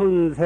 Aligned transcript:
춘세 0.00 0.40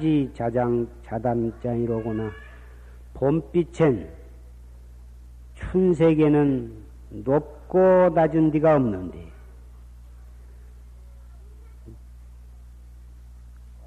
화지 0.00 0.30
자장 0.32 0.88
자단장이로구나 1.02 2.30
봄빛엔 3.12 4.10
춘색에는 5.54 6.72
높고 7.10 8.08
낮은 8.14 8.50
데가 8.50 8.76
없는데 8.76 9.30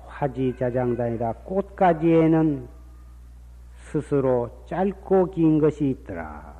화지 0.05 0.55
자장단이라 0.55 1.33
꽃가지에는 1.33 2.67
스스로 3.77 4.65
짧고 4.67 5.31
긴 5.31 5.59
것이 5.59 5.89
있더라. 5.89 6.53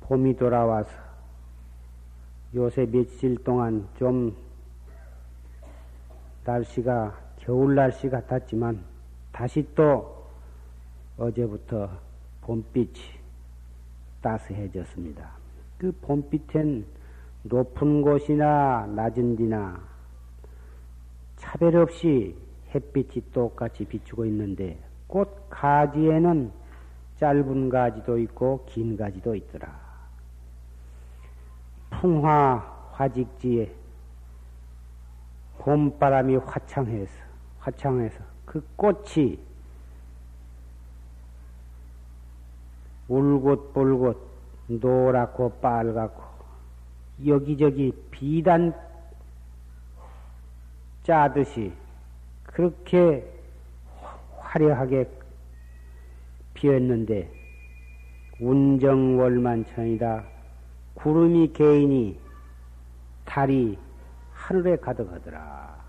봄이 0.00 0.36
돌아와서 0.36 1.09
요새 2.54 2.84
며칠 2.84 3.36
동안 3.44 3.86
좀 3.96 4.34
날씨가 6.44 7.16
겨울 7.38 7.76
날씨 7.76 8.08
같았지만 8.08 8.82
다시 9.30 9.64
또 9.74 10.26
어제부터 11.16 11.88
봄빛이 12.40 12.94
따스해졌습니다. 14.20 15.30
그 15.78 15.92
봄빛엔 16.02 16.84
높은 17.44 18.02
곳이나 18.02 18.86
낮은 18.96 19.36
데나 19.36 19.80
차별 21.36 21.76
없이 21.76 22.36
햇빛이 22.74 23.30
똑같이 23.32 23.84
비추고 23.84 24.26
있는데 24.26 24.76
꽃 25.06 25.48
가지에는 25.48 26.50
짧은 27.18 27.68
가지도 27.68 28.18
있고 28.18 28.64
긴 28.66 28.96
가지도 28.96 29.36
있더라. 29.36 29.89
풍화 32.00 32.56
화직지에 32.92 33.70
봄바람이 35.58 36.36
화창해서 36.36 37.12
화창해서 37.58 38.24
그 38.46 38.66
꽃이 38.74 39.38
울긋불긋 43.06 44.16
노랗고 44.68 45.60
빨갛고 45.60 46.22
여기저기 47.26 47.92
비단 48.10 48.74
짜듯이 51.02 51.70
그렇게 52.44 53.30
화려하게 54.38 55.06
피었는데 56.54 57.30
운정월만천이다 58.40 60.39
구름이 61.02 61.54
개인이 61.54 62.20
달이 63.24 63.78
하늘에 64.34 64.76
가득하더라. 64.76 65.80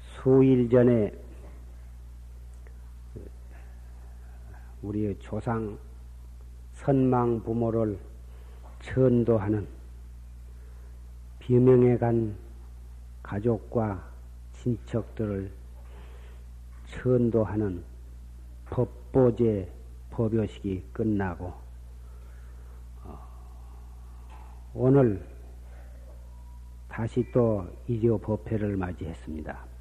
수일 0.00 0.70
전에 0.70 1.12
우리 4.80 5.14
조상 5.18 5.78
선망 6.72 7.42
부모를 7.42 7.98
천도하는 8.80 9.68
비명에 11.40 11.98
간 11.98 12.34
가족과 13.22 14.02
친척들을 14.54 15.52
천도하는 16.86 17.84
법보제 18.70 19.70
법요식이 20.10 20.88
끝나고 20.92 21.52
어, 23.04 23.18
오늘 24.74 25.26
다시 26.88 27.24
또 27.32 27.66
이조 27.88 28.18
법회를 28.18 28.76
맞이했습니다. 28.76 29.74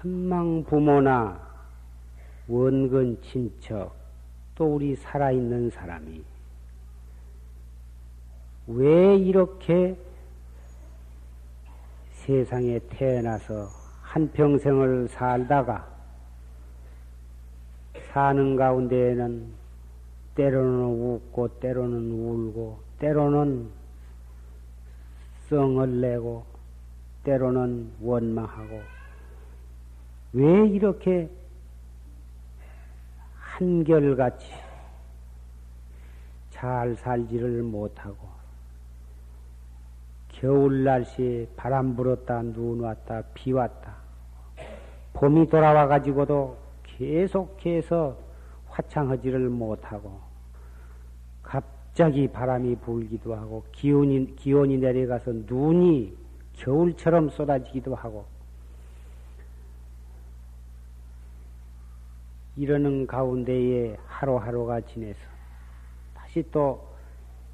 선망 0.00 0.64
부모나 0.64 1.38
원근 2.48 3.20
친척 3.20 3.99
또 4.60 4.74
우리 4.74 4.94
살아있는 4.94 5.70
사람이 5.70 6.22
왜 8.66 9.16
이렇게 9.16 9.96
세상에 12.12 12.78
태어나서 12.90 13.70
한평생을 14.02 15.08
살다가 15.08 15.88
사는 18.12 18.54
가운데에는 18.54 19.46
때로는 20.34 20.84
웃고 20.84 21.48
때로는 21.60 22.10
울고 22.12 22.80
때로는 22.98 23.66
성을 25.48 26.00
내고 26.02 26.44
때로는 27.24 27.92
원망하고 28.02 28.82
왜 30.34 30.68
이렇게 30.68 31.30
한결같이 33.60 34.50
잘 36.48 36.96
살지를 36.96 37.62
못하고 37.62 38.16
겨울 40.28 40.82
날씨에 40.82 41.46
바람 41.56 41.94
불었다 41.94 42.40
눈 42.40 42.80
왔다 42.80 43.22
비 43.34 43.52
왔다 43.52 43.96
봄이 45.12 45.50
돌아와 45.50 45.86
가지고도 45.86 46.56
계속해서 46.84 48.16
화창하지를 48.66 49.50
못하고 49.50 50.18
갑자기 51.42 52.28
바람이 52.28 52.76
불기도 52.76 53.34
하고 53.34 53.62
기온이 53.72 54.36
기온이 54.36 54.78
내려가서 54.78 55.32
눈이 55.46 56.16
겨울처럼 56.54 57.28
쏟아지기도 57.28 57.94
하고 57.94 58.24
이러는 62.56 63.06
가운데에 63.06 63.96
하루하루가 64.06 64.80
지내서 64.80 65.18
다시 66.14 66.44
또 66.50 66.86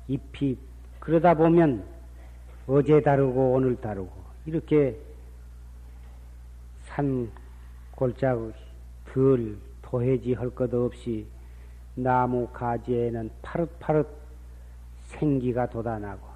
잎이 0.08 0.56
그러다 1.00 1.34
보면 1.34 1.84
어제 2.66 3.00
다르고 3.00 3.52
오늘 3.52 3.76
다르고 3.80 4.10
이렇게 4.46 4.98
산 6.84 7.30
골짝 7.92 8.38
덜 9.04 9.56
도해지 9.82 10.34
할 10.34 10.50
것 10.50 10.72
없이 10.74 11.26
나무 11.94 12.46
가지에는 12.52 13.30
파릇파릇 13.42 14.06
생기가 15.06 15.66
돋아나고 15.68 16.26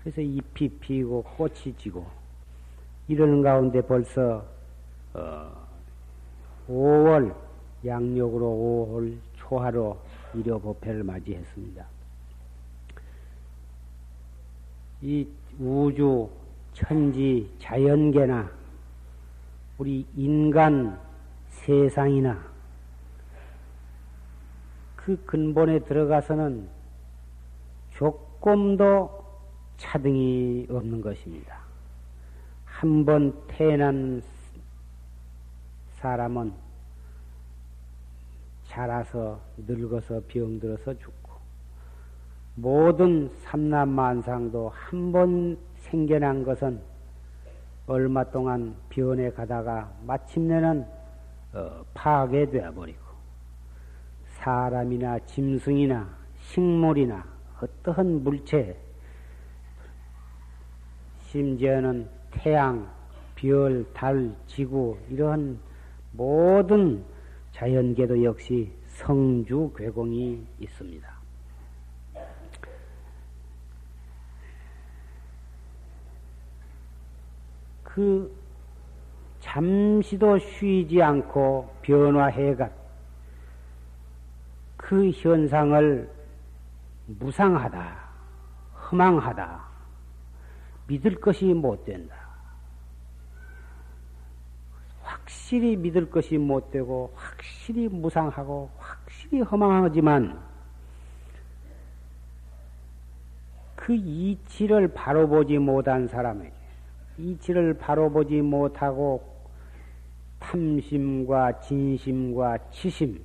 그래서 0.00 0.20
잎이 0.20 0.68
피고 0.80 1.22
꽃이 1.22 1.74
지고 1.78 2.06
이러는 3.08 3.42
가운데 3.42 3.80
벌써 3.82 4.44
어, 5.14 5.52
5월 6.68 7.34
양력으로 7.84 8.46
5월 8.90 9.18
초하로 9.36 9.98
일요 10.34 10.58
법회를 10.60 11.02
맞이했습니다. 11.02 11.84
이 15.02 15.26
우주 15.58 16.30
천지 16.72 17.52
자연계나 17.58 18.50
우리 19.78 20.06
인간 20.16 20.98
세상이나 21.48 22.40
그 24.96 25.22
근본에 25.26 25.80
들어가서는 25.80 26.68
조금도 27.90 29.22
차등이 29.76 30.66
없는 30.70 31.00
것입니다. 31.00 31.60
한 32.64 33.04
번 33.04 33.32
태어난 33.46 34.22
사람은 35.98 36.52
자라서 38.72 39.38
늙어서 39.58 40.22
병들어서 40.28 40.94
죽고 40.94 41.32
모든 42.54 43.30
삼남만상도 43.42 44.70
한 44.70 45.12
번 45.12 45.58
생겨난 45.76 46.42
것은 46.42 46.80
얼마 47.86 48.24
동안 48.24 48.74
변해 48.88 49.30
가다가 49.30 49.92
마침내는 50.06 50.86
어, 51.52 51.84
파괴되어 51.92 52.72
버리고 52.72 52.98
사람이나 54.38 55.18
짐승이나 55.26 56.08
식물이나 56.40 57.24
어떠한 57.60 58.24
물체 58.24 58.74
심지어는 61.26 62.08
태양, 62.30 62.88
별, 63.34 63.84
달, 63.92 64.34
지구 64.46 64.96
이러한 65.10 65.58
모든 66.12 67.04
자연계도 67.52 68.24
역시 68.24 68.72
성주 68.86 69.72
괴공이 69.76 70.46
있습니다. 70.60 71.12
그 77.84 78.34
잠시도 79.40 80.38
쉬지 80.38 81.02
않고 81.02 81.68
변화해가 81.82 82.70
그 84.76 85.10
현상을 85.10 86.10
무상하다, 87.06 88.08
허망하다, 88.90 89.62
믿을 90.86 91.20
것이 91.20 91.44
못 91.52 91.84
된다. 91.84 92.21
확실히 95.52 95.76
믿을 95.76 96.08
것이 96.08 96.38
못 96.38 96.70
되고, 96.70 97.12
확실히 97.14 97.86
무상하고, 97.86 98.70
확실히 98.78 99.42
허망하지만, 99.42 100.40
그 103.76 103.92
이치를 103.94 104.88
바로 104.94 105.28
보지 105.28 105.58
못한 105.58 106.08
사람에게, 106.08 106.54
이치를 107.18 107.74
바로 107.74 108.10
보지 108.10 108.40
못하고, 108.40 109.22
탐심과 110.38 111.60
진심과 111.60 112.70
치심, 112.70 113.20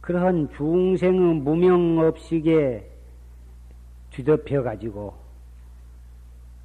그러한 0.00 0.48
중생의 0.56 1.34
무명업식에 1.40 2.90
뒤덮여 4.12 4.62
가지고 4.62 5.14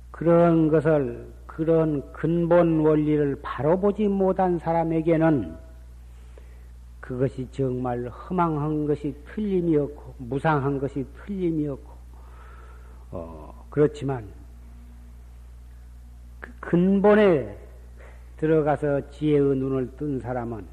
그런 0.10 0.70
것을 0.70 1.35
그런 1.56 2.12
근본 2.12 2.82
원리를 2.82 3.40
바로 3.42 3.80
보지 3.80 4.10
못한 4.10 4.60
사람에게는 4.60 5.56
그것이 7.00 7.48
정말 7.50 8.10
허망한 8.10 8.86
것이 8.86 9.16
틀림이 9.26 9.78
없고 9.78 10.16
무상한 10.18 10.78
것이 10.80 11.06
틀림이 11.16 11.66
없고 11.70 11.92
어, 13.12 13.66
그렇지만 13.70 14.28
그 16.42 16.52
근본에 16.60 17.58
들어가서 18.36 19.12
지혜의 19.12 19.56
눈을 19.56 19.96
뜬 19.96 20.20
사람은 20.20 20.66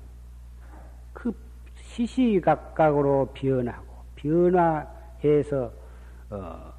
그 1.12 1.32
시시각각으로 1.76 3.30
변하고 3.34 3.86
변화해서 4.16 5.70
어, 6.30 6.71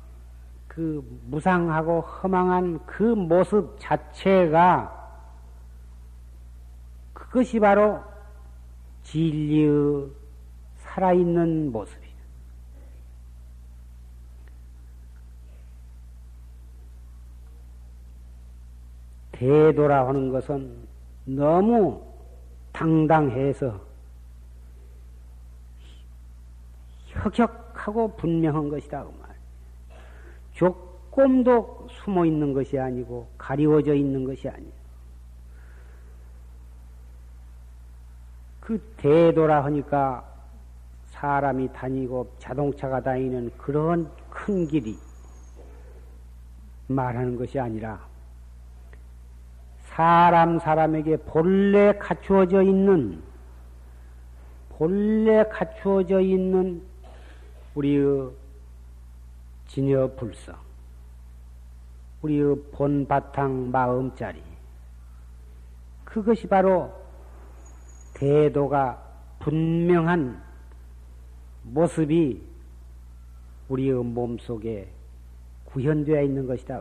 그 0.75 1.03
무상하고 1.25 2.01
허망한 2.01 2.83
그 2.87 3.03
모습 3.03 3.75
자체가 3.79 5.01
그것이 7.13 7.59
바로 7.59 8.01
진리의 9.03 10.09
살아있는 10.77 11.71
모습이에요. 11.71 12.13
대도라 19.33 20.07
하는 20.07 20.31
것은 20.31 20.87
너무 21.25 22.03
당당해서 22.71 23.79
혁혁하고 27.07 28.15
분명한 28.15 28.69
것이다. 28.69 29.05
조금도 30.53 31.87
숨어 31.89 32.25
있는 32.25 32.53
것이 32.53 32.79
아니고 32.79 33.27
가리워져 33.37 33.93
있는 33.93 34.23
것이 34.23 34.47
아니에요. 34.47 34.83
그 38.59 38.79
대도라 38.97 39.65
하니까 39.65 40.23
사람이 41.07 41.73
다니고 41.73 42.33
자동차가 42.39 43.01
다니는 43.01 43.51
그런 43.57 44.09
큰 44.29 44.67
길이 44.67 44.97
말하는 46.87 47.35
것이 47.35 47.59
아니라 47.59 47.99
사람 49.79 50.59
사람에게 50.59 51.17
본래 51.17 51.93
갖추어져 51.97 52.63
있는 52.63 53.21
본래 54.69 55.43
갖추어져 55.43 56.21
있는 56.21 56.81
우리의 57.75 58.31
진여 59.73 60.11
불성, 60.15 60.55
우리의 62.21 62.55
본 62.73 63.07
바탕 63.07 63.71
마음자리, 63.71 64.39
그것이 66.03 66.47
바로 66.47 66.93
대도가 68.13 69.03
분명한 69.39 70.39
모습이 71.63 72.39
우리의 73.67 73.95
몸 74.03 74.37
속에 74.37 74.87
구현되어 75.65 76.21
있는 76.21 76.45
것이다. 76.45 76.79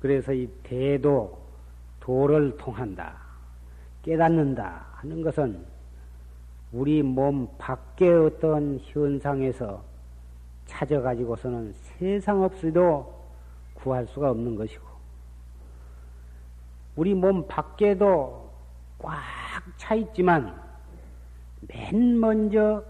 그래서 0.00 0.32
이 0.32 0.48
대도, 0.62 1.38
도를 2.00 2.56
통한다, 2.56 3.18
깨닫는다 4.02 4.86
하는 4.94 5.20
것은 5.20 5.66
우리 6.72 7.02
몸 7.02 7.46
밖의 7.58 8.08
어떤 8.08 8.80
현상에서 8.84 9.95
찾아가지고서는 10.66 11.72
세상 11.72 12.42
없이도 12.42 13.14
구할 13.74 14.06
수가 14.06 14.30
없는 14.30 14.56
것이고, 14.56 14.84
우리 16.96 17.14
몸 17.14 17.46
밖에도 17.46 18.50
꽉 18.98 19.36
차 19.76 19.94
있지만, 19.94 20.54
맨 21.60 22.18
먼저 22.18 22.82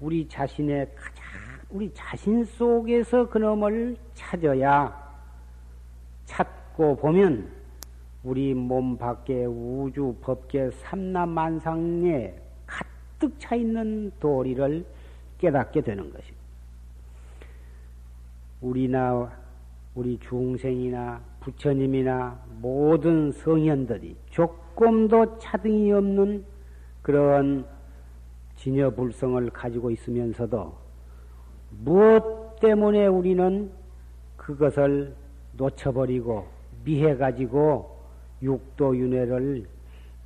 우리 0.00 0.26
자신의 0.28 0.90
가장, 0.94 1.24
우리 1.70 1.92
자신 1.94 2.44
속에서 2.44 3.28
그놈을 3.28 3.96
찾아야 4.14 4.96
찾고 6.24 6.96
보면 6.96 7.50
우리 8.22 8.54
몸 8.54 8.96
밖에 8.98 9.44
우주 9.46 10.14
법계 10.20 10.70
삼남만상의 10.70 12.36
가득 12.66 13.34
차 13.38 13.54
있는 13.54 14.12
도리를 14.20 14.84
깨닫게 15.38 15.80
되는 15.80 16.12
것입니다. 16.12 16.39
우리나 18.60 19.30
우리 19.94 20.18
중생이나 20.18 21.20
부처님이나 21.40 22.38
모든 22.60 23.32
성현들이 23.32 24.16
조금도 24.30 25.38
차등이 25.38 25.92
없는 25.92 26.44
그런 27.02 27.64
진여불성을 28.56 29.50
가지고 29.50 29.90
있으면서도 29.90 30.74
무엇 31.82 32.60
때문에 32.60 33.06
우리는 33.06 33.70
그것을 34.36 35.14
놓쳐버리고 35.56 36.46
미해가지고 36.84 37.98
육도윤회를 38.42 39.66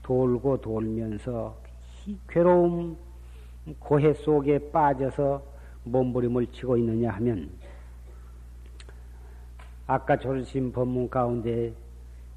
돌고 0.02 0.60
돌면서 0.60 1.56
괴로움 2.28 2.96
고해 3.78 4.12
속에 4.14 4.70
빠져서 4.70 5.42
몸부림을 5.84 6.46
치고 6.48 6.76
있느냐 6.76 7.10
하면 7.12 7.50
아까 9.86 10.16
조르신 10.16 10.72
법문 10.72 11.10
가운데 11.10 11.72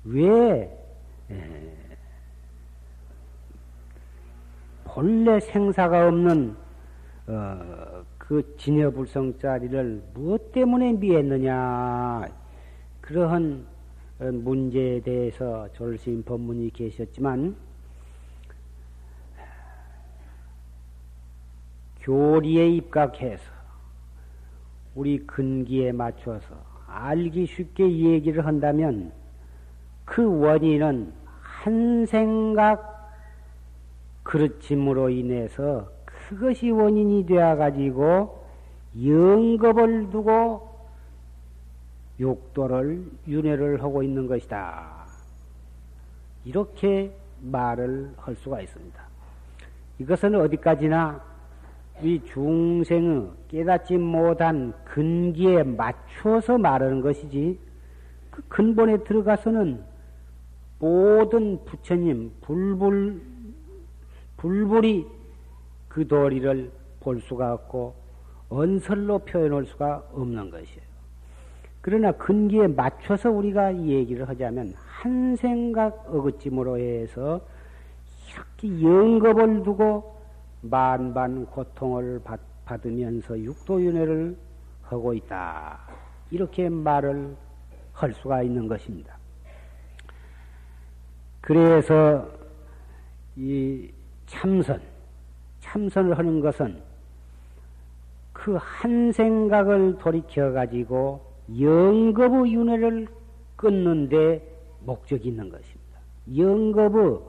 왜 0.03 0.69
본래 4.83 5.39
생사가 5.39 6.07
없는 6.07 6.55
어, 7.27 8.03
그 8.17 8.55
진여불성짜리를 8.57 10.03
무엇 10.13 10.51
때문에 10.51 10.93
미했느냐? 10.93 12.27
그러한 13.01 13.65
문제에 14.19 15.01
대해서 15.01 15.67
조르신 15.73 16.23
법문이 16.23 16.71
계셨지만 16.71 17.55
교리에 22.01 22.69
입각해서 22.69 23.43
우리 24.95 25.19
근기에 25.25 25.91
맞춰서 25.91 26.76
알기 26.97 27.45
쉽게 27.45 27.89
얘기를 27.89 28.45
한다면 28.45 29.11
그 30.03 30.39
원인은 30.39 31.13
한 31.41 32.05
생각 32.05 33.11
그르침으로 34.23 35.09
인해서 35.09 35.89
그것이 36.05 36.71
원인이 36.71 37.25
되어 37.25 37.55
가지고 37.55 38.43
영겁을 39.01 40.09
두고 40.09 40.67
욕도를 42.19 43.05
윤회를 43.27 43.83
하고 43.83 44.01
있는 44.01 44.25
것이다. 44.27 45.05
이렇게 46.45 47.15
말을 47.41 48.11
할 48.17 48.35
수가 48.35 48.61
있습니다. 48.61 49.07
이것은 49.99 50.35
어디까지나 50.35 51.26
이 52.01 52.21
중생의 52.25 53.29
깨닫지 53.47 53.97
못한 53.97 54.73
근기에 54.85 55.63
맞춰서 55.63 56.57
말하는 56.57 57.01
것이지 57.01 57.59
그 58.29 58.43
근본에 58.47 58.97
들어가서는 59.03 59.81
모든 60.79 61.63
부처님 61.65 62.31
불불 62.41 63.21
불불이 64.37 65.07
그 65.87 66.07
도리를 66.07 66.71
볼 66.99 67.19
수가 67.21 67.53
없고 67.53 67.95
언설로 68.49 69.19
표현할 69.19 69.65
수가 69.65 70.03
없는 70.13 70.51
것이에요. 70.51 70.87
그러나 71.81 72.11
근기에 72.11 72.67
맞춰서 72.67 73.31
우리가 73.31 73.75
얘기를 73.75 74.27
하자면 74.29 74.73
한 74.75 75.35
생각 75.35 76.05
어긋짐으로 76.13 76.77
해서 76.77 77.41
이렇게 78.29 78.83
영겁을 78.83 79.63
두고 79.63 80.16
만반 80.69 81.45
고통을 81.45 82.21
받, 82.23 82.39
받으면서 82.65 83.39
육도윤회를 83.39 84.37
하고 84.83 85.13
있다. 85.13 85.79
이렇게 86.31 86.69
말을 86.69 87.35
할 87.93 88.13
수가 88.13 88.43
있는 88.43 88.67
것입니다. 88.67 89.17
그래서 91.41 92.27
이 93.35 93.89
참선, 94.25 94.81
참선을 95.59 96.17
하는 96.17 96.41
것은 96.41 96.81
그 98.33 98.57
한 98.57 99.11
생각을 99.11 99.97
돌이켜 99.97 100.51
가지고 100.51 101.21
영겁의 101.59 102.53
윤회를 102.53 103.07
끊는데 103.55 104.41
목적이 104.81 105.29
있는 105.29 105.49
것입니다. 105.49 105.99
영겁의 106.37 107.19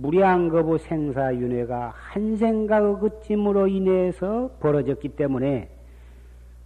무량겁의 0.00 0.78
생사윤회가 0.78 1.92
한 1.94 2.36
생각의 2.36 3.00
그짐으로 3.00 3.66
인해서 3.68 4.50
벌어졌기 4.60 5.10
때문에 5.10 5.68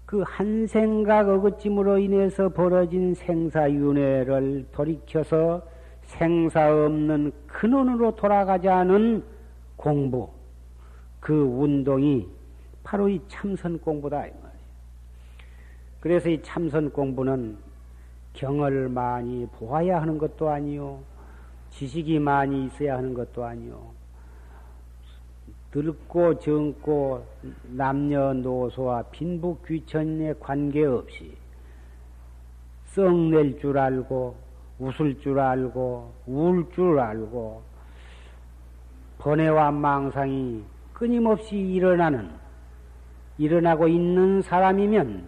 그 0.06 0.22
한 0.22 0.66
생각 0.66 1.28
어긋짐으로 1.28 1.98
인해서 1.98 2.48
벌어진 2.48 3.14
생사윤회를 3.14 4.66
돌이켜서 4.70 5.66
생사 6.02 6.70
없는 6.70 7.32
근원으로 7.48 8.14
돌아가자는 8.14 9.24
공부, 9.76 10.28
그 11.18 11.42
운동이 11.42 12.28
바로 12.84 13.08
이 13.08 13.20
참선 13.26 13.78
공부다. 13.78 14.26
이 14.26 14.30
말이에요. 14.30 14.64
그래서 15.98 16.28
이 16.28 16.40
참선 16.42 16.90
공부는 16.90 17.56
경을 18.34 18.88
많이 18.90 19.46
보아야 19.46 20.00
하는 20.00 20.18
것도 20.18 20.48
아니요. 20.48 21.00
지식이 21.74 22.18
많이 22.18 22.66
있어야 22.66 22.96
하는 22.96 23.14
것도 23.14 23.44
아니요. 23.44 23.92
늙고 25.74 26.38
젊고 26.38 27.26
남녀노소와 27.64 29.02
빈부 29.10 29.58
귀천에 29.66 30.34
관계없이 30.38 31.36
썩낼 32.86 33.58
줄 33.58 33.76
알고 33.76 34.36
웃을 34.78 35.18
줄 35.20 35.40
알고 35.40 36.12
울 36.26 36.70
줄 36.72 37.00
알고 37.00 37.62
번뇌와 39.18 39.72
망상이 39.72 40.62
끊임없이 40.92 41.56
일어나는 41.56 42.30
일어나고 43.38 43.88
있는 43.88 44.42
사람이면 44.42 45.26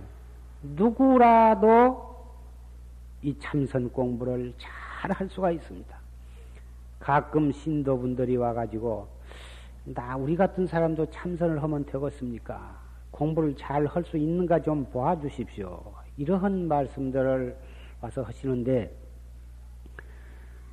누구라도 0.76 2.06
이 3.22 3.36
참선 3.40 3.90
공부를 3.90 4.54
잘 4.58 4.86
할 5.12 5.28
수가 5.28 5.50
있습니다. 5.50 5.95
가끔 7.06 7.52
신도분들이 7.52 8.36
와가지고 8.36 9.06
나 9.84 10.16
우리 10.16 10.34
같은 10.34 10.66
사람도 10.66 11.06
참선을 11.06 11.62
하면 11.62 11.86
되겠습니까? 11.86 12.76
공부를 13.12 13.54
잘 13.54 13.86
할 13.86 14.02
수 14.02 14.16
있는가 14.16 14.60
좀 14.60 14.84
보아주십시오. 14.86 15.80
이러한 16.16 16.66
말씀들을 16.66 17.56
와서 18.00 18.22
하시는데 18.22 18.92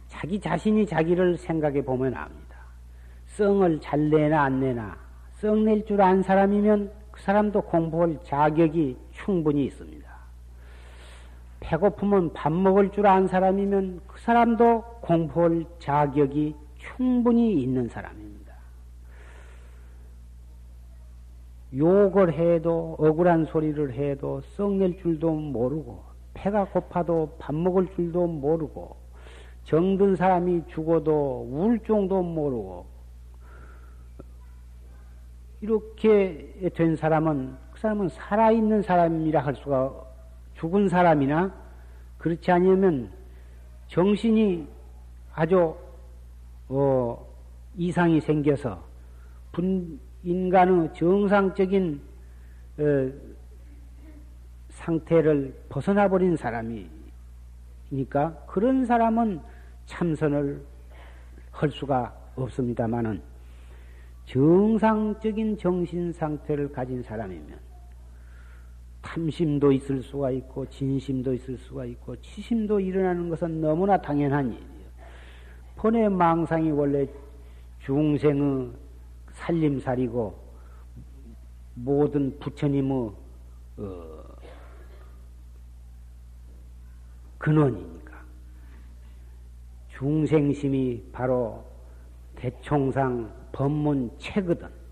자기 0.07 0.39
자신이 0.39 0.87
자기를 0.87 1.37
생각해 1.37 1.83
보면 1.83 2.15
압니다. 2.15 2.57
썽을 3.27 3.79
잘 3.79 4.09
내나 4.09 4.41
안 4.41 4.59
내나 4.59 4.97
썽낼줄 5.33 6.01
안 6.01 6.23
사람이면 6.23 6.91
그 7.11 7.21
사람도 7.21 7.61
공부할 7.61 8.17
자격이 8.23 8.97
충분히 9.11 9.65
있습니다. 9.65 10.02
배고프면 11.63 12.33
밥 12.33 12.51
먹을 12.51 12.91
줄안 12.91 13.27
사람이면 13.27 14.01
그 14.05 14.19
사람도 14.19 14.83
공부할 15.01 15.65
자격이 15.79 16.55
충분히 16.77 17.61
있는 17.61 17.87
사람입니다. 17.87 18.53
욕을 21.75 22.33
해도 22.33 22.97
억울한 22.99 23.45
소리를 23.45 23.93
해도 23.93 24.41
썩낼 24.41 24.97
줄도 24.97 25.31
모르고 25.31 26.03
배가 26.33 26.65
고파도 26.65 27.35
밥 27.39 27.55
먹을 27.55 27.87
줄도 27.95 28.27
모르고 28.27 28.97
정든 29.63 30.17
사람이 30.17 30.63
죽어도 30.67 31.47
울 31.49 31.79
정도 31.79 32.21
모르고 32.21 32.85
이렇게 35.61 36.71
된 36.75 36.97
사람은 36.97 37.55
그 37.71 37.79
사람은 37.79 38.09
살아있는 38.09 38.81
사람이라 38.81 39.39
할 39.39 39.55
수가 39.55 40.12
죽은 40.63 40.87
사람이나 40.87 41.53
그렇지 42.17 42.49
않으면 42.49 43.11
정신이 43.87 44.65
아주 45.33 45.75
어, 46.69 47.27
이상이 47.75 48.21
생겨서 48.21 48.81
분, 49.51 49.99
인간의 50.23 50.93
정상적인 50.93 52.01
어, 52.77 53.11
상태를 54.69 55.53
벗어나 55.67 56.07
버린 56.07 56.37
사람이니까 56.37 56.85
그런 58.47 58.85
사람은 58.85 59.41
참선을 59.85 60.63
할 61.51 61.69
수가 61.71 62.15
없습니다만은 62.37 63.21
정상적인 64.27 65.57
정신 65.57 66.13
상태를 66.13 66.71
가진 66.71 67.03
사람이면 67.03 67.62
탐심도 69.03 69.71
있을 69.73 70.01
수가 70.01 70.31
있고 70.31 70.67
진심도 70.67 71.33
있을 71.33 71.57
수가 71.57 71.85
있고 71.85 72.15
치심도 72.21 72.79
일어나는 72.79 73.29
것은 73.29 73.61
너무나 73.61 74.01
당연한 74.01 74.47
일이에요. 74.47 74.63
번의 75.75 76.09
망상이 76.09 76.71
원래 76.71 77.05
중생의 77.79 78.71
살림살이고 79.33 80.41
모든 81.75 82.39
부처님의 82.39 83.11
어, 83.77 84.23
근원이니까 87.37 88.23
중생심이 89.89 91.09
바로 91.11 91.65
대총상 92.35 93.31
법문 93.51 94.11
체거든 94.17 94.82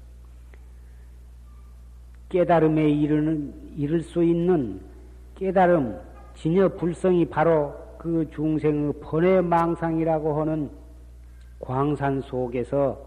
깨달음에 2.32 2.90
이르는 2.90 3.54
이를 3.76 4.02
수 4.02 4.24
있는 4.24 4.80
깨달음 5.36 6.00
진여 6.36 6.70
불성이 6.70 7.26
바로 7.26 7.76
그 7.98 8.26
중생의 8.34 8.94
번외 9.02 9.42
망상이라고 9.42 10.40
하는 10.40 10.72
광산 11.60 12.22
속에서 12.22 12.98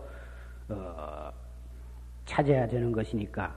어, 0.68 1.30
찾아야 2.26 2.66
되는 2.68 2.92
것이니까. 2.92 3.52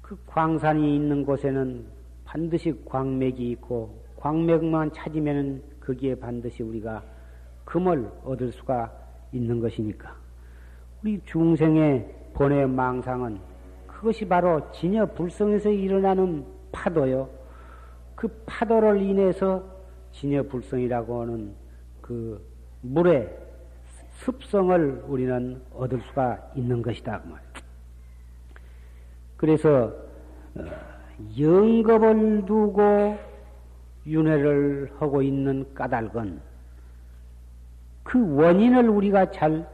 그 0.00 0.16
광산이 0.26 0.96
있는 0.96 1.24
곳에는 1.24 1.84
반드시 2.24 2.72
광맥이 2.86 3.50
있고 3.50 4.02
광맥만 4.16 4.92
찾으면 4.92 5.62
거기에 5.80 6.14
반드시 6.14 6.62
우리가 6.62 7.02
금을 7.64 8.10
얻을 8.24 8.52
수가 8.52 8.90
있는 9.32 9.60
것이니까. 9.60 10.14
우리 11.02 11.20
중생의 11.26 12.30
번외 12.34 12.66
망상은 12.66 13.47
그것이 13.98 14.24
바로 14.24 14.62
진여 14.70 15.06
불성에서 15.06 15.70
일어나는 15.70 16.46
파도요. 16.70 17.28
그 18.14 18.28
파도를 18.46 19.02
인해서 19.02 19.64
진여 20.12 20.44
불성이라고 20.44 21.22
하는 21.22 21.52
그 22.00 22.40
물의 22.82 23.28
습성을 24.18 25.02
우리는 25.08 25.60
얻을 25.74 26.00
수가 26.02 26.38
있는 26.54 26.80
것이다. 26.80 27.22
그 27.22 27.60
그래서 29.36 29.92
어, 30.54 30.64
영겁을 31.36 32.46
두고 32.46 33.18
윤회를 34.06 34.92
하고 35.00 35.22
있는 35.22 35.74
까닭은 35.74 36.40
그 38.04 38.36
원인을 38.36 38.88
우리가 38.88 39.32
잘 39.32 39.68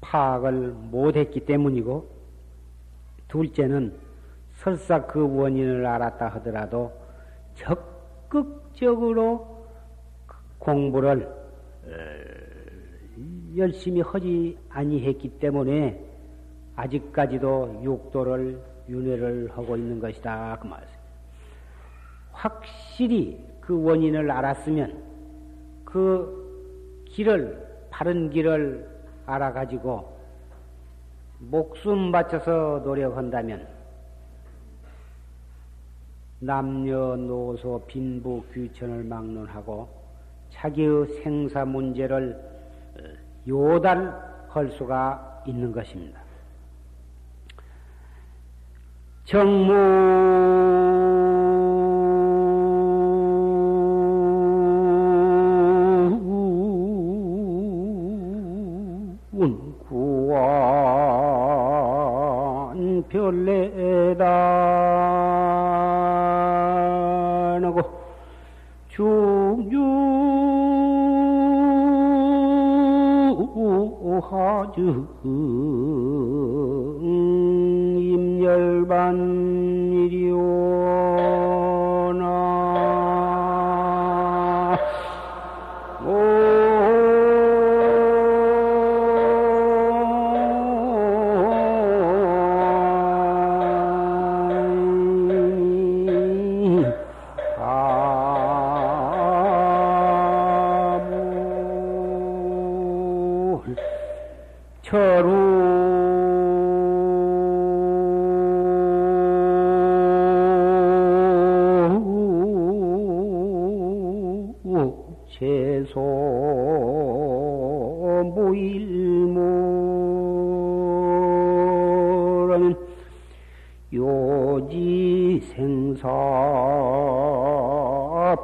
파악을 0.00 0.72
못했기 0.90 1.46
때문이고 1.46 2.17
둘째는 3.28 3.94
설사 4.54 5.06
그 5.06 5.36
원인을 5.36 5.86
알았다 5.86 6.28
하더라도 6.28 6.92
적극적으로 7.54 9.66
공부를 10.58 11.28
열심히 13.56 14.00
하지 14.00 14.58
아니했기 14.68 15.38
때문에 15.38 16.04
아직까지도 16.76 17.80
육도를 17.82 18.60
윤회를 18.88 19.50
하고 19.50 19.76
있는 19.76 20.00
것이다 20.00 20.58
그 20.60 20.66
말이에요. 20.66 20.98
확실히 22.32 23.44
그 23.60 23.82
원인을 23.82 24.30
알았으면 24.30 25.02
그 25.84 27.04
길을 27.06 27.66
바른 27.90 28.30
길을 28.30 28.88
알아가지고 29.26 30.17
목숨 31.38 32.10
바쳐서 32.12 32.82
노력한다면 32.84 33.66
남녀노소 36.40 37.84
빈부 37.86 38.44
귀천을 38.52 39.04
막론하고 39.04 39.88
자기의 40.50 41.06
생사 41.22 41.64
문제를 41.64 42.40
요달할 43.46 44.70
수가 44.70 45.42
있는 45.46 45.72
것입니다. 45.72 46.20
정문 49.24 50.67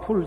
별 0.06 0.24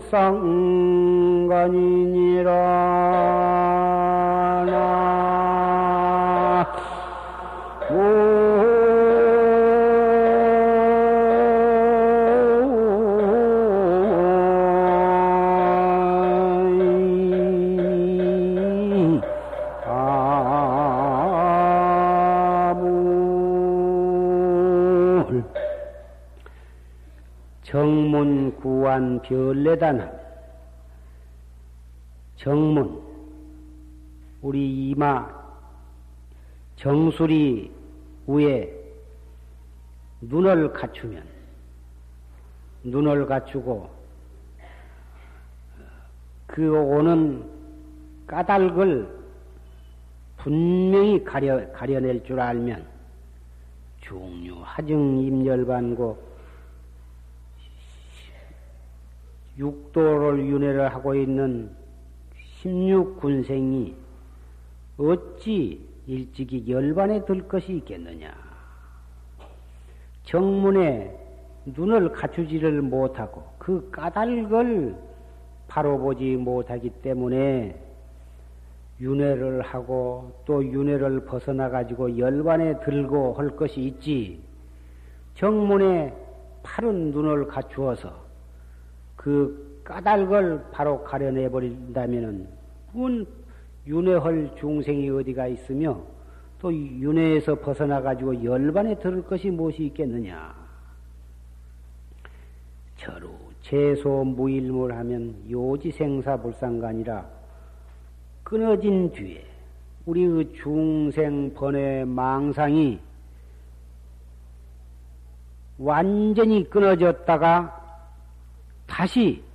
내단 29.68 30.18
정문 32.36 33.02
우리 34.40 34.88
이마 34.88 35.28
정수리 36.76 37.70
위에 38.26 38.72
눈을 40.22 40.72
갖추면 40.72 41.22
눈을 42.84 43.26
갖추고 43.26 43.90
그 46.46 46.74
오는 46.74 47.44
까닭을 48.26 49.18
분명히 50.38 51.22
가려, 51.22 51.70
가려낼 51.72 52.24
줄 52.24 52.40
알면 52.40 52.86
중류 54.00 54.60
하증 54.62 55.18
임열반고 55.18 56.27
육도를 60.28 60.46
윤회를 60.46 60.94
하고 60.94 61.14
있는 61.14 61.70
16군생이 62.62 63.94
어찌 64.98 65.88
일찍이 66.06 66.64
열반에 66.68 67.24
들 67.24 67.46
것이 67.46 67.76
있겠느냐. 67.76 68.34
정문에 70.24 71.16
눈을 71.66 72.12
갖추지를 72.12 72.82
못하고 72.82 73.44
그 73.58 73.88
까닭을 73.90 74.94
바로 75.66 75.98
보지 75.98 76.36
못하기 76.36 76.90
때문에 77.02 77.78
윤회를 79.00 79.62
하고 79.62 80.32
또 80.44 80.64
윤회를 80.64 81.24
벗어나 81.24 81.68
가지고 81.70 82.18
열반에 82.18 82.80
들고 82.80 83.34
할 83.34 83.50
것이 83.50 83.80
있지. 83.82 84.40
정문에 85.34 86.12
파른 86.62 87.12
눈을 87.12 87.46
갖추어서 87.46 88.12
그 89.14 89.67
까닭을 89.88 90.66
바로 90.70 91.02
가려내 91.02 91.48
버린다면은 91.48 92.46
문 92.92 93.26
윤회할 93.86 94.54
중생이 94.58 95.08
어디가 95.08 95.46
있으며 95.46 95.98
또 96.60 96.70
윤회에서 96.74 97.54
벗어나 97.54 98.02
가지고 98.02 98.44
열반에 98.44 98.98
들을 98.98 99.22
것이 99.22 99.48
무엇이 99.48 99.86
있겠느냐? 99.86 100.54
저루 102.98 103.30
재소 103.62 104.24
무일물 104.24 104.92
하면 104.92 105.34
요지생사 105.48 106.36
불상간이라 106.36 107.24
끊어진 108.42 109.10
뒤에 109.10 109.42
우리 110.04 110.26
그 110.26 110.52
중생 110.52 111.54
번외 111.54 112.04
망상이 112.04 113.00
완전히 115.78 116.68
끊어졌다가 116.68 118.04
다시 118.86 119.47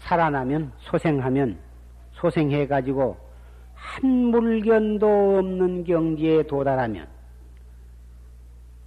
살아나면 0.00 0.72
소생하면 0.78 1.58
소생해 2.12 2.66
가지고 2.66 3.16
한 3.74 4.06
물견도 4.06 5.38
없는 5.38 5.84
경지에 5.84 6.42
도달하면 6.44 7.06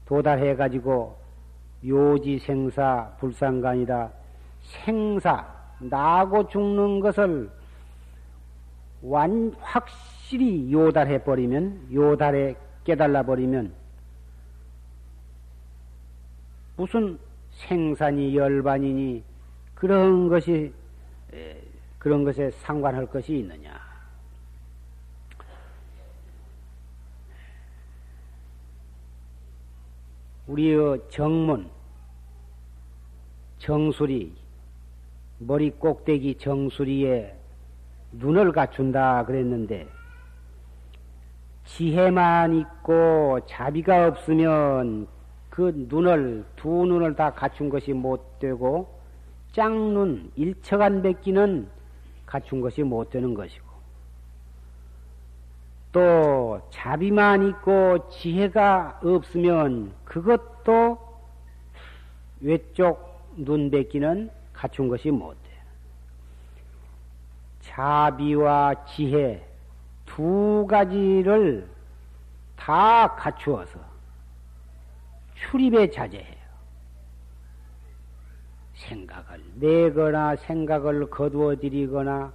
도달해 0.05 0.55
가지고 0.55 1.17
요지 1.85 2.39
생사 2.39 3.11
불상간이라 3.19 4.11
생사 4.61 5.45
나고 5.79 6.47
죽는 6.47 6.99
것을 6.99 7.49
완 9.01 9.53
확실히 9.59 10.71
요달해 10.71 11.21
버리면 11.23 11.89
요달해 11.91 12.55
깨달아 12.85 13.23
버리면 13.23 13.73
무슨 16.75 17.17
생산이 17.51 18.35
열반이니 18.35 19.23
그런 19.75 20.29
것이 20.29 20.73
그런 21.97 22.23
것에 22.23 22.51
상관할 22.51 23.05
것이 23.05 23.37
있느냐? 23.37 23.79
우리의 30.47 31.01
정문, 31.09 31.69
정수리, 33.57 34.35
머리 35.39 35.71
꼭대기 35.71 36.37
정수리에 36.37 37.33
눈을 38.11 38.51
갖춘다 38.51 39.23
그랬는데, 39.25 39.87
지혜만 41.65 42.55
있고 42.55 43.39
자비가 43.47 44.07
없으면 44.07 45.07
그 45.49 45.71
눈을, 45.87 46.45
두 46.57 46.67
눈을 46.67 47.15
다 47.15 47.31
갖춘 47.31 47.69
것이 47.69 47.93
못 47.93 48.39
되고, 48.39 48.92
짝눈, 49.53 50.31
일처간 50.35 51.01
뱉기는 51.01 51.69
갖춘 52.25 52.59
것이 52.59 52.83
못 52.83 53.09
되는 53.09 53.33
것이고, 53.33 53.65
또 55.91 56.59
자비만 56.71 57.47
있고 57.49 58.09
지혜가 58.09 59.01
없으면 59.03 59.93
그것도 60.05 60.97
외쪽 62.41 63.21
눈뱉기는 63.37 64.31
갖춘 64.53 64.89
것이 64.89 65.11
못 65.11 65.33
돼. 65.43 65.49
자비와 67.61 68.85
지혜 68.85 69.47
두 70.05 70.65
가지를 70.67 71.69
다 72.55 73.15
갖추어서 73.15 73.79
출입에 75.35 75.91
자제해요. 75.91 76.32
생각을 78.93 79.41
내거나 79.55 80.35
생각을 80.35 81.09
거두어 81.09 81.55
드리거나 81.55 82.31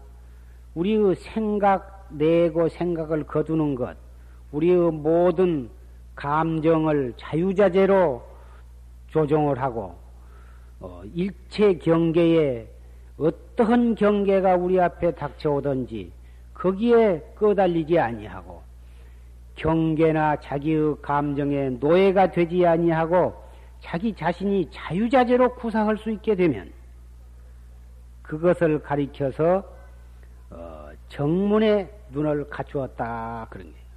우리의 0.74 1.14
생각 1.16 2.06
내고 2.10 2.68
생각을 2.68 3.24
거두는 3.24 3.74
것, 3.74 3.96
우리의 4.52 4.92
모든 4.92 5.68
감정을 6.14 7.14
자유자재로 7.16 8.22
조정을 9.08 9.60
하고, 9.60 9.94
어, 10.80 11.02
일체 11.14 11.74
경계에 11.74 12.66
어떠한 13.18 13.94
경계가 13.94 14.56
우리 14.56 14.80
앞에 14.80 15.12
닥쳐오든지 15.12 16.12
거기에 16.54 17.20
끄달리지 17.34 17.98
아니하고 17.98 18.62
경계나 19.56 20.36
자기의 20.36 20.96
감정에 21.02 21.70
노예가 21.70 22.30
되지 22.30 22.64
아니하고 22.64 23.34
자기 23.80 24.14
자신이 24.14 24.70
자유자재로 24.70 25.54
구상할 25.54 25.96
수 25.98 26.10
있게 26.10 26.34
되면 26.34 26.72
그것을 28.22 28.82
가리켜서 28.82 29.64
어, 30.50 30.90
정문에 31.08 31.90
눈을 32.10 32.48
갖추었다 32.48 33.46
그런 33.50 33.66
거예요. 33.66 33.88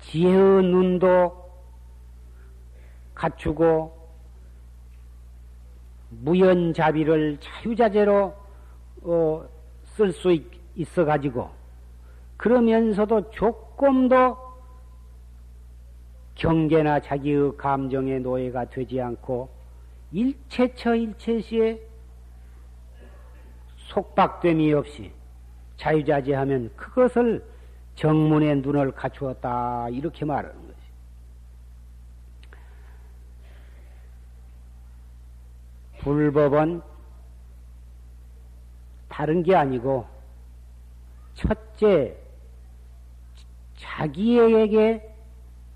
지혜의 0.00 0.62
눈도 0.62 1.50
갖추고 3.14 4.04
무연자비를 6.10 7.38
자유자재로 7.40 8.34
어, 9.02 9.48
쓸 9.84 10.12
수 10.12 10.36
있어 10.76 11.04
가지고 11.04 11.50
그러면서도 12.36 13.30
조금도 13.30 14.43
경계나 16.34 17.00
자기의 17.00 17.56
감정의 17.56 18.20
노예가 18.20 18.66
되지 18.66 19.00
않고 19.00 19.48
일체처 20.12 20.94
일체시에 20.94 21.80
속박됨이 23.76 24.72
없이 24.72 25.12
자유자재하면 25.76 26.74
그것을 26.76 27.44
정문의 27.94 28.56
눈을 28.56 28.92
갖추었다 28.92 29.88
이렇게 29.90 30.24
말하는 30.24 30.56
것이. 30.56 30.74
불법은 36.00 36.82
다른 39.08 39.42
게 39.42 39.54
아니고 39.54 40.06
첫째 41.34 42.16
자기에게 43.76 45.13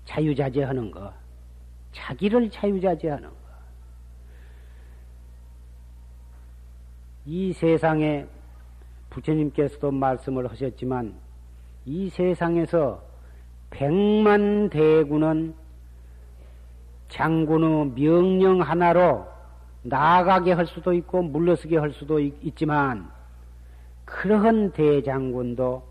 자유자재하는 0.09 0.89
것, 0.89 1.13
자기를 1.91 2.49
자유자재하는 2.49 3.29
것. 3.29 3.35
이 7.27 7.53
세상에 7.53 8.25
부처님께서도 9.11 9.91
말씀을 9.91 10.49
하셨지만 10.49 11.13
이 11.85 12.09
세상에서 12.09 13.01
백만 13.69 14.69
대군은 14.69 15.53
장군의 17.09 17.91
명령 17.93 18.61
하나로 18.61 19.27
나아가게 19.83 20.53
할 20.53 20.65
수도 20.65 20.91
있고 20.93 21.21
물러서게 21.21 21.77
할 21.77 21.91
수도 21.91 22.19
있, 22.19 22.55
지만 22.55 23.09
그러한 24.05 24.71
대장군도 24.71 25.83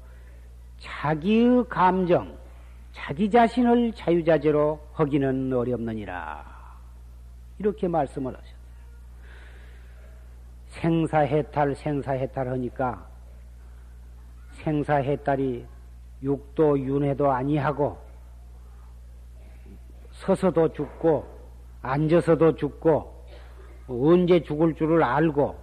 자기의 0.81 1.65
감정, 1.69 2.37
자기 2.93 3.31
자신을 3.31 3.93
자유자재로 3.93 4.81
하기는 4.93 5.53
어렵느니라. 5.53 6.45
이렇게 7.59 7.89
말씀을 7.89 8.37
하셨어요. 8.37 8.59
생사해탈, 10.69 11.75
생사해탈 11.75 12.49
하니까 12.49 13.07
생사해탈이 14.53 15.67
육도 16.23 16.79
윤회도 16.81 17.31
아니하고 17.31 17.99
서서도 20.13 20.73
죽고 20.73 21.27
앉아서도 21.83 22.57
죽고 22.57 23.25
언제 23.89 24.43
죽을 24.43 24.75
줄을 24.75 25.03
알고 25.03 25.57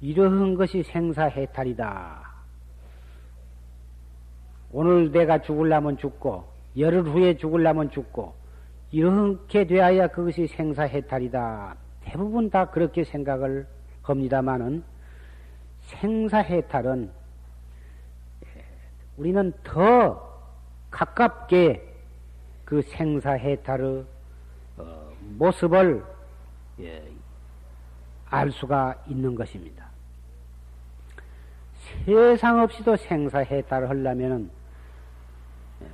이러한 0.00 0.54
것이 0.54 0.82
생사해탈이다. 0.82 2.25
오늘 4.72 5.10
내가 5.10 5.40
죽을라면 5.42 5.98
죽고 5.98 6.44
열흘 6.76 7.02
후에 7.02 7.36
죽을라면 7.36 7.90
죽고 7.90 8.34
이렇게 8.90 9.66
되어야 9.66 10.08
그것이 10.08 10.46
생사해탈이다. 10.46 11.76
대부분 12.02 12.50
다 12.50 12.70
그렇게 12.70 13.04
생각을 13.04 13.66
겁니다마는 14.02 14.84
생사해탈은 15.80 17.10
우리는 19.16 19.52
더 19.64 20.22
가깝게 20.90 21.82
그 22.64 22.82
생사해탈의 22.82 24.04
어, 24.78 25.12
모습을 25.38 26.04
예, 26.80 27.02
알 28.28 28.50
수가 28.50 28.94
있는 29.06 29.34
것입니다. 29.34 29.85
세상 32.04 32.60
없이도 32.60 32.96
생사해탈을 32.96 33.88
하려면은 33.88 34.50
예, 35.82 35.86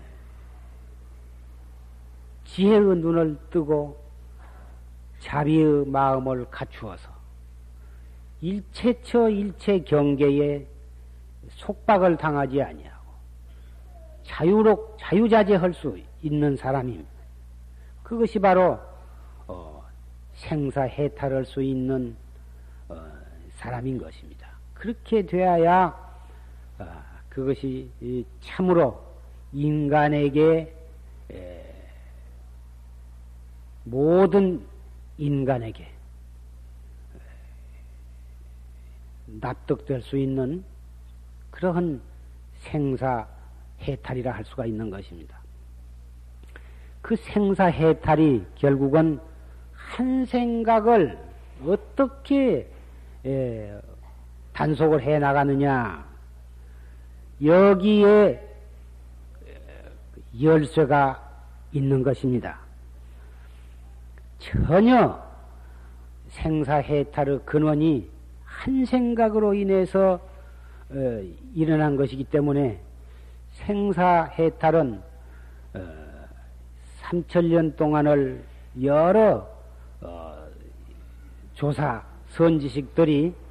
지혜의 2.44 2.80
눈을 2.80 3.38
뜨고 3.50 4.00
자비의 5.20 5.86
마음을 5.86 6.46
갖추어서 6.50 7.10
일체처 8.40 9.28
일체 9.28 9.78
경계에 9.80 10.66
속박을 11.48 12.16
당하지 12.16 12.60
아니하고 12.60 13.02
자유롭, 14.24 14.96
자유자재할 14.98 15.72
수 15.74 15.98
있는 16.22 16.56
사람입니다. 16.56 17.10
그것이 18.02 18.38
바로, 18.38 18.78
어, 19.46 19.84
생사해탈할 20.34 21.44
수 21.44 21.62
있는, 21.62 22.16
어, 22.88 22.96
사람인 23.56 23.98
것입니다. 23.98 24.41
그렇게 24.82 25.24
되어야, 25.24 25.96
어, 26.80 27.02
그것이 27.28 27.88
참으로 28.40 29.00
인간에게, 29.52 30.74
에, 31.30 31.74
모든 33.84 34.66
인간에게 35.18 35.88
납득될 39.26 40.02
수 40.02 40.18
있는 40.18 40.64
그러한 41.52 42.02
생사 42.58 43.28
해탈이라 43.82 44.32
할 44.32 44.44
수가 44.44 44.66
있는 44.66 44.90
것입니다. 44.90 45.38
그 47.00 47.14
생사 47.14 47.66
해탈이 47.66 48.44
결국은 48.56 49.20
한 49.74 50.24
생각을 50.24 51.16
어떻게 51.64 52.68
에, 53.24 53.80
단속을 54.52 55.02
해 55.02 55.18
나가느냐 55.18 56.04
여기에 57.42 58.48
열쇠가 60.40 61.30
있는 61.72 62.02
것입니다. 62.02 62.58
전혀 64.38 65.22
생사해탈의 66.28 67.40
근원이 67.44 68.10
한 68.44 68.84
생각으로 68.84 69.54
인해서 69.54 70.20
어, 70.90 71.22
일어난 71.54 71.96
것이기 71.96 72.24
때문에 72.24 72.80
생사해탈은 73.52 75.00
어, 75.74 75.80
3천년 77.00 77.76
동안을 77.76 78.42
여러 78.82 79.48
어, 80.00 80.46
조사 81.54 82.02
선지식들이 82.30 83.26
에, 83.26 83.41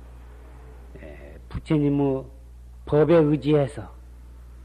부처님의 1.52 2.24
법에 2.86 3.16
의지해서 3.16 3.90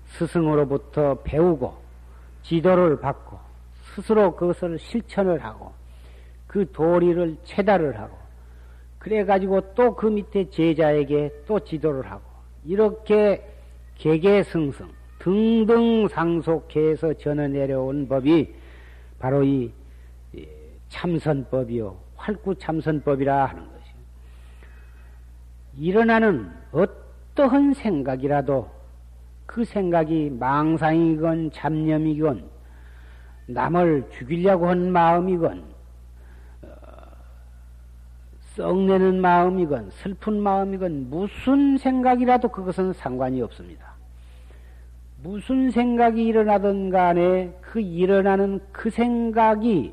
스승으로부터 0.07 1.17
배우고 1.25 1.77
지도를 2.43 3.01
받고 3.01 3.39
스스로 3.95 4.35
그것을 4.37 4.79
실천을 4.79 5.43
하고 5.43 5.73
그 6.47 6.71
도리를 6.73 7.37
체달을 7.45 7.99
하고 7.99 8.17
그래가지고 8.99 9.75
또 9.75 9.95
그 9.95 10.07
밑에 10.07 10.49
제자에게 10.51 11.43
또 11.47 11.61
지도를 11.61 12.11
하고 12.11 12.23
이렇게 12.65 13.45
개개승승 13.97 14.89
등등 15.19 16.09
상속해서 16.09 17.15
전해 17.15 17.49
내려온 17.49 18.09
법이 18.09 18.55
바로 19.19 19.43
이 19.43 19.73
참선법이요 20.89 21.97
활구 22.17 22.55
참선법이라 22.57 23.47
하는 23.47 23.63
것이요. 23.65 23.77
일어나는 25.79 26.51
어떠한 26.77 27.73
생각이라도 27.73 28.69
그 29.47 29.65
생각이 29.65 30.31
망상이건 30.39 31.53
잡념이건 31.53 32.51
남을 33.47 34.11
죽이려고 34.11 34.69
한 34.69 34.93
마음이건 34.93 35.65
썩내는 38.57 39.21
마음이건 39.21 39.91
슬픈 39.91 40.41
마음이건 40.41 41.11
무슨 41.11 41.79
생각이라도 41.79 42.49
그것은 42.49 42.93
상관이 42.93 43.41
없습니다. 43.43 43.95
무슨 45.23 45.71
생각이 45.71 46.25
일어나든 46.25 46.91
간에 46.91 47.57
그 47.61 47.81
일어나는 47.81 48.61
그 48.73 48.91
생각이 48.91 49.93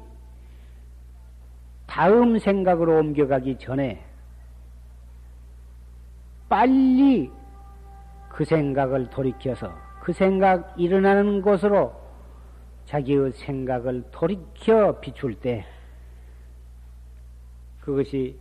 다음 1.88 2.39
생각으로 2.39 3.00
옮겨가기 3.00 3.58
전에 3.60 4.02
빨리 6.54 7.32
그 8.30 8.46
생각을 8.46 9.10
돌이켜서 9.10 9.74
그 10.00 10.13
생각 10.13 10.80
일어나는 10.80 11.42
곳으로 11.42 12.00
자기의 12.86 13.32
생각을 13.32 14.04
돌이켜 14.12 15.00
비출 15.00 15.34
때 15.34 15.66
그것이 17.82 18.38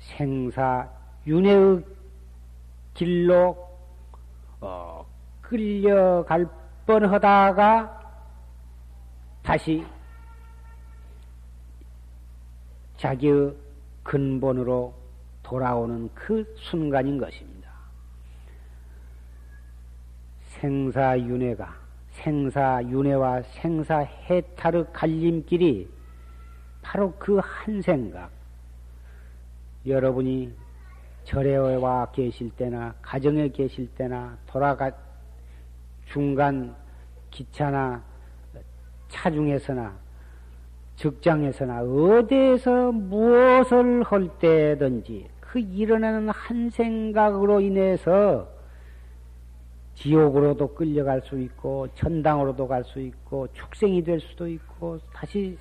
생사 0.00 0.90
윤회의 1.24 1.84
길로 2.94 3.56
어, 4.60 5.06
끌려갈 5.40 6.48
뻔하다가 6.84 8.00
다시 9.44 9.86
자기의 12.96 13.54
근본으로 14.02 14.97
돌아오는 15.48 16.10
그 16.14 16.44
순간인 16.58 17.16
것입니다. 17.16 17.70
생사윤회가 20.60 21.74
생사윤회와 22.10 23.42
생사해탈의 23.42 24.86
갈림길이 24.92 25.88
바로 26.82 27.12
그 27.12 27.40
한 27.40 27.80
생각, 27.80 28.30
여러분이 29.86 30.52
절에 31.24 31.56
와 31.56 32.10
계실 32.12 32.50
때나 32.50 32.94
가정에 33.00 33.48
계실 33.48 33.88
때나 33.94 34.36
돌아가 34.46 34.90
중간 36.06 36.76
기차나 37.30 38.02
차중에서나 39.08 39.96
직장에서나 40.96 41.82
어디에서 41.82 42.92
무엇을 42.92 44.02
할 44.02 44.28
때든지 44.38 45.37
그 45.48 45.58
일어나는 45.58 46.28
한 46.28 46.70
생각으로 46.70 47.60
인해서 47.60 48.48
지옥으로도 49.94 50.74
끌려갈 50.74 51.20
수 51.22 51.38
있고 51.40 51.88
천당으로도 51.94 52.68
갈 52.68 52.84
수 52.84 53.00
있고 53.00 53.48
축생이 53.52 54.02
될 54.04 54.20
수도 54.20 54.46
있고 54.46 54.98
다시 55.12 55.58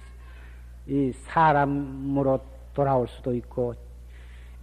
사람으로 1.26 2.40
돌아올 2.74 3.08
수도 3.08 3.34
있고 3.36 3.74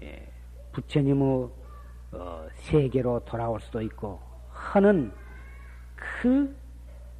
예, 0.03 0.27
부처님의 0.73 1.49
어, 2.13 2.47
세계로 2.55 3.21
돌아올 3.25 3.61
수도 3.61 3.83
있고 3.83 4.21
하는 4.51 5.11
그 5.97 6.55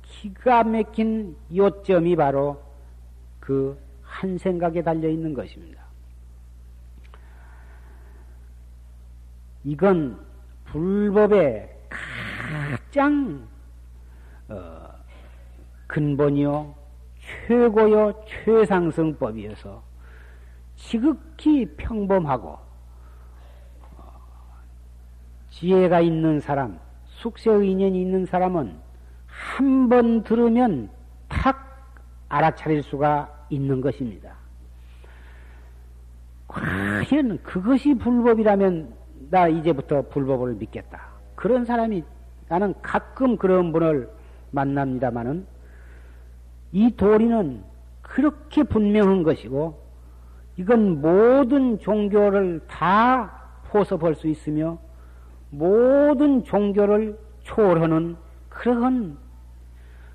기가 0.03 0.63
막힌 0.63 1.37
요점이 1.55 2.17
바로 2.17 2.63
그 3.41 3.85
한 4.15 4.39
생각에 4.39 4.81
달려 4.81 5.09
있는 5.09 5.35
것입니다. 5.35 5.74
이건 9.65 10.19
불법의 10.67 11.71
가장 11.89 13.47
어, 14.49 14.89
근본이요 15.87 16.75
최고요 17.47 18.13
최상승법이어서 18.27 19.83
지극히 20.77 21.65
평범하고 21.77 22.59
지혜가 25.51 26.01
있는 26.01 26.41
사람, 26.41 26.79
숙세의 27.07 27.71
인연이 27.71 28.03
있는 28.03 28.27
사람은 28.27 28.77
한 29.27 29.89
번 29.89 30.23
들으면 30.25 30.91
탁 31.29 31.93
알아차릴 32.29 32.83
수가 32.83 33.47
있는 33.51 33.81
것입니다. 33.81 34.35
과연 36.49 37.41
그것이 37.43 37.95
불법이라면 37.95 39.04
나 39.35 39.49
이제부터 39.49 40.03
불법을 40.03 40.55
믿겠다. 40.55 41.09
그런 41.35 41.65
사람이 41.65 42.05
나는 42.49 42.73
가끔 42.83 43.37
그런 43.37 43.73
분을 43.73 44.09
만납니다마는 44.53 45.45
이 46.71 46.95
도리는 46.97 47.65
그렇게 48.01 48.63
분명한 48.63 49.25
것이고 49.25 49.83
이건 50.57 51.01
모든 51.01 51.81
종교를 51.81 52.61
다 52.69 53.49
포섭할 53.65 54.15
수 54.15 54.29
있으며 54.29 54.79
모든 55.51 56.45
종교를 56.45 57.19
초월하는 57.43 58.15
그러한 58.49 59.19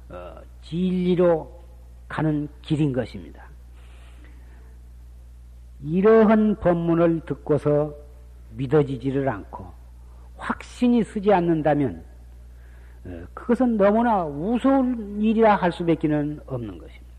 어, 0.08 0.36
진리로 0.62 1.62
가는 2.08 2.47
길인 2.62 2.93
것입니다. 2.93 3.43
이러한 5.84 6.55
법문을 6.62 7.19
듣고서 7.25 7.93
믿어지지를 8.56 9.28
않고 9.30 9.66
확신이 10.38 11.04
쓰지 11.04 11.34
않는다면 11.34 12.04
어, 13.06 13.24
그것은 13.34 13.78
너무나 13.78 14.26
우스운 14.26 15.22
일이라 15.22 15.56
할 15.56 15.72
수밖에 15.72 16.08
는 16.08 16.40
없는 16.46 16.78
것입니다. 16.78 17.10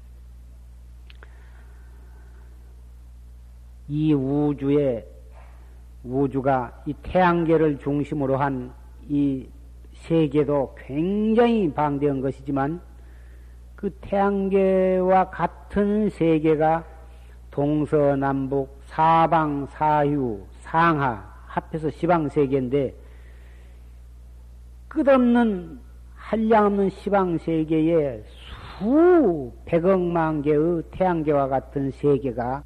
이 3.89 4.13
우주에 4.13 5.07
우주가 6.05 6.83
이 6.87 6.93
태양계를 7.03 7.79
중심으로 7.79 8.37
한 8.37 8.81
이 9.11 9.45
세계도 9.93 10.77
굉장히 10.79 11.73
방대한 11.73 12.21
것이지만 12.21 12.81
그 13.75 13.91
태양계와 14.01 15.31
같은 15.31 16.09
세계가 16.11 16.85
동서남북 17.51 18.81
사방 18.85 19.67
사유 19.67 20.41
상하 20.71 21.29
합해서 21.47 21.91
시방세계인데 21.91 22.95
끝없는 24.87 25.81
한량없는 26.15 26.91
시방세계에 26.91 28.23
수 28.79 29.53
백억만 29.65 30.43
개의 30.43 30.83
태양계와 30.93 31.49
같은 31.49 31.91
세계가 31.91 32.63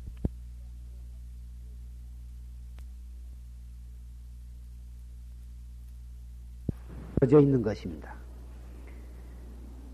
져 7.28 7.40
있는 7.40 7.62
것입니다. 7.62 8.12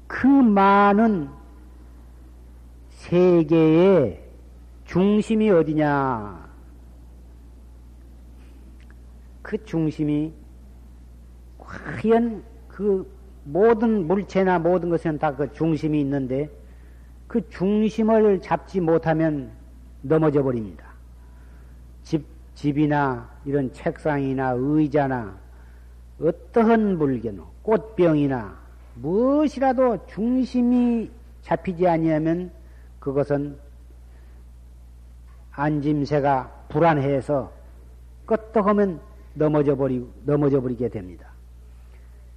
그 0.09 0.27
많은 0.27 1.29
세계의 2.91 4.29
중심이 4.85 5.49
어디냐? 5.49 6.50
그 9.51 9.65
중심이 9.65 10.33
과연 11.59 12.45
그 12.69 13.05
모든 13.43 14.07
물체나 14.07 14.61
모든 14.61 14.91
것에는 14.91 15.19
다그 15.19 15.53
중심이 15.55 16.01
있는데 16.03 16.49
그 17.27 17.51
중심을 17.51 18.41
잡지 18.43 18.81
못하면 18.81 19.51
넘어져 20.03 20.45
버립니다. 20.45 20.85
집, 22.05 22.25
집이나 22.55 23.29
이런 23.45 23.73
책상이나 23.73 24.55
의자나 24.57 25.37
어떠한 26.21 26.99
물건, 26.99 27.43
꽃병이나 27.63 28.57
무엇이라도 28.95 30.07
중심이 30.07 31.11
잡히지 31.43 31.89
아니하면 31.89 32.53
그것은 33.01 33.59
안짐새가 35.51 36.67
불안해서 36.69 37.51
끄떡하면 38.27 39.10
넘어져 39.35 39.77
버리 39.77 40.07
넘어져 40.25 40.61
버리게 40.61 40.89
됩니다. 40.89 41.33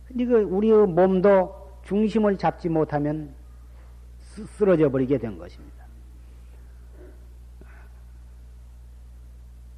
근데 0.07 0.25
그 0.25 0.41
우리의 0.41 0.87
몸도 0.87 1.63
중심을 1.85 2.37
잡지 2.37 2.69
못하면 2.69 3.33
쓰러져 4.57 4.89
버리게 4.89 5.17
된 5.17 5.37
것입니다. 5.37 5.83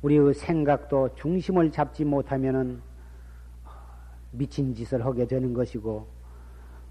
우리의 0.01 0.33
생각도 0.33 1.15
중심을 1.15 1.71
잡지 1.71 2.05
못하면은 2.05 2.81
미친 4.31 4.73
짓을 4.75 5.03
하게 5.05 5.25
되는 5.25 5.53
것이고 5.53 6.07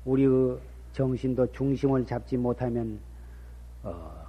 우리의 0.04 0.58
정신도 0.92 1.52
중심을 1.52 2.06
잡지 2.06 2.37
못하면 2.37 2.98
어, 3.82 4.24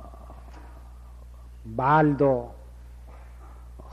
말도 1.63 2.53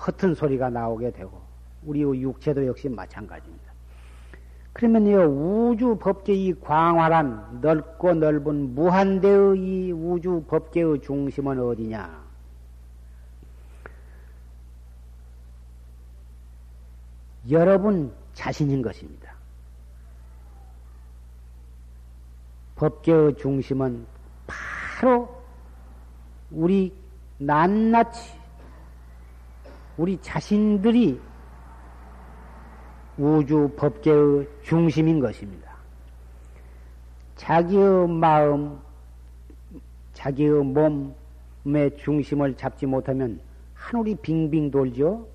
허튼 0.07 0.35
소리가 0.35 0.69
나오게 0.71 1.13
되고 1.13 1.42
우리의 1.85 2.23
육체도 2.23 2.67
역시 2.67 2.89
마찬가지입니다. 2.89 3.73
그러면요 4.73 5.71
우주 5.71 5.97
법계의 6.01 6.47
이 6.47 6.61
광활한 6.61 7.61
넓고 7.61 8.15
넓은 8.15 8.75
무한대의 8.75 9.59
이 9.59 9.93
우주 9.93 10.43
법계의 10.49 11.01
중심은 11.03 11.59
어디냐? 11.61 12.23
여러분 17.51 18.13
자신인 18.35 18.81
것입니다. 18.83 19.33
법계의 22.77 23.37
중심은 23.37 24.07
바로 24.47 25.43
우리 26.51 26.93
낱낱이 27.39 28.33
우리 29.97 30.19
자신들이 30.23 31.21
우주 33.19 33.71
법계의 33.77 34.49
중심인 34.63 35.21
것입니다. 35.21 35.73
자기의 37.37 38.09
마음, 38.09 38.79
자기의 40.15 40.65
몸의 40.65 41.97
중심을 41.99 42.57
잡지 42.57 42.87
못하면 42.87 43.41
하늘이 43.75 44.15
빙빙 44.15 44.71
돌죠. 44.71 45.27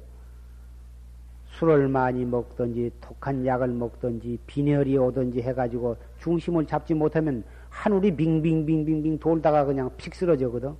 술을 1.51 1.87
많이 1.87 2.23
먹든지 2.23 2.91
독한 3.01 3.45
약을 3.45 3.67
먹든지 3.69 4.39
빈혈이 4.47 4.97
오든지 4.97 5.41
해가지고 5.41 5.97
중심을 6.19 6.65
잡지 6.65 6.93
못하면 6.93 7.43
하늘이 7.69 8.15
빙빙빙빙빙 8.15 9.19
돌다가 9.19 9.65
그냥 9.65 9.89
픽 9.97 10.15
쓰러져거든. 10.15 10.75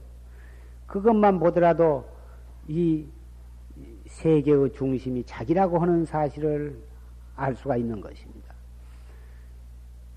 그것만 0.88 1.40
보더라도 1.40 2.06
이 2.68 3.06
세계의 4.18 4.74
중심이 4.74 5.24
자기라고 5.24 5.78
하는 5.78 6.04
사실을 6.04 6.76
알 7.36 7.56
수가 7.56 7.78
있는 7.78 8.02
것입니다. 8.02 8.52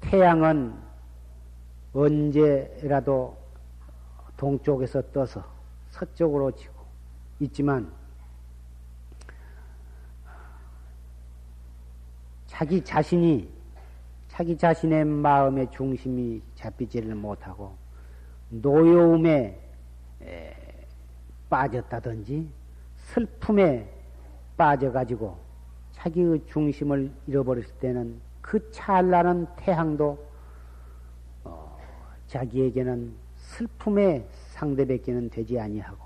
태양은 0.00 0.74
언제라도 1.92 3.36
동쪽에서 4.38 5.02
떠서 5.12 5.44
서쪽으로 5.90 6.50
지고 6.52 6.72
있지만 7.40 7.92
자기 12.46 12.82
자신이 12.82 13.52
자기 14.28 14.56
자신의 14.56 15.04
마음의 15.04 15.70
중심이 15.72 16.40
잡히지를 16.54 17.14
못하고 17.14 17.76
노여움에 18.48 19.60
빠졌다든지 21.50 22.59
슬픔에 23.12 23.88
빠져가지고 24.56 25.36
자기의 25.92 26.42
중심을 26.46 27.10
잃어버렸을 27.26 27.74
때는 27.74 28.20
그 28.40 28.70
찰나는 28.70 29.46
태양도 29.56 30.18
어, 31.44 31.78
자기에게는 32.26 33.12
슬픔의 33.36 34.26
상대밖에는 34.52 35.30
되지 35.30 35.58
아니하고 35.58 35.98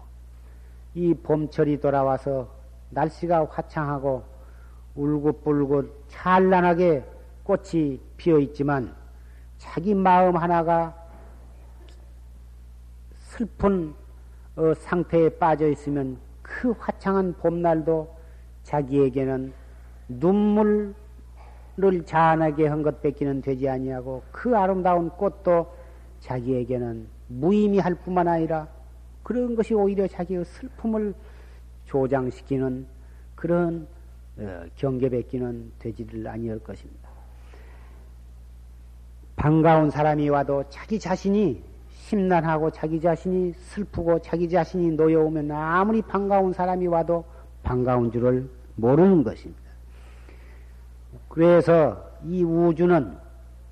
이 0.94 1.14
봄철이 1.14 1.80
돌아와서 1.80 2.48
날씨가 2.90 3.46
화창하고 3.46 4.24
울긋불긋 4.94 6.04
찬란하게 6.08 7.04
꽃이 7.42 8.00
피어 8.16 8.38
있지만 8.38 8.94
자기 9.58 9.94
마음 9.94 10.36
하나가 10.36 10.94
슬픈 13.14 13.94
어, 14.56 14.72
상태에 14.74 15.28
빠져 15.28 15.68
있으면 15.68 16.23
그 16.64 16.70
화창한 16.78 17.34
봄날도 17.34 18.08
자기에게는 18.62 19.52
눈물을 20.08 20.94
자아나게 22.06 22.68
한 22.68 22.82
것밖에는 22.82 23.42
되지 23.42 23.68
아니하고 23.68 24.22
그 24.32 24.56
아름다운 24.56 25.10
꽃도 25.10 25.70
자기에게는 26.20 27.06
무의미할 27.28 27.96
뿐만 27.96 28.28
아니라 28.28 28.66
그런 29.22 29.54
것이 29.54 29.74
오히려 29.74 30.08
자기의 30.08 30.46
슬픔을 30.46 31.12
조장시키는 31.84 32.86
그런 33.34 33.86
어, 34.38 34.64
경계밖에는 34.76 35.70
되지를 35.80 36.26
아니할 36.26 36.60
것입니다. 36.60 37.10
반가운 39.36 39.90
사람이 39.90 40.30
와도 40.30 40.64
자기 40.70 40.98
자신이 40.98 41.62
심란하고 42.04 42.70
자기 42.70 43.00
자신이 43.00 43.54
슬프고 43.54 44.18
자기 44.18 44.48
자신이 44.48 44.90
놓여오면 44.90 45.50
아무리 45.50 46.02
반가운 46.02 46.52
사람이 46.52 46.86
와도 46.86 47.24
반가운 47.62 48.12
줄을 48.12 48.48
모르는 48.76 49.24
것입니다. 49.24 49.62
그래서 51.28 52.04
이 52.24 52.42
우주는 52.42 53.16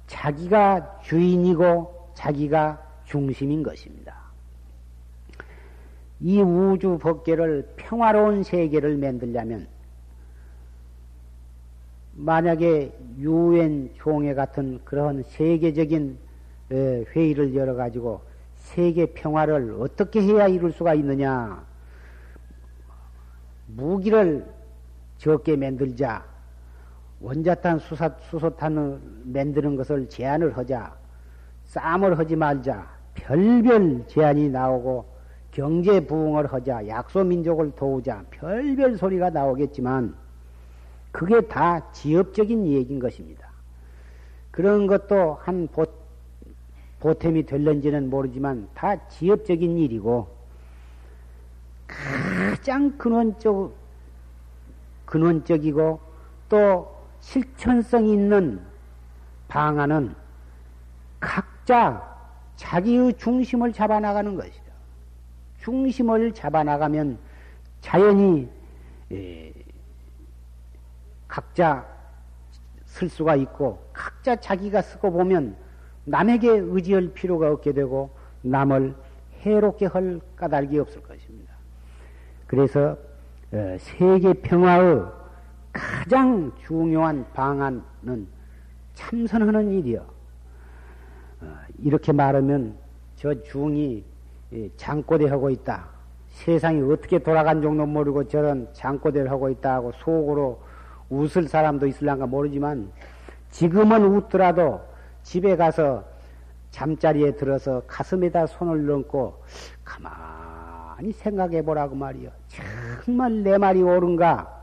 자기가 0.07 1.01
주인이고 1.03 2.13
자기가 2.15 2.83
중심인 3.05 3.63
것입니다. 3.63 4.17
이 6.21 6.41
우주 6.41 6.99
법계를 6.99 7.75
평화로운 7.77 8.45
세계를 8.45 8.97
만들려면 8.97 9.67
만약에 12.15 12.97
유엔 13.19 13.91
총회 13.97 14.33
같은 14.33 14.81
그런 14.85 15.23
세계적인 15.23 16.19
회의를 16.75 17.55
열어가지고 17.55 18.21
세계 18.57 19.07
평화를 19.07 19.77
어떻게 19.81 20.23
해야 20.23 20.49
이룰 20.49 20.73
수가 20.73 20.95
있느냐? 20.95 21.65
무기를 23.67 24.47
적게 25.19 25.57
만들자. 25.57 26.25
원자탄 27.21 27.79
수사, 27.79 28.11
수소탄을 28.31 29.01
만드는 29.25 29.77
것을 29.77 30.09
제한을 30.09 30.57
하자. 30.57 30.95
싸움을 31.65 32.19
하지 32.19 32.37
말자. 32.37 32.91
별별 33.15 34.07
제한이 34.09 34.49
나오고 34.49 35.07
경제 35.53 36.05
부흥을 36.05 36.53
하자. 36.53 36.89
약소민족을 36.89 37.73
도우자. 37.77 38.25
별별 38.31 38.97
소리가 38.97 39.31
나오겠지만 39.31 40.15
그게 41.13 41.41
다 41.43 41.93
지엽적인 41.93 42.67
얘기인 42.67 42.99
것입니다. 42.99 43.49
그런 44.51 44.87
것도 44.87 45.39
한 45.41 45.69
보, 45.69 45.85
보탬이 47.03 47.47
될는지는 47.47 48.09
모르지만 48.09 48.69
다 48.75 48.97
지엽적인 49.09 49.77
일이고 49.77 50.29
가장 51.89 52.97
근원적 52.97 53.75
근원적이고 55.05 56.01
또 56.49 56.97
실천성 57.19 58.07
있는 58.07 58.61
방안은 59.49 60.15
각자 61.19 62.09
자기의 62.55 63.15
중심을 63.15 63.73
잡아 63.73 63.99
나가는 63.99 64.37
것이다. 64.37 64.73
중심을 65.59 66.33
잡아 66.33 66.63
나가면 66.63 67.19
자연히 67.81 68.49
예, 69.11 69.53
각자 71.27 71.85
쓸 72.85 73.09
수가 73.09 73.35
있고 73.35 73.85
각자 73.93 74.37
자기가 74.37 74.83
쓰고 74.83 75.11
보면 75.11 75.62
남에게 76.05 76.49
의지할 76.49 77.09
필요가 77.15 77.51
없게 77.51 77.73
되고 77.73 78.11
남을 78.43 78.95
해롭게 79.41 79.87
할 79.87 80.21
까닭이 80.37 80.79
없을 80.79 81.03
것입니다. 81.03 81.53
그래서 82.47 82.97
어, 83.53 83.77
세계 83.79 84.33
평화의 84.33 85.03
가장 85.73 86.53
중요한 86.65 87.25
방안은 87.33 88.27
참선하는 88.95 89.73
일이요. 89.73 90.05
어, 91.41 91.55
이렇게 91.79 92.13
말하면 92.13 92.75
저 93.17 93.35
중이 93.43 94.05
장꼬대 94.77 95.29
하고 95.29 95.51
있다. 95.51 95.87
세상이 96.29 96.83
어떻게 96.91 97.19
돌아간 97.19 97.63
정도 97.63 97.87
모르고 97.87 98.29
저런 98.29 98.69
장꼬대를 98.73 99.31
하고 99.31 99.51
있다 99.51 99.75
하고 99.75 99.93
속으로 99.93 100.61
웃을 101.09 101.47
사람도 101.47 101.87
있을란가 101.87 102.27
모르지만 102.27 102.91
지금은 103.51 104.05
웃더라도 104.05 104.81
집에 105.23 105.57
가서 105.57 106.05
잠자리에 106.71 107.33
들어서 107.33 107.83
가슴에다 107.87 108.47
손을 108.47 108.87
넣고 108.87 109.43
가만히 109.85 111.13
생각해 111.13 111.63
보라고 111.63 111.95
말이요. 111.95 112.31
정말 113.05 113.43
내 113.43 113.59
말이 113.59 113.83
옳은가? 113.83 114.61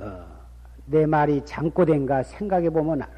어, 0.00 0.26
내 0.86 1.06
말이 1.06 1.44
잠꼬된가 1.44 2.22
생각해 2.22 2.70
보면 2.70 3.02
알아. 3.02 3.12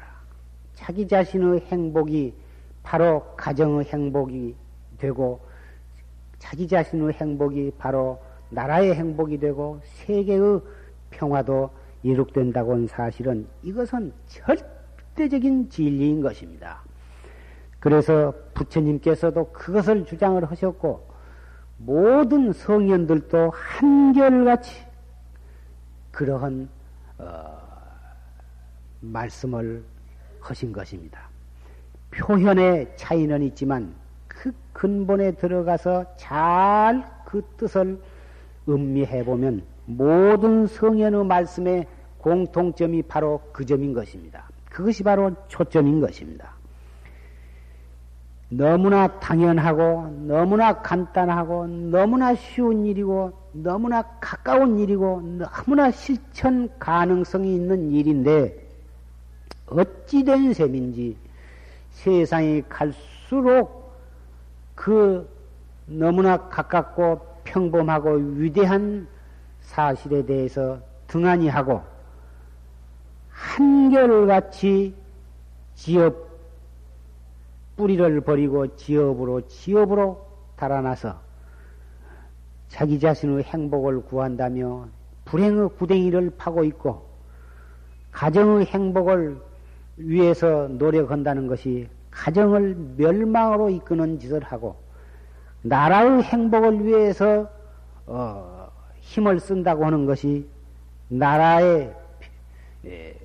자기 0.73 1.07
자신의 1.07 1.61
행복이 1.67 2.33
바로 2.81 3.23
가정의 3.35 3.85
행복이 3.85 4.55
되고 4.97 5.39
자기 6.39 6.67
자신의 6.67 7.13
행복이 7.13 7.73
바로 7.77 8.19
나라의 8.49 8.95
행복이 8.95 9.37
되고 9.37 9.79
세계의 9.83 10.61
평화도 11.11 11.69
이룩된다고 12.03 12.73
하는 12.73 12.87
사실은 12.87 13.47
이것은 13.61 14.11
절대 14.27 14.80
적인 15.15 15.69
진리인 15.69 16.21
것입니다. 16.21 16.81
그래서 17.79 18.33
부처님께서도 18.53 19.51
그것을 19.51 20.05
주장을 20.05 20.43
하셨고 20.49 21.09
모든 21.77 22.53
성현들도 22.53 23.51
한결같이 23.51 24.83
그러한 26.11 26.69
어, 27.17 27.57
말씀을 28.99 29.83
하신 30.39 30.71
것입니다. 30.71 31.29
표현의 32.11 32.93
차이는 32.97 33.41
있지만 33.43 33.93
그 34.27 34.51
근본에 34.73 35.31
들어가서 35.31 36.15
잘 36.17 37.21
그 37.31 37.41
뜻을 37.55 37.97
음미해 38.67 39.23
보면 39.23 39.63
모든 39.85 40.67
성현의 40.67 41.23
말씀의 41.23 41.87
공통점이 42.17 43.03
바로 43.03 43.41
그 43.53 43.65
점인 43.65 43.93
것입니다. 43.93 44.49
그것이 44.71 45.03
바로 45.03 45.31
초점인 45.47 45.99
것입니다. 46.01 46.49
너무나 48.49 49.07
당연하고, 49.19 50.25
너무나 50.27 50.81
간단하고, 50.81 51.67
너무나 51.67 52.35
쉬운 52.35 52.85
일이고, 52.85 53.31
너무나 53.53 54.01
가까운 54.19 54.79
일이고, 54.79 55.21
너무나 55.21 55.91
실천 55.91 56.69
가능성이 56.79 57.55
있는 57.55 57.91
일인데, 57.91 58.61
어찌된 59.67 60.53
셈인지 60.53 61.15
세상이 61.91 62.63
갈수록 62.67 63.95
그 64.75 65.29
너무나 65.85 66.49
가깝고 66.49 67.21
평범하고 67.43 68.15
위대한 68.35 69.07
사실에 69.61 70.25
대해서 70.25 70.79
등한히 71.07 71.47
하고 71.47 71.81
한결같이 73.41 74.93
지업 75.73 76.29
뿌리를 77.75 78.21
버리고 78.21 78.75
지업으로 78.75 79.47
지업으로 79.47 80.25
달아나서 80.55 81.19
자기 82.67 82.99
자신의 82.99 83.43
행복을 83.43 84.03
구한다며 84.03 84.87
불행의 85.25 85.69
구덩이를 85.77 86.33
파고 86.37 86.63
있고 86.65 87.09
가정의 88.11 88.65
행복을 88.67 89.41
위해서 89.97 90.67
노력한다는 90.67 91.47
것이 91.47 91.89
가정을 92.11 92.75
멸망으로 92.97 93.69
이끄는 93.71 94.19
짓을 94.19 94.43
하고 94.43 94.75
나라의 95.63 96.21
행복을 96.23 96.85
위해서 96.85 97.49
어, 98.05 98.69
힘을 98.99 99.39
쓴다고 99.39 99.85
하는 99.85 100.05
것이 100.05 100.47
나라의 101.07 101.93
예, 102.85 103.20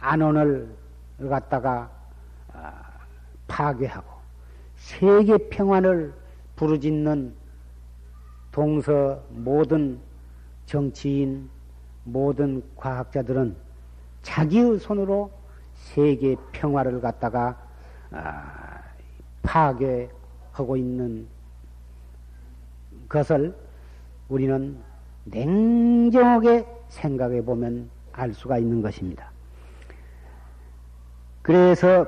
안원을 0.00 0.74
갖다가 1.28 1.90
아, 2.52 2.82
파괴하고 3.46 4.08
세계 4.76 5.36
평안을 5.36 6.12
부르짖는 6.56 7.34
동서 8.50 9.22
모든 9.30 10.00
정치인 10.66 11.48
모든 12.04 12.62
과학자들은 12.76 13.54
자기의 14.22 14.78
손으로 14.78 15.30
세계 15.74 16.36
평화를 16.52 17.00
갖다가 17.00 17.56
아, 18.10 18.80
파괴하고 19.42 20.76
있는 20.76 21.26
것을 23.08 23.54
우리는 24.28 24.76
냉정하게 25.24 26.66
생각해 26.88 27.44
보면 27.44 27.90
알 28.12 28.32
수가 28.32 28.58
있는 28.58 28.82
것입니다. 28.82 29.30
그래서 31.42 32.06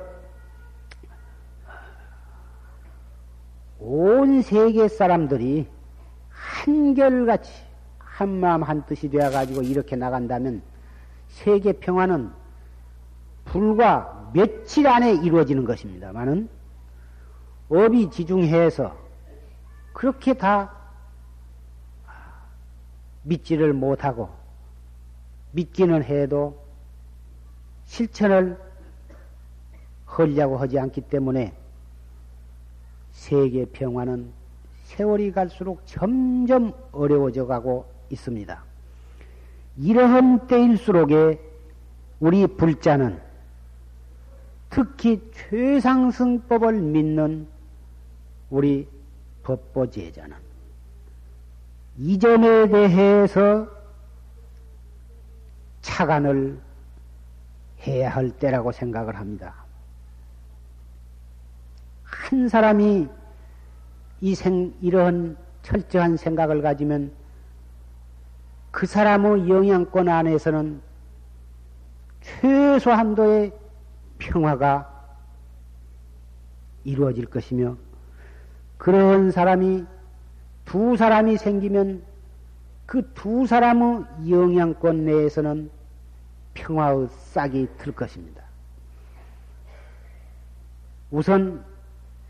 온 3.79 4.41
세계 4.41 4.87
사람들이 4.87 5.67
한결같이 6.29 7.51
한마음 7.97 8.63
한뜻이 8.63 9.09
되어가지고 9.09 9.63
이렇게 9.63 9.95
나간다면 9.95 10.61
세계 11.27 11.73
평화는 11.73 12.31
불과 13.45 14.31
며칠 14.33 14.87
안에 14.87 15.15
이루어지는 15.15 15.65
것입니다만은 15.65 16.47
업이 17.69 18.09
지중해에서 18.11 18.95
그렇게 19.93 20.33
다 20.33 20.75
믿지를 23.23 23.73
못하고 23.73 24.29
믿기는 25.51 26.03
해도 26.03 26.63
실천을 27.85 28.57
하려고 30.13 30.57
하지 30.57 30.77
않기 30.79 31.01
때문에 31.01 31.53
세계 33.11 33.65
평화는 33.65 34.31
세월이 34.83 35.31
갈수록 35.31 35.81
점점 35.85 36.73
어려워져 36.91 37.47
가고 37.47 37.85
있습니다. 38.09 38.63
이러한 39.77 40.47
때일수록에 40.47 41.39
우리 42.19 42.45
불자는 42.45 43.19
특히 44.69 45.21
최상승법을 45.33 46.73
믿는 46.81 47.47
우리 48.49 48.87
법보제자는 49.43 50.35
이 51.97 52.17
점에 52.19 52.67
대해서 52.69 53.67
차관을 55.81 56.59
해야 57.85 58.09
할 58.09 58.31
때라고 58.31 58.71
생각을 58.71 59.15
합니다. 59.17 59.62
한 62.33 62.49
사람이 62.49 63.07
이 64.21 64.33
생, 64.33 64.73
이러한 64.81 65.37
철저한 65.61 66.17
생각을 66.17 66.63
가지면 66.63 67.11
그 68.71 68.87
사람의 68.87 69.47
영향권 69.47 70.09
안에서는 70.09 70.81
최소한도의 72.21 73.51
평화가 74.17 74.89
이루어질 76.83 77.27
것이며 77.27 77.77
그런 78.79 79.29
사람이 79.29 79.85
두 80.65 80.97
사람이 80.97 81.37
생기면 81.37 82.01
그 82.87 83.13
두 83.13 83.45
사람의 83.45 84.05
영향권 84.27 85.05
내에서는 85.05 85.69
평화의 86.55 87.09
싹이 87.11 87.67
들 87.77 87.93
것입니다. 87.93 88.43
우선 91.11 91.72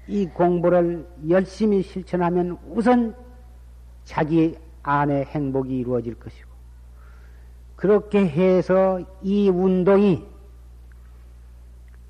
이 0.08 0.26
공부를 0.26 1.08
열심히 1.30 1.82
실천하면 1.82 2.58
우선 2.70 3.16
자기 4.04 4.58
안의 4.84 5.26
행복이 5.26 5.78
이루어질 5.78 6.16
것이고, 6.16 6.50
그렇게 7.76 8.28
해서 8.28 9.00
이 9.22 9.50
운동이 9.50 10.26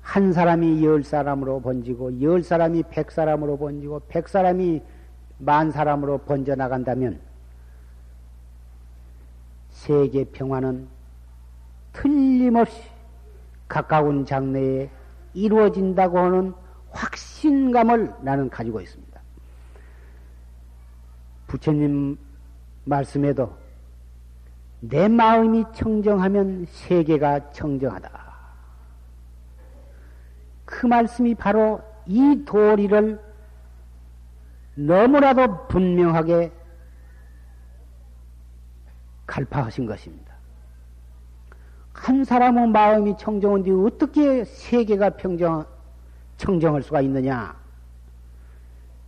한 0.00 0.32
사람이 0.32 0.84
열 0.84 1.02
사람으로 1.02 1.60
번지고, 1.60 2.20
열 2.20 2.42
사람이 2.42 2.84
백 2.90 3.10
사람으로 3.10 3.56
번지고, 3.56 4.02
백 4.08 4.28
사람이 4.28 4.82
만 5.38 5.70
사람으로 5.70 6.18
번져나간다면, 6.18 7.20
세계 9.70 10.24
평화는 10.24 10.88
틀림없이 11.92 12.82
가까운 13.68 14.26
장래에 14.26 14.90
이루어진다고 15.32 16.18
하는 16.18 16.54
확신감을 16.94 18.14
나는 18.22 18.48
가지고 18.48 18.80
있습니다. 18.80 19.20
부처님 21.46 22.18
말씀에도 22.84 23.56
내 24.80 25.08
마음이 25.08 25.64
청정하면 25.74 26.66
세계가 26.68 27.52
청정하다. 27.52 28.24
그 30.64 30.86
말씀이 30.86 31.34
바로 31.34 31.80
이 32.06 32.42
도리를 32.44 33.20
너무나도 34.74 35.68
분명하게 35.68 36.52
갈파하신 39.26 39.86
것입니다. 39.86 40.34
한 41.92 42.24
사람의 42.24 42.68
마음이 42.68 43.16
청정한데 43.16 43.70
어떻게 43.70 44.44
세계가 44.44 45.10
평정, 45.10 45.64
청정할 46.44 46.82
수가 46.82 47.00
있느냐? 47.00 47.56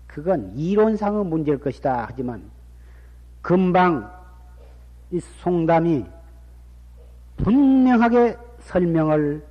그건 0.07 0.51
이론상의 0.57 1.26
문제일 1.26 1.59
것이다. 1.59 2.07
하지만 2.09 2.51
금방 3.43 4.11
이 5.11 5.20
송담이 5.20 6.05
분명하게 7.37 8.37
설명을 8.61 9.47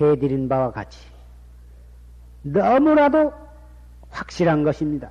해드린 0.00 0.48
바와 0.48 0.72
같이 0.72 0.98
너무나도 2.42 3.32
확실한 4.10 4.64
것입니다. 4.64 5.10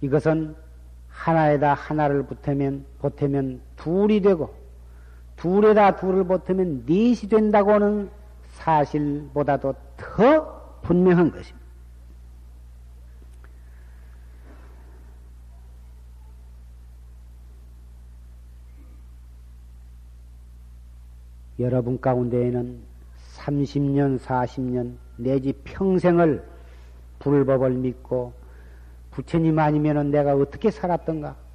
이것은 0.00 0.54
하나에다 1.10 1.74
하나를 1.74 2.22
붙으면, 2.22 2.86
보태면 3.00 3.60
둘이 3.76 4.20
되고, 4.20 4.56
둘에다 5.38 5.96
둘을 5.96 6.24
보태면 6.24 6.84
넷이 6.86 7.28
된다고 7.28 7.72
하는 7.72 8.10
사실보다도 8.54 9.74
더 9.96 10.80
분명한 10.82 11.30
것입니다. 11.30 11.58
여러분 21.60 22.00
가운데에는 22.00 22.78
30년, 23.36 24.18
40년, 24.20 24.96
내지 25.16 25.52
평생을 25.64 26.44
불법을 27.18 27.70
믿고 27.70 28.32
부처님 29.10 29.58
아니면은 29.58 30.10
내가 30.10 30.34
어떻게 30.34 30.70
살았던가? 30.70 31.47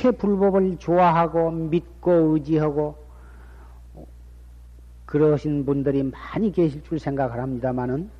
그렇게 0.00 0.16
불법을 0.16 0.78
좋아하고 0.78 1.50
믿고 1.50 2.10
의지하고 2.34 2.96
그러신 5.04 5.66
분들이 5.66 6.02
많이 6.02 6.50
계실 6.50 6.82
줄 6.84 6.98
생각을 6.98 7.38
합니다만은 7.38 8.10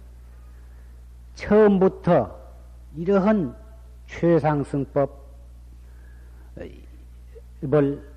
처음부터 1.37 2.39
이러한 2.97 3.57
최상승법을 4.09 5.09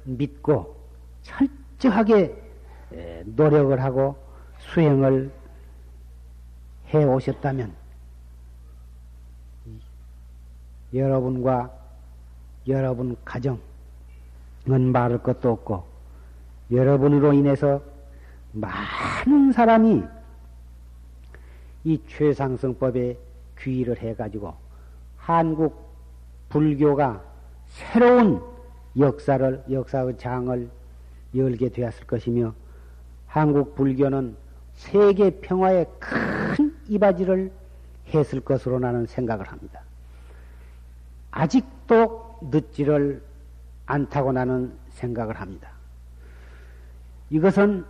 믿고 0.04 0.76
철저하게 1.22 2.36
노력을 3.26 3.82
하고 3.82 4.18
수행을 4.60 5.32
해 6.94 7.04
오셨다면 7.06 7.74
여러분과 10.94 11.83
여러분 12.68 13.16
가정은 13.26 13.60
말할 14.92 15.22
것도 15.22 15.52
없고 15.52 15.84
여러분으로 16.72 17.34
인해서 17.34 17.82
많은 18.54 19.52
사람이 19.52 20.04
이 21.84 22.02
최상승법에 22.08 23.18
귀의를 23.60 24.00
해가지고 24.00 24.54
한국 25.18 25.92
불교가 26.50 27.22
새로운 27.68 28.42
역사를, 28.98 29.64
역사의 29.70 30.18
장을 30.18 30.70
열게 31.36 31.70
되었을 31.70 32.06
것이며 32.06 32.54
한국 33.28 33.76
불교는 33.76 34.36
세계 34.74 35.32
평화에 35.32 35.86
큰 36.00 36.76
이바지를 36.88 37.52
했을 38.14 38.40
것으로 38.42 38.80
나는 38.80 39.08
생각을 39.08 39.48
합니다. 39.48 39.82
아직도 41.32 42.23
늦지를 42.50 43.22
않다고 43.86 44.32
나는 44.32 44.74
생각을 44.92 45.40
합니다. 45.40 45.72
이것은 47.30 47.86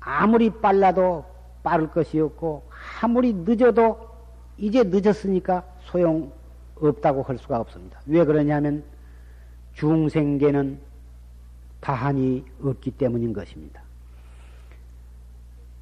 아무리 0.00 0.50
빨라도 0.50 1.24
빠를 1.62 1.90
것이 1.90 2.20
없고 2.20 2.68
아무리 3.00 3.32
늦어도 3.32 4.08
이제 4.58 4.82
늦었으니까 4.84 5.64
소용 5.80 6.32
없다고 6.76 7.22
할 7.22 7.38
수가 7.38 7.58
없습니다. 7.60 8.00
왜 8.06 8.24
그러냐면 8.24 8.84
중생계는 9.72 10.78
다한이 11.80 12.44
없기 12.62 12.92
때문인 12.92 13.32
것입니다. 13.32 13.82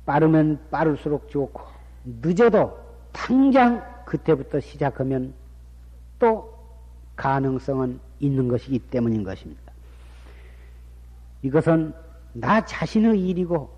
빠르면 0.06 0.58
빠를수록 0.70 1.28
좋고 1.28 1.62
늦어도 2.04 2.78
당장 3.12 3.84
그때부터 4.04 4.60
시작하면 4.60 5.34
또 6.18 6.61
가능성은 7.16 8.00
있는 8.20 8.48
것이기 8.48 8.78
때문인 8.78 9.22
것입니다. 9.24 9.72
이것은 11.42 11.92
나 12.32 12.64
자신의 12.64 13.20
일이고 13.28 13.70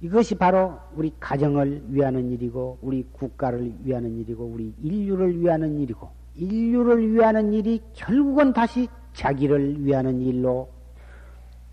이것이 0.00 0.34
바로 0.34 0.78
우리 0.94 1.12
가정을 1.20 1.84
위하는 1.88 2.30
일이고 2.30 2.78
우리 2.80 3.06
국가를 3.12 3.74
위하는 3.84 4.18
일이고 4.18 4.44
우리 4.44 4.72
인류를 4.82 5.38
위하는 5.40 5.78
일이고 5.78 6.10
인류를 6.36 7.12
위하는 7.12 7.52
일이 7.52 7.80
결국은 7.92 8.52
다시 8.52 8.88
자기를 9.12 9.84
위하는 9.84 10.20
일로 10.20 10.68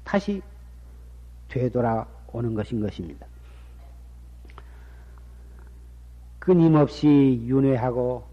다시 0.04 0.42
되돌아오는 1.48 2.54
것인 2.54 2.82
것입니다. 2.82 3.26
끊임없이 6.40 7.42
윤회하고 7.46 8.24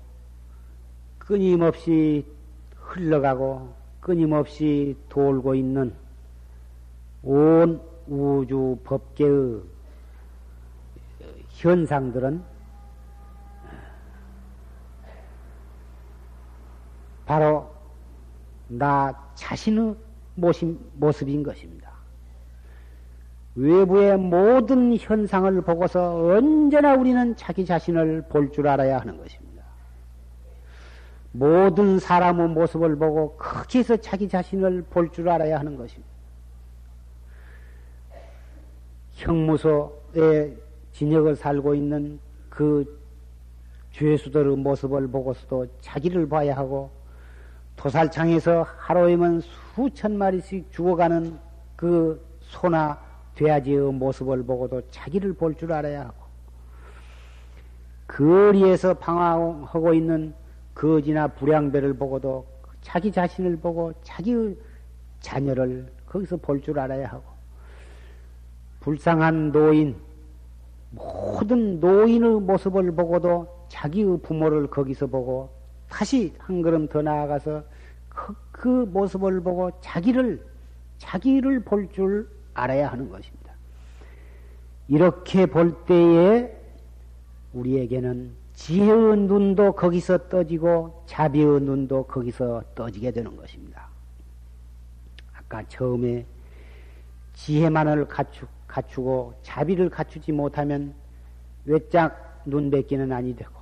끊임없이 1.18 2.24
흘러가고 2.94 3.74
끊임없이 4.00 4.96
돌고 5.08 5.54
있는 5.56 5.92
온 7.22 7.80
우주 8.06 8.78
법계의 8.84 9.62
현상들은 11.48 12.42
바로 17.26 17.68
나 18.68 19.12
자신의 19.34 19.96
모습 20.34 21.28
인 21.28 21.42
것입니다. 21.42 21.90
외부의 23.56 24.18
모든 24.18 24.96
현상을 24.96 25.60
보고서 25.62 26.16
언제나 26.16 26.94
우리는 26.94 27.34
자기 27.36 27.64
자신을 27.64 28.26
볼 28.28 28.50
줄 28.52 28.68
알아야 28.68 28.98
하는 28.98 29.16
것입니다. 29.16 29.43
모든 31.36 31.98
사람의 31.98 32.48
모습을 32.50 32.94
보고 32.96 33.36
거기서 33.36 33.96
자기 33.96 34.28
자신을 34.28 34.84
볼 34.88 35.10
줄 35.10 35.28
알아야 35.28 35.58
하는 35.58 35.76
것입니다. 35.76 36.08
형무소에 39.14 40.56
진역을 40.92 41.34
살고 41.34 41.74
있는 41.74 42.20
그 42.48 43.00
죄수들의 43.90 44.56
모습을 44.58 45.08
보고서도 45.08 45.66
자기를 45.80 46.28
봐야 46.28 46.56
하고 46.56 46.90
도살창에서 47.76 48.64
하루에만 48.78 49.40
수천 49.74 50.16
마리씩 50.16 50.70
죽어가는 50.70 51.36
그 51.74 52.24
소나 52.42 53.00
돼지의 53.34 53.92
모습을 53.92 54.44
보고도 54.44 54.82
자기를 54.92 55.32
볼 55.32 55.56
줄 55.56 55.72
알아야 55.72 56.02
하고 56.02 56.14
거리에서 58.06 58.94
방황하고 58.94 59.94
있는 59.94 60.32
거지나 60.74 61.28
불량배를 61.28 61.94
보고도 61.94 62.46
자기 62.82 63.10
자신을 63.12 63.56
보고 63.58 63.92
자기 64.02 64.34
자녀를 65.20 65.86
거기서 66.06 66.36
볼 66.36 66.60
줄 66.60 66.78
알아야 66.78 67.08
하고 67.08 67.24
불쌍한 68.80 69.52
노인 69.52 69.96
모든 70.90 71.80
노인의 71.80 72.40
모습을 72.40 72.92
보고도 72.92 73.66
자기의 73.68 74.18
부모를 74.22 74.66
거기서 74.68 75.06
보고 75.06 75.50
다시 75.88 76.32
한 76.38 76.62
걸음 76.62 76.86
더 76.88 77.02
나아가서 77.02 77.64
그, 78.08 78.34
그 78.52 78.68
모습을 78.68 79.40
보고 79.40 79.70
자기를 79.80 80.44
자기를 80.98 81.60
볼 81.60 81.88
줄 81.90 82.28
알아야 82.54 82.92
하는 82.92 83.08
것입니다. 83.08 83.52
이렇게 84.86 85.46
볼 85.46 85.72
때에 85.86 86.56
우리에게는 87.52 88.30
지혜의 88.54 89.16
눈도 89.18 89.72
거기서 89.72 90.28
떠지고 90.28 91.04
자비의 91.06 91.60
눈도 91.60 92.04
거기서 92.04 92.62
떠지게 92.74 93.10
되는 93.10 93.36
것입니다. 93.36 93.88
아까 95.34 95.62
처음에 95.68 96.24
지혜만을 97.34 98.06
갖추, 98.06 98.46
갖추고 98.66 99.34
자비를 99.42 99.90
갖추지 99.90 100.32
못하면 100.32 100.94
외짝 101.64 102.42
눈 102.44 102.70
뱉기는 102.70 103.12
아니 103.12 103.34
되고 103.34 103.52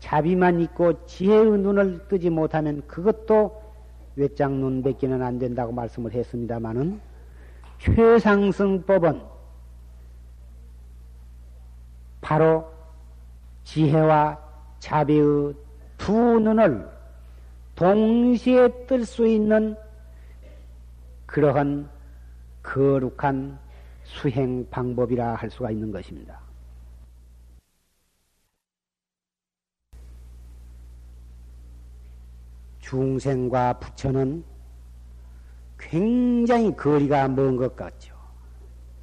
자비만 0.00 0.60
있고 0.60 1.04
지혜의 1.06 1.58
눈을 1.58 2.08
뜨지 2.08 2.30
못하면 2.30 2.86
그것도 2.86 3.62
외짝 4.16 4.52
눈 4.52 4.82
뱉기는 4.82 5.22
안 5.22 5.38
된다고 5.38 5.72
말씀을 5.72 6.12
했습니다마는 6.12 7.00
최상승법은 7.78 9.20
바로 12.20 12.77
지혜와 13.68 14.38
자비의 14.78 15.54
두 15.98 16.14
눈을 16.14 16.88
동시에 17.74 18.86
뜰 18.86 19.04
수 19.04 19.26
있는 19.26 19.76
그러한 21.26 21.90
거룩한 22.62 23.58
수행 24.04 24.66
방법이라 24.70 25.34
할 25.34 25.50
수가 25.50 25.70
있는 25.70 25.92
것입니다. 25.92 26.40
중생과 32.80 33.78
부처는 33.80 34.42
굉장히 35.76 36.74
거리가 36.74 37.28
먼 37.28 37.54
것 37.54 37.76
같죠. 37.76 38.16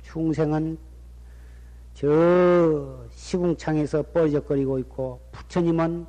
중생은 0.01 0.75
저 1.93 3.04
시궁창에서 3.15 4.03
뻘적거리고 4.03 4.77
있고 4.79 5.21
부처님은 5.31 6.05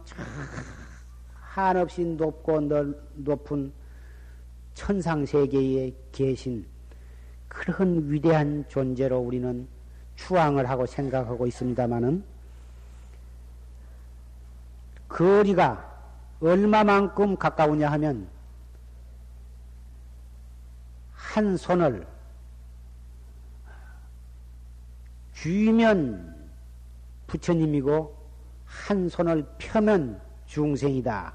한없이 1.33 2.05
높고 2.05 2.61
높은 3.15 3.73
천상세계에 4.75 5.95
계신 6.13 6.67
그런 7.49 8.11
위대한 8.11 8.65
존재로 8.69 9.19
우리는 9.19 9.67
추앙을 10.17 10.69
하고 10.69 10.85
생각하고 10.85 11.47
있습니다마는 11.47 12.23
거리가 15.09 15.95
얼마만큼 16.41 17.37
가까우냐 17.37 17.91
하면 17.93 18.29
한 21.15 21.57
손을 21.57 22.07
쥐면 25.35 26.36
부처님이고 27.37 28.15
한 28.65 29.09
손을 29.09 29.47
펴면 29.59 30.21
중생이다. 30.47 31.33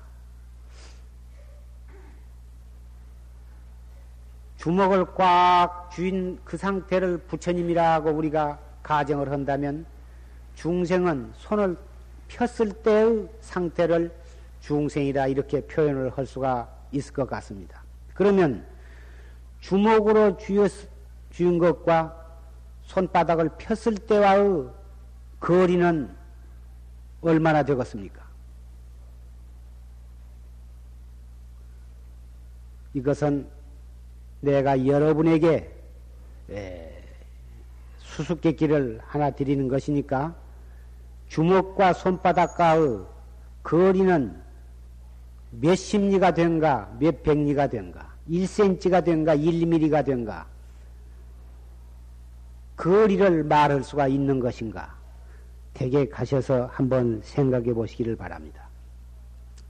주먹을 4.57 5.05
꽉 5.15 5.89
쥐인 5.91 6.39
그 6.43 6.55
상태를 6.55 7.17
부처님이라고 7.19 8.11
우리가 8.11 8.59
가정을 8.83 9.31
한다면 9.31 9.85
중생은 10.55 11.31
손을 11.35 11.77
폈을 12.27 12.71
때의 12.83 13.27
상태를 13.41 14.15
중생이다 14.59 15.27
이렇게 15.27 15.61
표현을 15.65 16.11
할 16.11 16.25
수가 16.25 16.69
있을 16.91 17.13
것 17.13 17.27
같습니다. 17.27 17.83
그러면 18.13 18.65
주먹으로 19.61 20.37
쥐은 20.37 21.57
것과 21.57 22.17
손바닥을 22.83 23.51
폈을 23.57 23.95
때와의 23.95 24.80
거리는 25.41 26.09
얼마나 27.21 27.63
되겠습니까? 27.63 28.21
이것은 32.93 33.47
내가 34.41 34.85
여러분에게 34.85 35.69
수수께끼를 37.99 39.01
하나 39.03 39.31
드리는 39.31 39.67
것이니까 39.67 40.35
주먹과 41.27 41.93
손바닥과의 41.93 43.05
거리는 43.63 44.39
몇 45.51 45.75
십리가 45.75 46.33
된가, 46.33 46.95
몇 46.99 47.23
백리가 47.23 47.67
된가, 47.67 48.13
1cm가 48.29 49.03
된가, 49.03 49.35
1mm가 49.35 50.05
된가, 50.05 50.47
거리를 52.75 53.43
말할 53.43 53.83
수가 53.83 54.07
있는 54.07 54.39
것인가? 54.39 55.00
댁에 55.73 56.07
가셔서 56.09 56.69
한번 56.71 57.21
생각해 57.23 57.73
보시기를 57.73 58.15
바랍니다. 58.15 58.67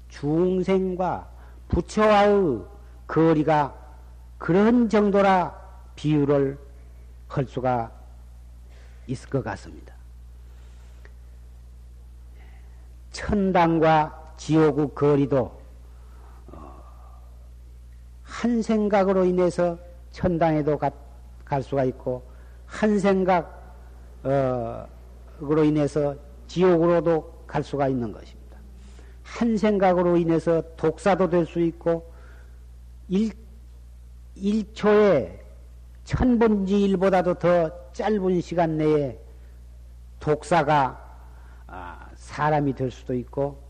중생과 0.09 1.29
부처와의 1.69 2.63
거리가 3.07 3.75
그런 4.37 4.89
정도라 4.89 5.55
비유를 5.95 6.57
할 7.27 7.45
수가 7.45 7.91
있을 9.07 9.29
것 9.29 9.43
같습니다. 9.43 9.93
천당과 13.11 14.33
지옥의 14.37 14.89
거리도 14.95 15.61
어, 16.51 16.83
한 18.23 18.61
생각으로 18.61 19.25
인해서 19.25 19.77
천당에도 20.11 20.77
갈 21.45 21.63
수가 21.63 21.83
있고 21.85 22.23
한 22.65 22.99
생각 22.99 23.75
으로 25.41 25.63
인해서 25.63 26.15
지옥으로도 26.47 27.43
갈 27.47 27.63
수가 27.63 27.87
있는 27.87 28.11
것입니다. 28.11 28.57
한 29.23 29.57
생각으로 29.57 30.17
인해서 30.17 30.61
독사도 30.77 31.29
될 31.29 31.45
수 31.45 31.61
있고 31.61 32.11
일, 33.07 33.31
1초에 34.37 35.39
천분지 36.03 36.75
1보다도 36.89 37.39
더 37.39 37.71
짧은 37.93 38.41
시간 38.41 38.77
내에 38.77 39.17
독사가 40.19 40.99
아, 41.67 42.09
사람이 42.15 42.73
될 42.73 42.91
수도 42.91 43.13
있고 43.13 43.61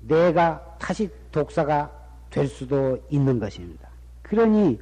내가 0.00 0.76
다시 0.78 1.10
독사가 1.32 1.90
될 2.30 2.46
수도 2.46 2.98
있는 3.10 3.38
것입니다. 3.38 3.88
그러니 4.22 4.78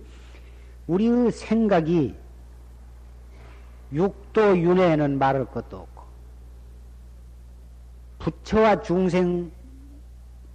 우리의 0.86 1.30
생각이 1.32 2.14
육도 3.92 4.58
윤회에는 4.58 5.18
말할 5.18 5.44
것도 5.46 5.78
없고 5.78 5.95
부처와 8.26 8.82
중생 8.82 9.52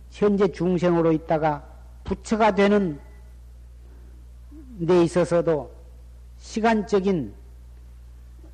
현재 0.09 0.51
중생으로 0.51 1.13
있다가 1.13 1.65
부처가 2.03 2.53
되는 2.53 2.99
데 4.86 5.01
있어서도 5.03 5.74
시간적인 6.38 7.34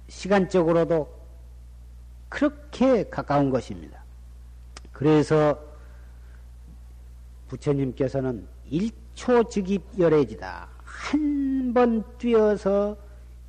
시간적으로도 0.07 1.11
그렇게 2.29 3.09
가까운 3.09 3.49
것입니다. 3.49 4.03
그래서 4.91 5.59
부처님께서는 7.47 8.47
일초즉입 8.69 9.97
열애지다. 9.97 10.69
한 10.83 11.73
번 11.73 12.03
뛰어서 12.19 12.95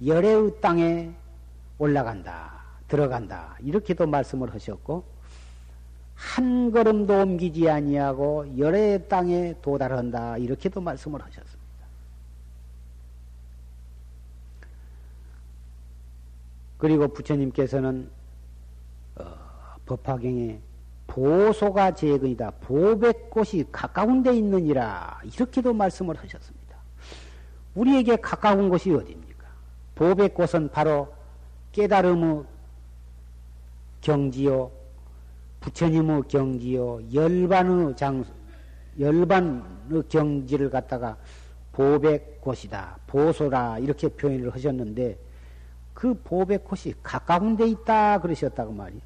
열애의 0.04 0.60
땅에 0.62 1.14
올라간다. 1.76 2.62
들어간다. 2.88 3.56
이렇게도 3.60 4.06
말씀을 4.06 4.54
하셨고 4.54 5.17
한 6.18 6.72
걸음도 6.72 7.14
옮기지 7.22 7.70
아니하고 7.70 8.58
열애의 8.58 9.08
땅에 9.08 9.54
도달한다. 9.62 10.36
이렇게도 10.38 10.80
말씀을 10.80 11.22
하셨습니다. 11.22 11.58
그리고 16.76 17.06
부처님께서는 17.08 18.10
어, 19.16 19.24
법화경에 19.86 20.58
보소가 21.06 21.94
제근이다. 21.94 22.50
보백꽃이 22.62 23.70
가까운 23.70 24.24
데 24.24 24.36
있느니라. 24.36 25.20
이렇게도 25.22 25.72
말씀을 25.72 26.16
하셨습니다. 26.16 26.76
우리에게 27.76 28.16
가까운 28.16 28.68
곳이 28.68 28.92
어디입니까? 28.92 29.46
보백꽃은 29.94 30.70
바로 30.72 31.12
깨달음의 31.70 32.44
경지요, 34.00 34.77
부처님의 35.60 36.22
경지요, 36.28 37.00
열반의 37.12 37.96
장수, 37.96 38.32
열반의 38.98 39.62
경지를 40.08 40.70
갖다가 40.70 41.16
보백 41.72 42.40
곳이다. 42.40 42.98
보소라. 43.06 43.78
이렇게 43.78 44.08
표현을 44.08 44.54
하셨는데, 44.54 45.18
그 45.94 46.14
보백 46.22 46.64
곳이 46.64 46.94
가까운 47.02 47.56
데 47.56 47.66
있다. 47.66 48.20
그러셨다고 48.20 48.72
말이요. 48.72 49.00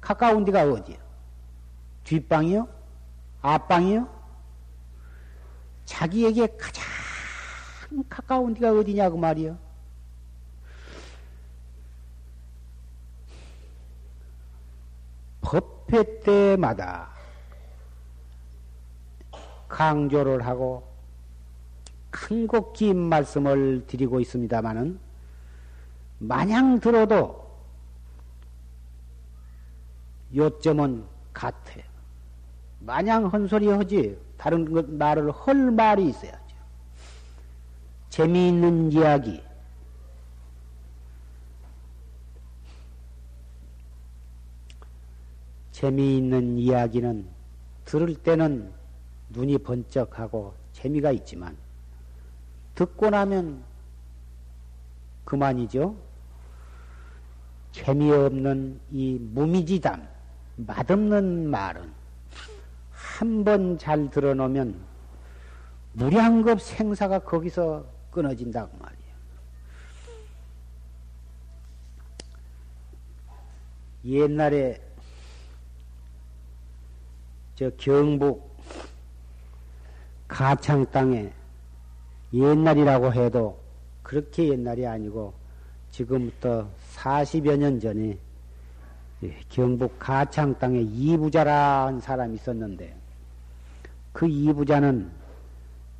가까운 0.00 0.44
데가 0.44 0.62
어디요? 0.62 0.96
뒷방이요? 2.04 2.68
앞방이요? 3.42 4.08
자기에게 5.84 6.46
가장 6.56 6.84
가까운 8.08 8.54
데가 8.54 8.72
어디냐고 8.72 9.16
말이요. 9.16 9.58
법회 15.44 16.20
때마다 16.20 17.10
강조를 19.68 20.46
하고 20.46 20.88
큰곡긴 22.10 22.96
말씀을 22.96 23.84
드리고 23.86 24.20
있습니다마는 24.20 24.98
마냥 26.18 26.80
들어도 26.80 27.44
요점은 30.34 31.04
같아요. 31.32 31.84
마냥 32.80 33.26
헛소리 33.26 33.68
하지 33.68 34.18
다른 34.36 34.72
것 34.72 34.88
말을 34.88 35.30
할 35.30 35.70
말이 35.70 36.08
있어야죠. 36.08 36.38
재미있는 38.10 38.92
이야기, 38.92 39.42
재미있는 45.74 46.56
이야기는 46.56 47.26
들을 47.84 48.14
때는 48.14 48.72
눈이 49.30 49.58
번쩍하고 49.58 50.54
재미가 50.72 51.10
있지만 51.10 51.56
듣고 52.76 53.10
나면 53.10 53.60
그만이죠. 55.24 55.96
재미없는 57.72 58.80
이 58.92 59.18
무미지담, 59.18 60.06
맛없는 60.58 61.50
말은 61.50 61.92
한 62.92 63.42
번 63.42 63.76
잘 63.76 64.08
들어놓으면 64.10 64.80
무량겁 65.94 66.60
생사가 66.60 67.18
거기서 67.18 67.84
끊어진다고 68.12 68.76
말이에요. 68.78 69.14
옛날에 74.04 74.93
저 77.54 77.70
경북 77.76 78.52
가창 80.26 80.84
땅에 80.86 81.32
옛날이라고 82.32 83.12
해도 83.12 83.58
그렇게 84.02 84.48
옛날이 84.48 84.86
아니고 84.86 85.32
지금부터 85.92 86.68
40여 86.94 87.56
년 87.56 87.78
전에 87.78 88.18
경북 89.48 89.96
가창 89.98 90.58
땅에 90.58 90.80
이부자라는 90.80 92.00
사람이 92.00 92.34
있었는데 92.34 92.96
그 94.12 94.26
이부자는 94.28 95.10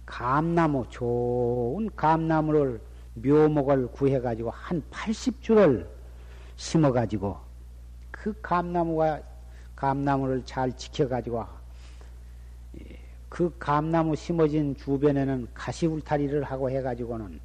감나무 0.05 0.85
좋은 0.91 1.89
감나무를 1.95 2.81
묘목을 3.15 3.89
구해 3.93 4.21
가지고 4.21 4.51
한 4.51 4.83
80주를 4.91 5.87
심어 6.57 6.91
가지고 6.91 7.39
그 8.11 8.35
감나무가 8.43 9.21
감나무를 9.77 10.43
잘 10.45 10.77
지켜 10.77 11.09
가지고 11.09 11.45
그 13.29 13.55
감나무 13.59 14.15
심어진 14.15 14.77
주변에는 14.77 15.49
가시울타리를 15.55 16.43
하고 16.45 16.71
해가지고는 16.71 17.41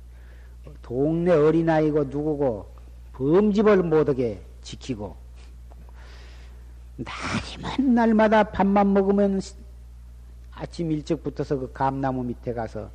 동네 0.82 1.32
어린아이고 1.32 2.06
누구고 2.06 2.70
범집을 3.14 3.84
못하게 3.84 4.40
지키고 4.62 5.16
날이만 6.98 7.94
날마다 7.96 8.44
밥만 8.44 8.94
먹으면 8.94 9.42
아침 10.52 10.92
일찍 10.92 11.24
붙어서 11.24 11.58
그 11.58 11.72
감나무 11.74 12.24
밑에 12.24 12.54
가서 12.54 12.90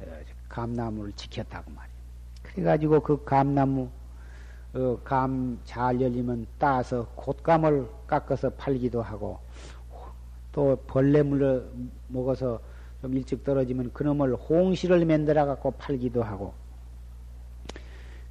어, 0.00 0.04
감나무를 0.48 1.12
지켰다고 1.12 1.70
말이에요. 1.70 1.96
그래가지고 2.42 3.00
그 3.00 3.24
감나무 3.24 3.88
어, 4.74 4.98
감잘 5.04 6.00
열리면 6.00 6.46
따서 6.58 7.06
곶감을 7.16 7.88
깎아서 8.06 8.50
팔기도 8.50 9.02
하고 9.02 9.38
또 10.52 10.76
벌레물을 10.86 11.70
먹어서 12.08 12.60
좀 13.00 13.14
일찍 13.14 13.44
떨어지면 13.44 13.92
그놈을 13.92 14.34
홍시를 14.34 15.04
만들어 15.04 15.44
갖고 15.44 15.72
팔기도 15.72 16.22
하고 16.22 16.54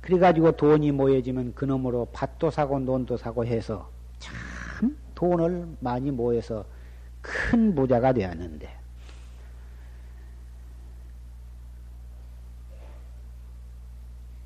그래가지고 0.01 0.53
돈이 0.53 0.91
모여지면 0.91 1.53
그놈으로 1.53 2.07
밭도 2.11 2.49
사고 2.49 2.79
논도 2.79 3.17
사고 3.17 3.45
해서 3.45 3.89
참 4.17 4.35
돈을 5.13 5.67
많이 5.79 6.09
모여서 6.09 6.65
큰 7.21 7.75
부자가 7.75 8.11
되었는데. 8.11 8.81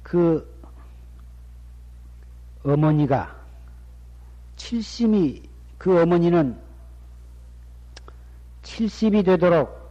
그 0.04 0.55
어머니가 2.66 3.36
칠심이 4.56 5.44
그 5.78 6.02
어머니는 6.02 6.58
70이 8.64 9.24
되도록 9.24 9.86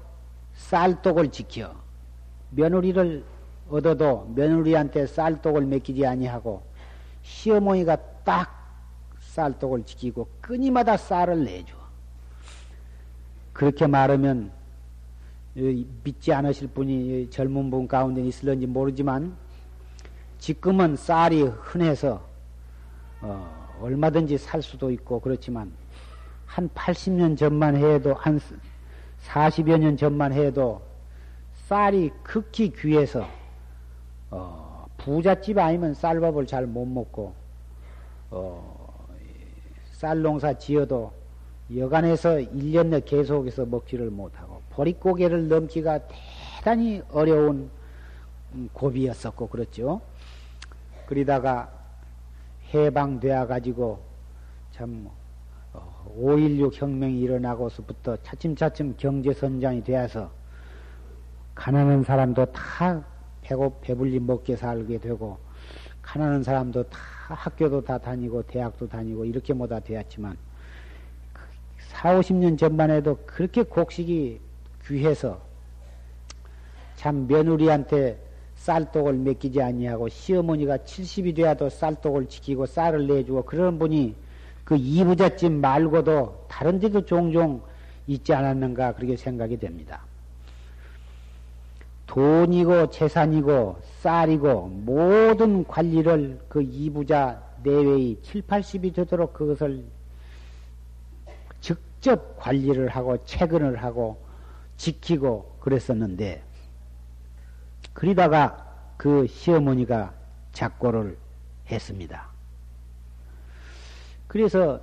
쌀독을 0.55 1.31
지켜 1.31 1.73
며느리를 2.51 3.25
얻어도 3.71 4.31
며느리한테 4.35 5.07
쌀독을 5.07 5.67
맡기지 5.67 6.05
아니하고 6.05 6.63
시어머니가 7.23 7.97
딱 8.25 8.65
쌀독을 9.21 9.85
지키고 9.85 10.29
끊임마다 10.41 10.97
쌀을 10.97 11.45
내줘. 11.45 11.75
그렇게 13.53 13.87
말하면 13.87 14.53
믿지 15.55 16.33
않으실 16.33 16.69
분이 16.69 17.31
젊은 17.31 17.71
분 17.71 17.87
가운데 17.87 18.21
있을런지 18.23 18.67
모르지만 18.67 19.37
지금은 20.39 20.97
쌀이 20.97 21.43
흔해서 21.43 22.34
어, 23.25 23.79
얼마든지 23.81 24.37
살 24.37 24.61
수도 24.61 24.91
있고 24.91 25.19
그렇지만 25.19 25.73
한 26.45 26.69
80년 26.69 27.39
전만 27.39 27.75
해도 27.77 28.13
한 28.13 28.39
40여 29.25 29.79
년 29.79 29.97
전만 29.97 30.33
해도 30.33 30.83
쌀이 31.67 32.11
극히 32.23 32.71
귀해서 32.71 33.27
어, 34.31 34.87
부잣집 34.99 35.59
아니면 35.59 35.95
쌀밥을 35.95 36.47
잘 36.47 36.67
못 36.67 36.85
먹고 36.85 37.35
어, 38.31 39.07
쌀 39.93 40.21
농사 40.21 40.53
지어도 40.53 41.11
여간에서 41.75 42.37
1년 42.37 42.89
내 42.89 43.01
계속해서 43.01 43.65
먹지를 43.65 44.11
못하고 44.11 44.61
보릿고개를 44.69 45.49
넘기가 45.49 45.99
대단히 46.59 47.01
어려운 47.11 47.71
고비였었고 48.75 49.49
그렇죠. 49.49 50.03
그러다가 51.07 51.74
해방되어 52.73 53.47
가지고 53.47 54.01
참 54.73 55.09
5.16 55.73 56.73
혁명이 56.75 57.21
일어나고서부터 57.21 58.17
차츰차츰 58.23 58.97
경제선장이 58.97 59.83
되어서 59.85 60.31
가난한 61.55 62.05
사람도 62.05 62.47
다 62.47 63.05
배고 63.43 63.81
배불리 63.81 64.21
먹게 64.21 64.57
살게 64.57 64.99
되고 64.99 65.39
가난한 66.03 66.43
사람도 66.43 66.85
다 66.85 66.99
학교도 67.29 67.83
다 67.83 67.99
다니고 67.99 68.43
대학도 68.43 68.89
다니고 68.89 69.25
이렇게 69.25 69.53
뭐다 69.53 69.81
되었지만 69.81 70.37
4, 71.79 72.19
50년 72.21 72.59
전만 72.59 72.91
해도 72.91 73.19
그렇게 73.27 73.63
곡식이 73.63 74.41
귀해서 74.87 75.41
참 76.97 77.27
며느리한테 77.27 78.24
쌀독을 78.65 79.13
맡기지 79.13 79.61
아니하고 79.61 80.09
시어머니가 80.09 80.79
70이 80.79 81.37
돼야도 81.37 81.69
쌀독을 81.69 82.27
지키고 82.29 82.65
쌀을 82.65 83.07
내주고 83.07 83.45
그런 83.45 83.79
분이 83.79 84.15
그 84.65 84.77
이부잣집 84.77 85.53
말고도 85.53 86.47
다른 86.49 86.81
데도 86.81 87.05
종종 87.05 87.61
있지 88.07 88.33
않았는가 88.33 88.95
그렇게 88.95 89.17
생각이 89.17 89.59
됩니다. 89.59 90.03
돈이고 92.07 92.89
재산이고 92.89 93.77
쌀이고 94.01 94.69
모든 94.69 95.67
관리를 95.67 96.41
그 96.49 96.63
이부자 96.63 97.43
내외의 97.63 98.17
7, 98.23 98.43
80이 98.43 98.95
되도록 98.95 99.35
그것을 99.35 99.85
직접 101.61 102.39
관리를 102.39 102.89
하고 102.89 103.23
체근을 103.27 103.83
하고 103.83 104.17
지키고 104.79 105.57
그랬었는데 105.61 106.54
그러다가 107.95 108.57
그 108.97 109.27
시어머니가 109.27 110.13
작고를 110.53 111.17
했습니다. 111.71 112.29
그래서 114.27 114.81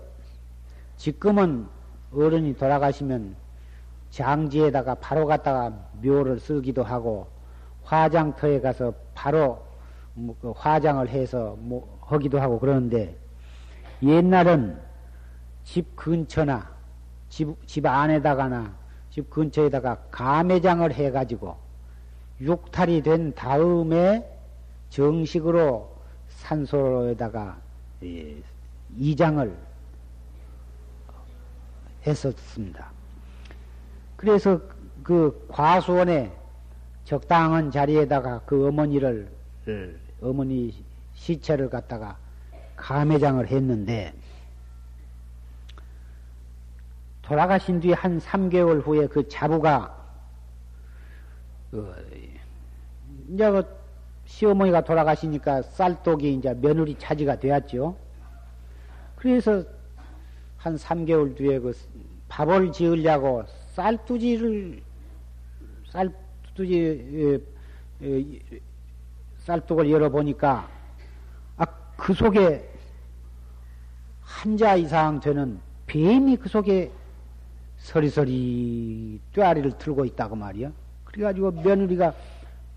지금은 0.98 1.68
어른이 2.14 2.58
돌아가시면 2.58 3.36
장지에다가 4.10 4.96
바로 4.96 5.26
갔다가 5.26 5.72
묘를 6.02 6.40
쓰기도 6.40 6.84
하고 6.84 7.28
화장터에 7.84 8.60
가서 8.60 8.94
바로 9.14 9.66
뭐그 10.14 10.54
화장을 10.56 11.08
해서 11.08 11.56
뭐 11.60 12.00
하기도 12.06 12.40
하고 12.40 12.60
그러는데 12.60 13.18
옛날은 14.04 14.80
집 15.64 15.96
근처나 15.96 16.70
집, 17.30 17.56
집 17.66 17.86
안에다가나 17.86 18.74
집 19.10 19.30
근처에다가 19.30 19.98
가매장을 20.12 20.92
해가지고 20.92 21.71
육탈이 22.42 23.04
된 23.04 23.34
다음에 23.36 24.28
정식으로 24.90 25.96
산소에다가 26.30 27.58
예, 28.04 28.36
이장을 28.98 29.56
했었습니다. 32.06 32.92
그래서 34.18 34.60
그 35.04 35.46
과수원에 35.50 36.36
적당한 37.06 37.72
자리에다가 37.72 38.42
그 38.46 38.68
어머니를 38.68 39.32
어머니 40.22 40.84
시체를 41.14 41.70
갖다가 41.70 42.18
감회장을 42.76 43.48
했는데 43.48 44.14
돌아가신 47.22 47.80
뒤 47.80 47.94
한 47.94 48.20
3개월 48.20 48.86
후에 48.86 49.08
그 49.08 49.28
자부가 49.28 49.96
어, 51.74 51.94
이제 53.32 53.50
그 53.50 53.66
시어머니가 54.26 54.82
돌아가시니까 54.82 55.62
쌀독이 55.62 56.34
이제 56.34 56.54
며느리 56.54 56.96
차지가 56.98 57.40
되었죠. 57.40 57.96
그래서 59.16 59.64
한 60.58 60.76
3개월 60.76 61.36
뒤에 61.36 61.60
그 61.60 61.74
밥을 62.28 62.72
지으려고 62.72 63.44
쌀두지를 63.74 64.82
쌀두지 65.90 67.42
쌀독을 69.40 69.90
열어보니까 69.90 70.70
아, 71.58 71.66
그 71.96 72.14
속에 72.14 72.70
한자 74.22 74.76
이상 74.76 75.20
되는 75.20 75.60
뱀이 75.88 76.38
그 76.38 76.50
속에 76.50 76.92
서리서리 77.78 79.20
뼈아리를 79.34 79.78
틀고 79.78 80.06
있다고 80.06 80.36
말이야. 80.36 80.72
그래가지고 81.06 81.52
며느리가 81.52 82.14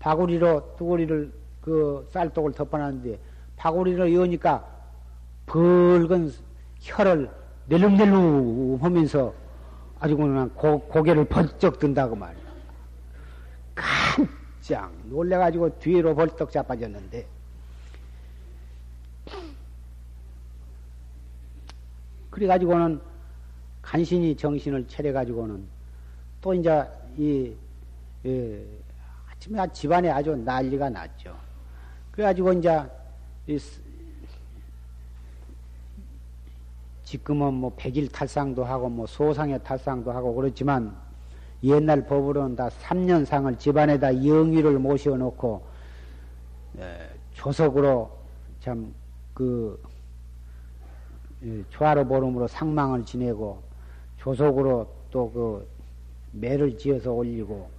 바구리로 0.05 0.75
뚜구리를 0.77 1.33
그 1.61 2.07
쌀독을 2.11 2.51
덮어놨는데 2.51 3.17
바구리를 3.55 4.13
여니까 4.13 4.63
붉은 5.47 6.31
혀를 6.79 7.27
낼름낼름 7.65 8.77
하면서 8.79 9.33
아주 9.99 10.15
그냥 10.15 10.47
고, 10.53 10.79
고개를 10.81 11.25
번쩍 11.25 11.79
든다고 11.79 12.15
말이야. 12.15 12.43
깜짝 13.73 14.91
놀래가지고 15.05 15.79
뒤로 15.79 16.13
벌떡 16.13 16.51
자빠졌는데 16.51 17.25
그래가지고는 22.29 23.01
간신히 23.81 24.35
정신을 24.37 24.87
차려가지고는 24.87 25.65
또 26.41 26.53
이제 26.53 26.85
이, 27.17 27.55
예, 28.27 28.63
아침에 28.63 28.84
집안에 29.73 30.09
아주 30.09 30.35
난리가 30.35 30.89
났죠. 30.89 31.35
그래가지고 32.11 32.53
이제 32.53 32.83
이, 33.47 33.59
지금은 37.03 37.53
뭐 37.53 37.71
백일 37.75 38.11
탈상도 38.11 38.63
하고 38.63 38.89
뭐 38.89 39.05
소상의 39.05 39.63
탈상도 39.63 40.11
하고 40.11 40.33
그렇지만 40.33 40.95
옛날 41.63 42.05
법으로는 42.05 42.55
다 42.55 42.69
3년상을 42.69 43.59
집안에다 43.59 44.25
영위를 44.25 44.79
모셔놓고 44.79 45.65
에, 46.79 47.09
조석으로 47.33 48.11
참그 48.61 49.81
초하로 51.69 52.07
보름으로 52.07 52.47
상망을 52.47 53.05
지내고 53.05 53.61
조속으로 54.17 54.91
또 55.11 55.31
그 55.31 55.75
매를 56.35 56.77
지어서 56.77 57.11
올리고 57.11 57.69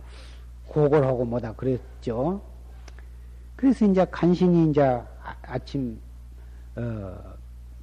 곡을 0.68 1.04
하고 1.06 1.24
뭐다 1.24 1.52
그랬죠. 1.52 2.40
그래서 3.56 3.86
이제 3.86 4.06
간신히 4.10 4.70
이제 4.70 4.82
아, 4.82 5.58
침 5.64 5.98
어, 6.76 7.16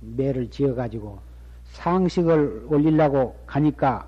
매를 0.02 0.50
지어가지고 0.50 1.20
상식을 1.66 2.68
올리려고 2.68 3.36
가니까 3.46 4.08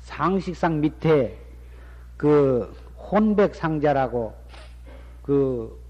상식상 0.00 0.80
밑에 0.80 1.38
그 2.16 2.72
혼백 2.96 3.54
상자라고 3.54 4.34
그 5.22 5.80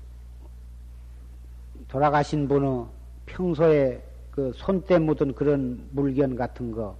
돌아가신 1.88 2.48
분은 2.48 2.86
평소에 3.26 4.02
그 4.30 4.50
손때 4.54 4.98
묻은 4.98 5.34
그런 5.34 5.86
물건 5.90 6.34
같은 6.36 6.72
거, 6.72 6.96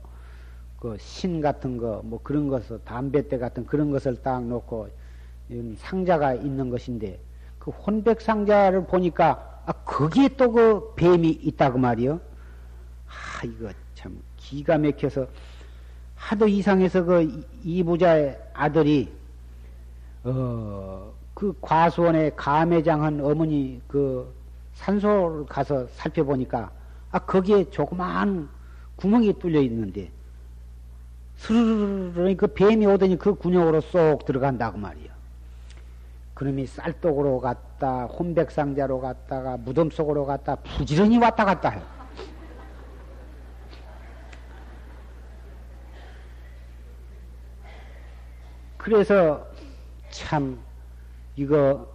그 0.82 0.96
신 0.98 1.40
같은 1.40 1.76
거, 1.76 2.00
뭐 2.04 2.18
그런 2.24 2.48
것을 2.48 2.80
담배대 2.84 3.38
같은 3.38 3.64
그런 3.66 3.92
것을 3.92 4.20
딱 4.20 4.42
놓고 4.44 4.88
상자가 5.76 6.34
있는 6.34 6.70
것인데 6.70 7.20
그 7.60 7.70
혼백 7.70 8.20
상자를 8.20 8.84
보니까 8.86 9.62
아 9.64 9.72
거기에 9.84 10.30
또 10.30 10.50
그 10.50 10.92
뱀이 10.96 11.28
있다고 11.30 11.78
말이요. 11.78 12.20
아 13.06 13.46
이거 13.46 13.70
참 13.94 14.18
기가 14.36 14.76
막혀서 14.78 15.26
하도 16.16 16.48
이상해서 16.48 17.04
그 17.04 17.44
이부자의 17.62 18.40
아들이 18.52 19.12
어 20.24 21.12
그 21.34 21.54
과수원에 21.60 22.30
가매장한 22.36 23.20
어머니 23.20 23.80
그 23.88 24.32
산소를 24.74 25.46
가서 25.46 25.86
살펴보니까 25.94 26.70
아, 27.10 27.18
거기에 27.18 27.68
조그마한 27.70 28.48
구멍이 28.96 29.38
뚫려 29.38 29.60
있는데, 29.62 30.10
스르르르 31.36 32.36
그 32.36 32.46
뱀이 32.46 32.86
오더니 32.86 33.18
그 33.18 33.34
군역으로 33.34 33.80
쏙 33.80 34.24
들어간다고 34.24 34.78
말이야. 34.78 35.12
그놈이 36.34 36.66
쌀독으로 36.66 37.40
갔다, 37.40 38.04
혼백상자로 38.06 39.00
갔다가, 39.00 39.56
무덤 39.56 39.90
속으로 39.90 40.26
갔다, 40.26 40.56
부지런히 40.56 41.18
왔다 41.18 41.44
갔다 41.44 41.70
해. 41.70 41.80
그래서 48.76 49.46
참, 50.10 50.58
이거, 51.36 51.86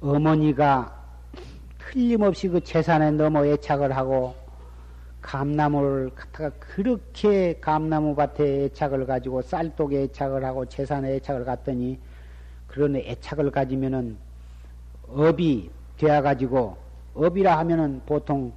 어머니가 0.00 0.94
틀림없이 1.78 2.48
그 2.48 2.62
재산에 2.62 3.10
넘어 3.10 3.44
애착을 3.44 3.96
하고 3.96 4.36
감나무를 5.20 6.10
갖다가 6.14 6.50
그렇게 6.58 7.58
감나무 7.60 8.14
밭에 8.14 8.64
애착을 8.64 9.06
가지고 9.06 9.42
쌀독에 9.42 10.02
애착을 10.02 10.44
하고 10.44 10.64
재산에 10.66 11.16
애착을 11.16 11.44
갖더니 11.44 11.98
그런 12.66 12.96
애착을 12.96 13.50
가지면은 13.50 14.16
업이 15.08 15.70
되어 15.98 16.22
가지고 16.22 16.78
업이라 17.14 17.58
하면은 17.58 18.00
보통 18.06 18.52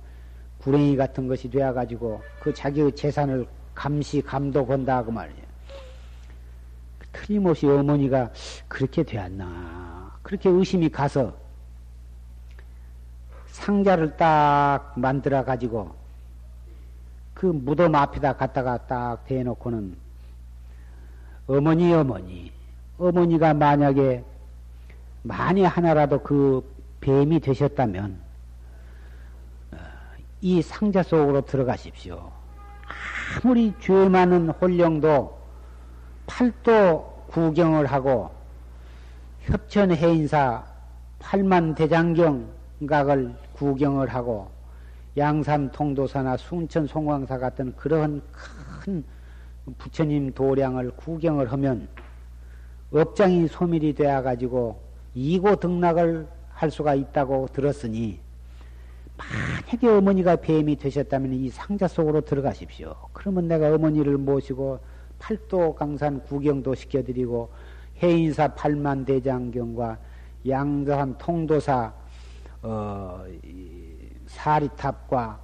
구랭이 0.60 0.96
같은 0.96 1.28
것이 1.28 1.50
되어 1.50 1.74
가지고 1.74 2.22
그 2.40 2.54
자기의 2.54 2.94
재산을 2.94 3.46
감시 3.76 4.22
감독한다 4.22 5.04
그 5.04 5.12
말이에요. 5.12 5.44
틀림없이 7.12 7.68
어머니가 7.68 8.32
그렇게 8.68 9.04
되었나 9.04 10.18
그렇게 10.22 10.50
의심이 10.50 10.90
가서 10.90 11.34
상자를 13.48 14.18
딱 14.18 14.94
만들어 14.96 15.44
가지고 15.44 15.94
그 17.44 17.48
무덤 17.48 17.94
앞에다 17.94 18.38
갖다가 18.38 18.78
딱 18.88 19.26
대놓고는 19.26 19.98
어머니 21.46 21.94
어머니 21.94 22.54
어머니가 22.98 23.54
만약에 23.54 24.24
만에 25.24 25.66
하나라도 25.66 26.22
그 26.24 26.64
뱀이 27.02 27.42
되셨다면 27.42 28.18
어, 29.74 29.78
이 30.40 30.62
상자 30.62 31.04
속으로 31.04 31.42
들어가십시오. 31.42 32.32
아무리 33.44 33.74
죄 33.82 34.08
많은 34.08 34.52
홀령도 34.52 35.38
팔도 36.26 37.26
구경을 37.28 37.88
하고 37.88 38.32
협천해인사 39.42 40.64
팔만 41.20 41.76
대장경 41.76 42.48
각을 42.88 43.36
구경을 43.52 44.08
하고 44.08 44.53
양산 45.16 45.72
통도사나 45.72 46.38
순천 46.38 46.88
송광사 46.88 47.38
같은 47.38 47.76
그러한 47.76 48.22
큰 48.32 49.04
부처님 49.78 50.34
도량을 50.34 50.92
구경을 50.92 51.52
하면 51.52 51.88
업장이 52.92 53.48
소멸이 53.48 53.94
되어 53.94 54.22
가지고 54.22 54.82
이고 55.14 55.56
등락을 55.56 56.28
할 56.50 56.72
수가 56.72 56.96
있다고 56.96 57.48
들었으니 57.54 58.20
만약에 59.18 59.88
어머니가 59.88 60.38
뱀이 60.38 60.76
되셨다면 60.76 61.34
이 61.34 61.50
상자 61.50 61.88
속으로 61.88 62.22
들어가십시오. 62.22 62.96
그러면 63.14 63.48
내가 63.48 63.74
어머니를 63.74 64.18
모시고 64.18 64.80
팔도 65.20 65.76
강산 65.76 66.22
구경도 66.24 66.76
시켜드리고 66.76 67.50
해인사 68.02 68.48
팔만 68.50 69.06
대장경과 69.06 69.98
양산 70.48 71.18
통도사 71.18 71.94
어, 72.64 73.24
사리탑과 74.34 75.40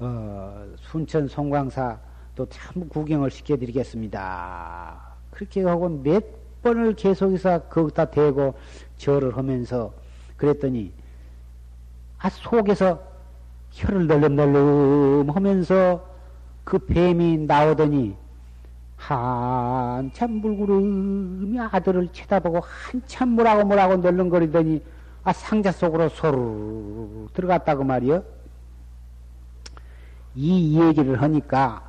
어, 0.00 0.66
순천 0.76 1.28
송광사 1.28 1.98
도 2.34 2.46
참 2.46 2.88
구경을 2.88 3.30
시켜드리겠습니다. 3.30 4.98
그렇게 5.30 5.62
하고 5.62 5.88
몇 5.88 6.24
번을 6.62 6.94
계속해서 6.94 7.64
거기다 7.64 8.06
대고 8.06 8.54
절을 8.96 9.36
하면서 9.36 9.92
그랬더니 10.36 10.92
아 12.18 12.30
속에서 12.30 13.02
혀를 13.72 14.06
널름널름 14.06 15.30
하면서 15.30 16.06
그 16.64 16.78
뱀이 16.78 17.38
나오더니 17.38 18.16
한참 18.96 20.30
물구름이 20.32 21.58
아들을 21.58 22.08
쳐다보고 22.12 22.60
한참 22.60 23.30
뭐라고 23.30 23.64
뭐라고 23.64 23.96
널렁거리더니 23.96 24.82
아 25.22 25.32
상자 25.32 25.70
속으로 25.70 26.08
소르 26.08 27.28
들어갔다고 27.34 27.84
말이요. 27.84 28.24
이 30.34 30.80
얘기를 30.80 31.20
하니까 31.20 31.82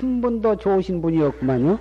한 0.00 0.20
분도 0.20 0.56
좋으신 0.56 1.00
분이 1.00 1.22
없구만요. 1.22 1.78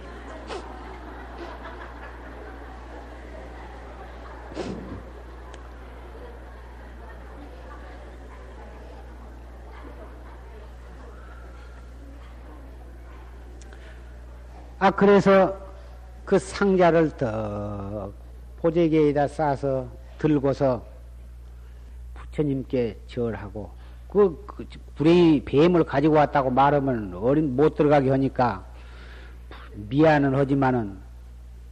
아, 14.78 14.90
그래서 14.90 15.56
그 16.26 16.40
상자를 16.40 17.16
더 17.16 18.12
보재기에다 18.58 19.28
싸서 19.28 19.88
들고서 20.18 20.91
부처님께 22.32 22.98
절하고 23.08 23.72
그, 24.10 24.44
그 24.46 24.66
불의 24.96 25.44
뱀을 25.46 25.84
가지고 25.84 26.16
왔다고 26.16 26.50
말하면 26.50 27.14
어린 27.14 27.56
못 27.56 27.76
들어가게 27.76 28.10
하니까 28.10 28.66
미안은 29.74 30.36
하지만은 30.36 30.98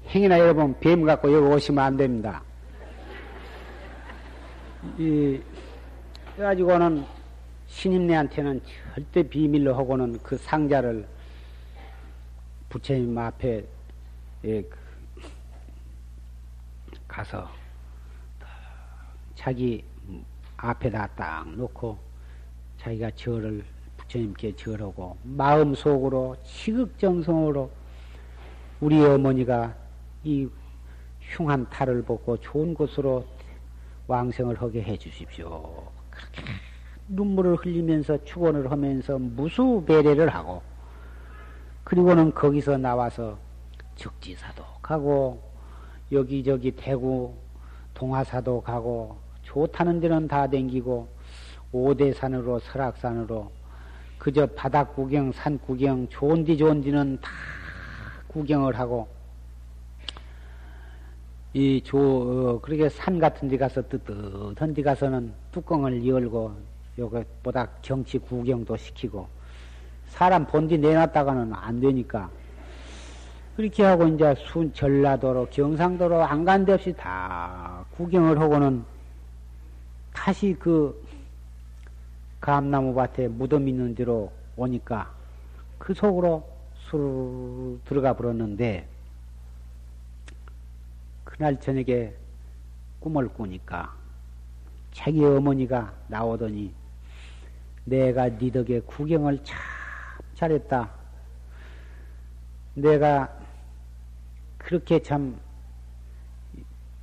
행이나 0.08 0.40
여러분 0.40 0.78
뱀 0.80 1.04
갖고 1.04 1.32
여기 1.32 1.46
오시면 1.46 1.84
안 1.84 1.98
됩니다. 1.98 2.42
이, 4.98 5.40
그래가지고는 6.36 7.06
신임네한테는 7.68 8.62
절대 8.94 9.24
비밀로 9.24 9.76
하고는 9.76 10.18
그 10.24 10.38
상자를 10.38 11.06
부처님 12.70 13.18
앞에 13.18 13.66
예, 14.46 14.62
그 14.62 14.78
가서 17.08 17.50
자기 19.36 19.84
앞에다 20.62 21.08
딱 21.16 21.50
놓고 21.56 21.98
자기가 22.78 23.12
절을 23.12 23.64
부처님께 23.98 24.56
절하고 24.56 25.18
마음속으로 25.24 26.36
시극정성으로 26.44 27.70
우리 28.82 29.04
어머니가 29.04 29.76
이 30.24 30.48
흉한 31.20 31.70
탈을 31.70 32.02
벗고 32.04 32.38
좋은 32.38 32.74
곳으로 32.74 33.26
왕생을 34.08 34.60
하게 34.62 34.82
해 34.82 34.98
주십시오. 34.98 35.88
그렇게 36.10 36.44
눈물을 37.08 37.56
흘리면서 37.56 38.24
축원을 38.24 38.72
하면서 38.72 39.18
무수 39.20 39.84
배례를 39.86 40.30
하고 40.30 40.62
그리고는 41.84 42.34
거기서 42.34 42.78
나와서 42.78 43.38
적지사도 43.96 44.64
가고 44.82 45.42
여기저기 46.12 46.72
대구 46.72 47.36
동화사도 47.94 48.62
가고 48.62 49.18
좋다는 49.54 50.00
데는 50.00 50.28
다 50.28 50.46
댕기고 50.48 51.08
오대산으로 51.72 52.60
설악산으로 52.60 53.52
그저 54.20 54.46
바닥 54.48 54.96
구경, 54.96 55.32
산 55.32 55.58
구경, 55.60 56.08
좋은 56.10 56.44
데 56.44 56.56
좋은 56.56 56.82
데는 56.82 57.18
다 57.22 57.30
구경을 58.28 58.78
하고 58.78 59.08
이 61.54 61.82
조, 61.84 61.98
어, 61.98 62.62
그렇게 62.62 62.88
산 62.90 63.18
같은 63.18 63.48
데 63.50 63.58
가서 63.58 63.82
뜨뜻한 63.88 64.72
데 64.74 64.84
가서는 64.84 65.34
뚜껑을 65.52 66.06
열고 66.06 66.54
요것보다 67.00 67.68
경치 67.82 68.20
구경도 68.20 68.78
시키고 68.78 69.28
사람 70.06 70.46
본디 70.46 70.78
내놨다가는 70.78 71.54
안 71.54 71.80
되니까. 71.80 72.30
그렇게 73.56 73.84
하고 73.84 74.08
이제 74.08 74.34
순, 74.38 74.72
전라도로, 74.74 75.48
경상도로 75.52 76.22
안 76.24 76.46
간 76.46 76.66
데 76.66 76.74
없이 76.74 76.94
다 76.96 77.84
구경을 77.98 78.40
하고는 78.40 78.84
다시 80.22 80.54
그 80.60 81.02
감나무 82.42 82.94
밭에 82.94 83.30
무덤 83.30 83.70
있는 83.70 83.96
데로 83.96 84.30
오니까 84.58 85.10
그 85.78 85.94
속으로 85.94 86.46
술 86.76 87.80
들어가 87.86 88.12
버렸는데 88.14 88.86
그날 91.24 91.58
저녁에 91.62 92.14
꿈을 93.00 93.30
꾸니까 93.30 93.96
자기 94.92 95.24
어머니가 95.24 95.94
나오더니 96.10 96.74
내가 97.86 98.28
네 98.38 98.52
덕에 98.52 98.82
구경을 98.82 99.42
참 99.46 99.58
잘했다. 100.36 100.92
내가 102.76 103.34
그렇게 104.58 105.02
참 105.02 105.40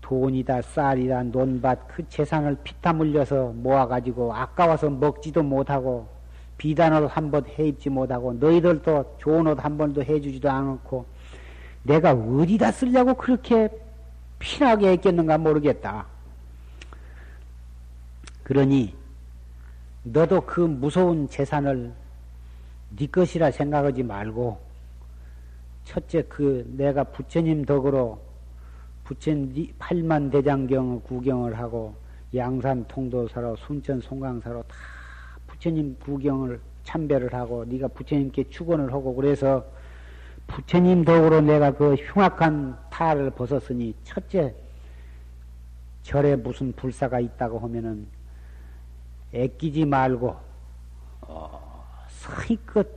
돈이다, 0.07 0.63
쌀이다, 0.63 1.25
논밭 1.25 1.89
그 1.89 2.09
재산을 2.09 2.57
피땀 2.63 3.01
흘려서 3.01 3.49
모아가지고 3.57 4.33
아까워서 4.33 4.89
먹지도 4.89 5.43
못하고 5.43 6.07
비단을 6.59 7.09
한 7.09 7.29
번 7.33 7.45
해입지 7.45 7.91
못하고 7.91 8.33
너희들도 8.35 9.17
좋은 9.19 9.49
옷 9.49 9.59
한 9.59 9.77
번도 9.77 10.05
해주지도 10.05 10.49
않고 10.49 11.05
내가 11.83 12.13
어디다 12.13 12.71
쓰려고 12.71 13.15
그렇게 13.15 13.69
피나게 14.39 14.91
했겠는가 14.93 15.39
모르겠다. 15.39 16.07
그러니 18.45 18.95
너도 20.05 20.41
그 20.43 20.61
무서운 20.61 21.29
재산을 21.29 21.93
네 22.97 23.07
것이라 23.09 23.51
생각하지 23.51 24.05
말고 24.05 24.57
첫째 25.85 26.23
그 26.29 26.65
내가 26.77 27.03
부처님 27.03 27.65
덕으로 27.65 28.26
부처님 29.07 29.73
팔만 29.79 30.31
대장경 30.31 31.01
구경을 31.03 31.57
하고 31.57 31.95
양산 32.35 32.85
통도사로 32.89 33.55
순천 33.57 34.01
송강사로 34.01 34.65
다 34.65 34.75
부처님 35.47 35.97
구경을 36.01 36.61
참배를 36.83 37.33
하고 37.33 37.65
네가 37.65 37.89
부처님께 37.89 38.51
축원을 38.51 38.93
하고 38.93 39.15
그래서 39.15 39.65
부처님 40.49 41.05
덕으로 41.05 41.41
내가 41.41 41.71
그 41.71 41.95
흉악한 41.95 42.77
탈을 42.91 43.31
벗었으니 43.31 43.95
첫째 44.03 44.55
절에 46.03 46.35
무슨 46.37 46.73
불사가 46.73 47.21
있다고 47.21 47.61
하면은 47.61 48.07
애끼지 49.33 49.85
말고 49.85 50.37
어, 51.23 52.07
성의껏 52.09 52.89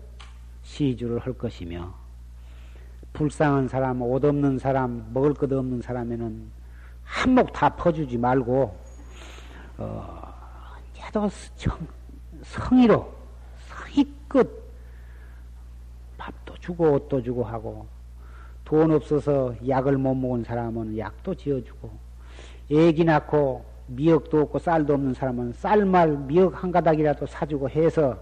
시주를 0.63 1.19
할 1.19 1.33
것이며 1.33 1.98
불쌍한 3.13 3.67
사람, 3.67 4.01
옷 4.01 4.23
없는 4.23 4.59
사람, 4.59 5.09
먹을 5.13 5.33
것 5.33 5.51
없는 5.51 5.81
사람에는 5.81 6.59
한몫 7.03 7.47
다 7.53 7.69
퍼주지 7.69 8.17
말고 8.17 8.77
어, 9.77 10.33
야도 10.99 11.29
성의로 12.43 13.11
성의껏 13.67 14.47
밥도 16.17 16.53
주고 16.59 16.93
옷도 16.93 17.21
주고 17.21 17.43
하고 17.43 17.87
돈 18.63 18.91
없어서 18.91 19.55
약을 19.67 19.97
못 19.97 20.13
먹은 20.13 20.43
사람은 20.43 20.97
약도 20.97 21.33
지어주고 21.33 21.89
애기 22.71 23.03
낳고 23.03 23.65
미역도 23.87 24.41
없고 24.41 24.59
쌀도 24.59 24.93
없는 24.93 25.15
사람은 25.15 25.53
쌀말 25.53 26.15
미역 26.15 26.63
한 26.63 26.71
가닥이라도 26.71 27.25
사주고 27.25 27.69
해서 27.69 28.17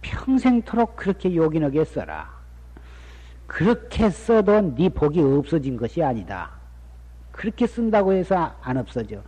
평생토록 0.00 0.96
그렇게 0.96 1.34
요긴하게 1.34 1.84
써라. 1.84 2.39
그렇게 3.50 4.08
써도 4.10 4.60
네 4.76 4.88
복이 4.88 5.20
없어진 5.20 5.76
것이 5.76 6.00
아니다. 6.00 6.52
그렇게 7.32 7.66
쓴다고 7.66 8.12
해서 8.12 8.54
안 8.62 8.76
없어져. 8.76 9.20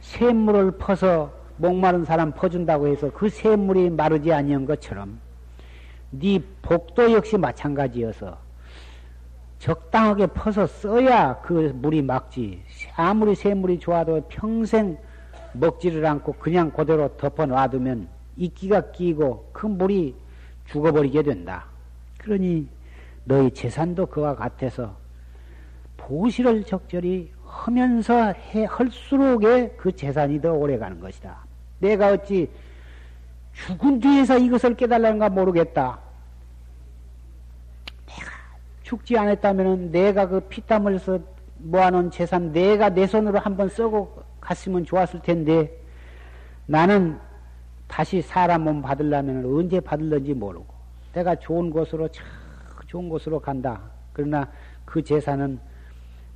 샘물을 0.00 0.72
퍼서 0.72 1.32
목마른 1.56 2.04
사람 2.04 2.32
퍼준다고 2.32 2.88
해서 2.88 3.12
그 3.12 3.28
샘물이 3.28 3.90
마르지 3.90 4.32
아니한 4.32 4.66
것처럼 4.66 5.20
네 6.10 6.42
복도 6.62 7.12
역시 7.12 7.38
마찬가지여서 7.38 8.38
적당하게 9.60 10.26
퍼서 10.26 10.66
써야 10.66 11.40
그 11.40 11.72
물이 11.76 12.02
막지. 12.02 12.60
아무리 12.96 13.36
샘물이 13.36 13.78
좋아도 13.78 14.20
평생 14.22 14.98
먹지를 15.52 16.04
않고 16.04 16.32
그냥 16.32 16.72
그대로 16.72 17.16
덮어 17.16 17.46
놔두면 17.46 18.08
이끼가 18.36 18.90
끼고 18.90 19.50
그 19.52 19.68
물이 19.68 20.16
죽어버리게 20.66 21.22
된다. 21.22 21.66
그러니 22.18 22.79
너희 23.24 23.50
재산도 23.50 24.06
그와 24.06 24.34
같아서 24.34 24.96
보시를 25.96 26.64
적절히 26.64 27.32
하면서 27.44 28.32
해, 28.32 28.64
할수록에 28.64 29.74
그 29.76 29.94
재산이 29.94 30.40
더 30.40 30.52
오래 30.52 30.78
가는 30.78 30.98
것이다. 31.00 31.36
내가 31.78 32.12
어찌 32.12 32.50
죽은 33.52 34.00
뒤에서 34.00 34.38
이것을 34.38 34.74
깨달는가 34.76 35.28
모르겠다. 35.28 35.98
내가 38.06 38.30
죽지 38.82 39.18
않았다면 39.18 39.90
내가 39.90 40.28
그 40.28 40.40
피땀 40.40 40.86
흘려서 40.86 41.18
모아놓은 41.58 42.10
재산 42.10 42.52
내가 42.52 42.88
내 42.88 43.06
손으로 43.06 43.38
한번 43.38 43.68
쓰고 43.68 44.22
갔으면 44.40 44.84
좋았을 44.84 45.20
텐데 45.20 45.70
나는 46.66 47.18
다시 47.86 48.22
사람 48.22 48.62
몸 48.62 48.80
받으려면 48.80 49.44
언제 49.44 49.80
받을는지 49.80 50.32
모르고 50.32 50.66
내가 51.12 51.34
좋은 51.34 51.70
곳으로 51.70 52.08
참 52.08 52.24
좋은 52.90 53.08
곳으로 53.08 53.38
간다. 53.38 53.80
그러나 54.12 54.50
그 54.84 55.00
재산은 55.00 55.60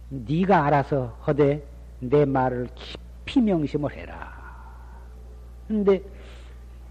네가 0.09 0.67
알아서 0.67 1.07
허되 1.27 1.67
내 1.99 2.25
말을 2.25 2.69
깊이 2.77 3.41
명심을 3.41 3.93
해라. 3.93 4.33
근데 5.67 6.01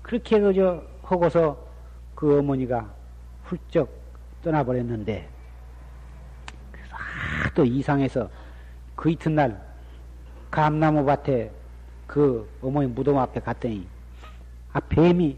그렇게 0.02 0.42
그저 0.42 0.84
하고서 1.02 1.58
그 2.14 2.40
어머니가 2.40 2.94
훌쩍 3.46 3.90
떠나버렸는데 4.44 5.30
그래서 6.70 6.96
하도 7.46 7.64
이상해서 7.64 8.30
그 8.98 9.12
이튿날 9.12 9.62
감나무 10.52 11.06
밭에 11.06 11.52
그 12.06 12.50
어머니 12.62 12.88
무덤 12.88 13.18
앞에 13.18 13.40
갔더니 13.40 13.88
아 14.74 14.82
뱀이 14.82 15.38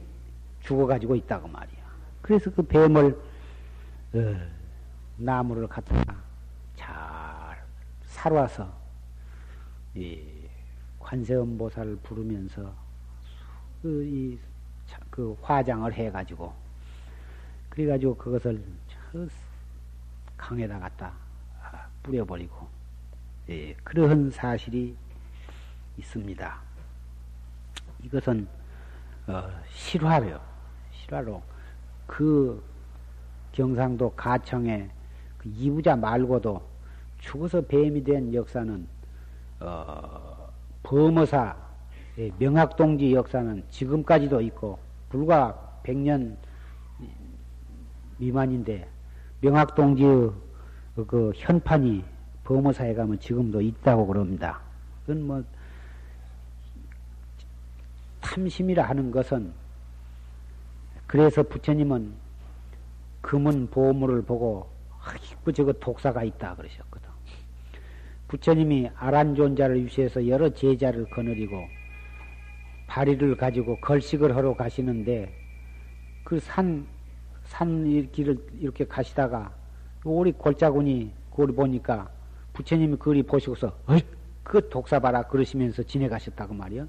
죽어가지고 0.62 1.16
있다고 1.16 1.48
말이야. 1.48 1.86
그래서 2.24 2.50
그 2.50 2.64
뱀을 2.64 3.35
어, 4.16 4.34
나무를 5.18 5.68
갖다가 5.68 6.16
잘 6.74 7.62
살아서 8.06 8.74
이 9.94 10.24
관세음보살을 11.00 11.98
부르면서 11.98 12.74
그, 13.82 14.06
이, 14.06 14.40
그 15.10 15.38
화장을 15.42 15.92
해가지고 15.94 16.54
그래가지고 17.70 18.16
그것을 18.16 18.64
저 18.88 19.28
강에다 20.38 20.80
갖다 20.80 21.14
뿌려버리고 22.02 22.70
예, 23.50 23.74
그러한 23.84 24.32
사실이 24.32 24.96
있습니다. 25.98 26.62
이것은 28.04 28.48
어, 29.28 29.50
실화요. 29.70 30.42
실화로 30.94 31.44
그 32.08 32.64
경상도 33.56 34.12
가청의 34.12 34.90
그 35.38 35.50
이부자 35.56 35.96
말고도 35.96 36.62
죽어서 37.20 37.62
뱀이 37.62 38.04
된 38.04 38.34
역사는 38.34 38.88
어, 39.62 40.50
범어사 40.84 41.56
예, 42.18 42.32
명학동지 42.38 43.14
역사는 43.14 43.64
지금까지도 43.70 44.42
있고 44.42 44.78
불과 45.10 45.80
100년 45.84 46.36
미만인데 48.18 48.88
명학동지의 49.42 50.32
그 51.08 51.32
현판이 51.36 52.04
범어사에 52.44 52.94
가면 52.94 53.20
지금도 53.20 53.62
있다고 53.62 54.08
그럽니다. 54.08 54.62
그건 55.06 55.28
뭐 55.28 55.44
탐심이라 58.22 58.84
하는 58.84 59.12
것은 59.12 59.52
그래서 61.08 61.44
부처님은 61.44 62.25
금은 63.26 63.68
보물을 63.72 64.22
보고 64.22 64.70
아이고 65.04 65.52
저거 65.52 65.74
독사가 65.74 66.24
있다 66.24 66.56
그러셨거든. 66.56 67.10
부처님이 68.28 68.92
아란존자를 68.96 69.84
위시해서 69.84 70.28
여러 70.28 70.48
제자를 70.50 71.10
거느리고 71.10 71.66
바리를 72.86 73.36
가지고 73.36 73.80
걸식을 73.82 74.36
하러 74.36 74.54
가시는데 74.56 75.36
그 76.24 76.40
산, 76.40 76.86
산 77.46 78.12
길을 78.12 78.38
이렇게 78.60 78.86
가시다가 78.86 79.52
우리 80.04 80.32
골짜구니 80.32 81.12
그걸 81.32 81.48
보니까 81.48 82.08
부처님이 82.54 82.98
그리 82.98 83.24
보시고서 83.24 83.76
그 84.44 84.70
독사 84.70 85.00
봐라 85.00 85.24
그러시면서 85.24 85.82
지내가셨다고 85.82 86.54
말이요. 86.54 86.88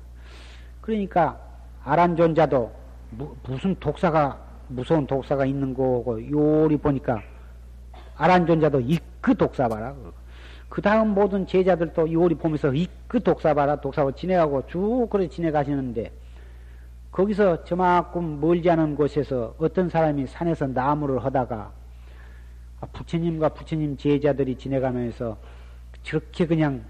그러니까 0.82 1.40
아란존자도 1.82 2.72
무, 3.12 3.34
무슨 3.42 3.74
독사가 3.76 4.46
무서운 4.68 5.06
독사가 5.06 5.46
있는 5.46 5.74
거고 5.74 6.20
요리 6.30 6.76
보니까 6.76 7.22
아란존자도 8.16 8.80
이그 8.80 9.34
독사 9.36 9.68
봐라. 9.68 9.94
그 10.68 10.82
다음 10.82 11.08
모든 11.08 11.46
제자들도 11.46 12.12
요리 12.12 12.34
보면서 12.34 12.72
이그 12.72 13.22
독사 13.22 13.54
봐라 13.54 13.76
독사고 13.76 14.12
지내가고 14.12 14.66
쭉 14.66 15.08
그래 15.10 15.28
지내가시는데 15.28 16.10
거기서 17.12 17.64
저만큼 17.64 18.40
멀지 18.40 18.68
않은 18.68 18.96
곳에서 18.96 19.54
어떤 19.58 19.88
사람이 19.88 20.26
산에서 20.26 20.66
나무를 20.66 21.24
하다가 21.24 21.72
아, 22.80 22.86
부처님과 22.92 23.50
부처님 23.50 23.96
제자들이 23.96 24.56
지내가면서 24.56 25.38
저렇게 26.02 26.46
그냥 26.46 26.84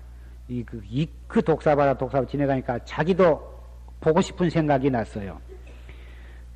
이그 0.49 0.83
그 1.29 1.43
독사 1.43 1.77
봐라 1.77 1.95
독사 1.95 2.25
지내가니까 2.25 2.81
자기도 2.85 3.57
보고 4.01 4.21
싶은 4.21 4.51
생각이 4.51 4.91
났어요. 4.91 5.39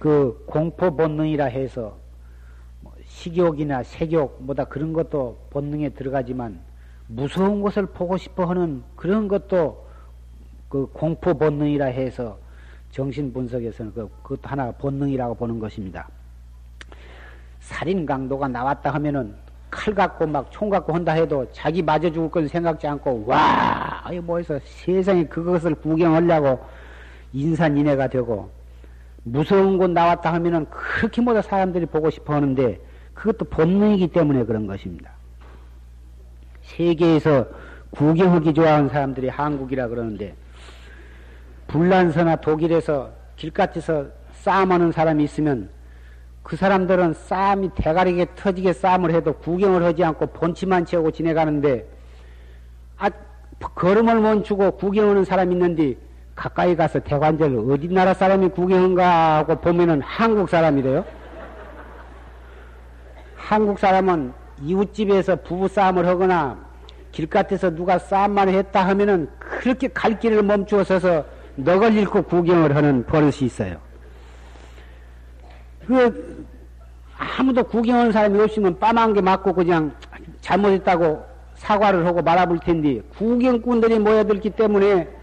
그 0.00 0.42
공포 0.46 0.96
본능이라 0.96 1.44
해서 1.44 1.94
뭐 2.80 2.90
식욕이나 3.04 3.82
색욕 3.82 4.38
뭐다 4.42 4.64
그런 4.64 4.94
것도 4.94 5.38
본능에 5.50 5.90
들어가지만 5.90 6.58
무서운 7.06 7.60
것을 7.60 7.84
보고 7.84 8.16
싶어 8.16 8.46
하는 8.46 8.82
그런 8.96 9.28
것도 9.28 9.86
그 10.70 10.86
공포 10.94 11.34
본능이라 11.34 11.84
해서 11.86 12.38
정신 12.90 13.30
분석에서는 13.30 13.92
그, 13.92 14.08
그것도 14.22 14.48
하나 14.48 14.72
본능이라고 14.72 15.34
보는 15.34 15.58
것입니다. 15.58 16.08
살인 17.60 18.06
강도가 18.06 18.48
나왔다 18.48 18.94
하면은 18.94 19.34
칼 19.70 19.94
갖고 19.94 20.26
막 20.26 20.50
총 20.50 20.70
갖고 20.70 20.94
한다 20.94 21.12
해도 21.12 21.46
자기 21.52 21.82
맞아 21.82 22.10
죽을 22.10 22.30
건 22.30 22.48
생각지 22.48 22.86
않고 22.86 23.24
와, 23.26 24.02
이 24.10 24.18
뭐 24.18 24.38
해서 24.38 24.58
세상에 24.64 25.24
그것을 25.24 25.74
구경하려고 25.74 26.58
인산인해가 27.34 28.08
되고 28.08 28.50
무서운 29.22 29.78
곳 29.78 29.90
나왔다 29.90 30.32
하면은 30.34 30.66
그렇게 30.70 31.20
모두 31.20 31.42
사람들이 31.42 31.86
보고 31.86 32.10
싶어 32.10 32.34
하는데 32.34 32.80
그것도 33.14 33.44
본능이기 33.46 34.08
때문에 34.08 34.44
그런 34.44 34.66
것입니다. 34.66 35.10
세계에서 36.62 37.46
구경하기 37.90 38.54
좋아하는 38.54 38.88
사람들이 38.88 39.28
한국이라 39.28 39.88
그러는데 39.88 40.34
불란서나 41.66 42.36
독일에서 42.36 43.10
길가에서 43.36 44.06
싸움하는 44.32 44.92
사람이 44.92 45.24
있으면 45.24 45.68
그 46.42 46.56
사람들은 46.56 47.12
싸움이 47.14 47.70
대가리게 47.74 48.26
터지게 48.34 48.72
싸움을 48.72 49.12
해도 49.12 49.34
구경을 49.34 49.82
하지 49.82 50.02
않고 50.02 50.28
본치만 50.28 50.86
채우고 50.86 51.10
지내가는데 51.10 51.86
아 52.96 53.10
걸음을 53.58 54.20
멈추고 54.20 54.72
구경하는 54.72 55.24
사람이 55.24 55.54
있는데 55.54 55.96
가까이 56.40 56.74
가서 56.74 56.98
대관절 57.00 57.70
어디 57.70 57.88
나라 57.88 58.14
사람이 58.14 58.48
구경한가 58.48 59.36
하고 59.36 59.56
보면은 59.56 60.00
한국 60.00 60.48
사람이래요. 60.48 61.04
한국 63.36 63.78
사람은 63.78 64.32
이웃집에서 64.62 65.36
부부 65.36 65.68
싸움을 65.68 66.06
하거나 66.06 66.56
길가에서 67.12 67.74
누가 67.74 67.98
싸움만 67.98 68.48
했다 68.48 68.86
하면은 68.88 69.28
그렇게 69.38 69.88
갈 69.88 70.18
길을 70.18 70.42
멈추어 70.42 70.82
서서 70.82 71.26
넋을 71.56 71.92
잃고 71.92 72.22
구경을 72.22 72.74
하는 72.74 73.04
버릇이 73.04 73.40
있어요. 73.42 73.76
그, 75.86 76.46
아무도 77.18 77.64
구경하는 77.64 78.12
사람이 78.12 78.40
없으면 78.40 78.78
빠만 78.78 79.12
게 79.12 79.20
맞고 79.20 79.52
그냥 79.52 79.92
잘못했다고 80.40 81.22
사과를 81.56 82.06
하고 82.06 82.22
말아볼 82.22 82.60
텐데 82.60 83.02
구경꾼들이 83.18 83.98
모여들기 83.98 84.48
때문에 84.50 85.19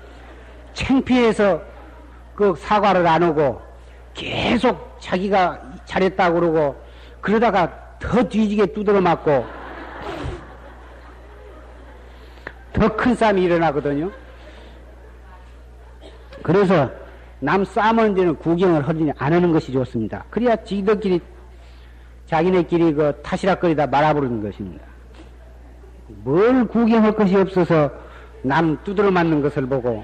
창피해서 0.78 1.60
그 2.36 2.54
사과를 2.56 3.06
안 3.08 3.24
하고 3.24 3.60
계속 4.14 4.98
자기가 5.00 5.60
잘했다고 5.86 6.40
그러고 6.40 6.76
그러다가 7.20 7.98
더 8.00 8.24
뒤지게 8.24 8.68
두드러 8.68 9.02
맞고 9.02 9.46
더 12.74 12.96
큰 12.96 13.16
싸움이 13.16 13.42
일어나거든요. 13.42 14.12
그래서 16.44 16.92
남 17.40 17.66
싸우는 17.66 18.14
데는 18.14 18.36
구경을 18.36 18.88
하지 18.88 19.12
안 19.18 19.34
하는 19.34 19.52
것이 19.52 19.72
좋습니다. 19.72 20.26
그래야 20.30 20.56
지들끼리 20.58 21.20
자기네끼리 22.28 22.94
그 22.94 23.20
타시락거리다 23.24 23.88
말아버리는 23.88 24.44
것입니다. 24.44 24.86
뭘 26.24 26.68
구경할 26.68 27.16
것이 27.16 27.36
없어서 27.36 27.90
남 28.44 28.78
두드러 28.84 29.10
맞는 29.10 29.42
것을 29.42 29.66
보고 29.66 30.04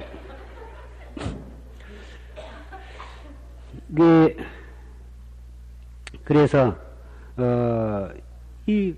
그 3.95 4.35
그래서 6.23 6.76
어, 7.38 8.10
이 8.65 8.93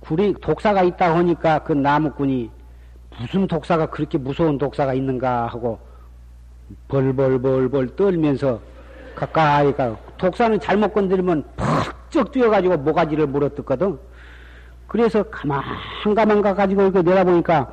굴이 0.00 0.34
독사가 0.40 0.82
있다 0.82 1.16
하니까 1.16 1.58
그 1.60 1.72
나무꾼이 1.72 2.50
무슨 3.18 3.46
독사가 3.46 3.86
그렇게 3.86 4.16
무서운 4.16 4.56
독사가 4.56 4.94
있는가 4.94 5.46
하고 5.46 5.78
벌벌벌벌 6.88 7.96
떨면서 7.96 8.60
가까이 9.14 9.72
가. 9.74 9.96
독사는 10.16 10.58
잘못 10.60 10.94
건드리면 10.94 11.44
퍽쩍 11.56 12.32
뛰어가지고 12.32 12.78
모가지를 12.78 13.26
물어뜯거든. 13.26 13.98
그래서 14.86 15.22
가만 15.24 15.62
가만 16.14 16.42
가가지고 16.42 16.82
이렇게 16.82 17.02
내다보니까 17.02 17.72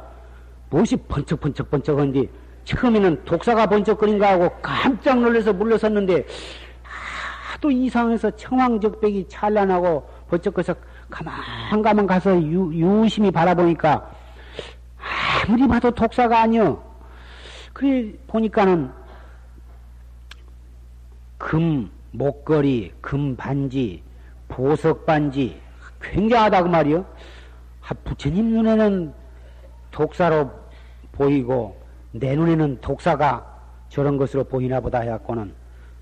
무엇이 0.70 0.98
번쩍번쩍번쩍한디 0.98 2.30
처음에는 2.68 3.24
독사가 3.24 3.66
번쩍거린가 3.68 4.32
하고 4.32 4.50
깜짝 4.62 5.22
놀라서 5.22 5.54
물러섰는데 5.54 6.26
하도 6.84 7.72
이상해서 7.72 8.30
청황적백이 8.32 9.26
찬란하고 9.30 10.08
번쩍거려서 10.30 10.76
가만 11.10 11.82
가만 11.82 12.06
가서 12.06 12.36
유, 12.42 12.70
유심히 12.74 13.32
바라보니까 13.32 14.12
아무리 15.48 15.66
봐도 15.66 15.90
독사가 15.92 16.42
아니여. 16.42 16.86
그래 17.72 18.12
보니까는 18.28 18.92
금 21.38 21.90
목걸이, 22.12 22.92
금 23.00 23.38
반지, 23.38 24.04
보석 24.50 25.06
반지 25.06 25.62
굉장하다 26.02 26.64
그 26.64 26.68
말이요. 26.68 27.06
아, 27.88 27.94
부처님 28.04 28.50
눈에는 28.50 29.14
독사로 29.92 30.52
보이고 31.14 31.87
내 32.12 32.36
눈에는 32.36 32.80
독사가 32.82 33.46
저런 33.90 34.18
것으로 34.18 34.44
보이나 34.44 34.80
보다 34.80 35.00
해갖고는 35.00 35.54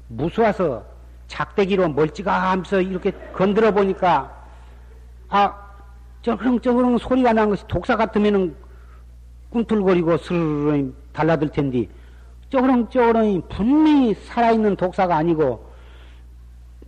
무서워서 0.07 0.83
작대기로 1.27 1.89
멀찌감서 1.89 2.81
이렇게 2.81 3.11
건드려 3.33 3.71
보니까 3.71 4.31
아 5.29 5.53
쩌그렁쩌그렁 6.21 6.97
소리가 6.97 7.33
난 7.33 7.49
것이 7.49 7.63
독사 7.67 7.95
같으면은 7.95 8.55
꿈틀거리고 9.49 10.17
스르르 10.17 10.93
달라들 11.13 11.49
텐데 11.49 11.87
쩌그렁쩌그렁 12.49 13.43
분명히 13.49 14.13
살아있는 14.13 14.75
독사가 14.75 15.15
아니고 15.15 15.65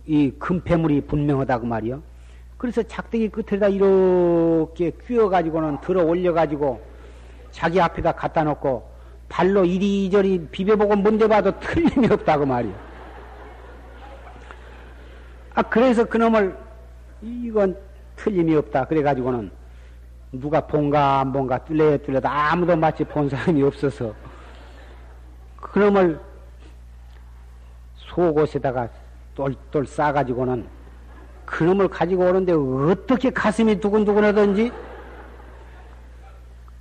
이 0.06 0.30
금폐물이 0.38 1.02
분명하다고 1.02 1.66
말이요. 1.66 2.02
그래서 2.56 2.82
작대기 2.82 3.28
끝에다 3.28 3.68
이렇게 3.68 4.90
끼워가지고는 5.06 5.80
들어 5.80 6.02
올려가지고 6.02 6.80
자기 7.50 7.80
앞에다 7.80 8.12
갖다 8.12 8.42
놓고 8.42 8.97
발로 9.28 9.64
이리저리 9.64 10.48
비벼보고 10.50 10.96
문대 10.96 11.28
봐도 11.28 11.58
틀림이 11.60 12.08
없다고 12.10 12.46
말이요. 12.46 12.74
아, 15.54 15.62
그래서 15.62 16.04
그놈을 16.04 16.56
이건 17.20 17.76
틀림이 18.16 18.54
없다. 18.56 18.84
그래가지고는 18.86 19.50
누가 20.32 20.60
본가 20.60 21.20
안 21.20 21.32
본가 21.32 21.64
뚫려 21.64 21.98
뚫려도 21.98 22.28
아무도 22.28 22.76
마치 22.76 23.02
본 23.04 23.28
사람이 23.28 23.62
없어서 23.62 24.14
그놈을 25.56 26.20
속옷에다가 27.96 28.88
똘똘 29.34 29.86
싸가지고는 29.86 30.66
그놈을 31.46 31.88
가지고 31.88 32.24
오는데 32.24 32.52
어떻게 32.52 33.30
가슴이 33.30 33.80
두근두근하던지 33.80 34.70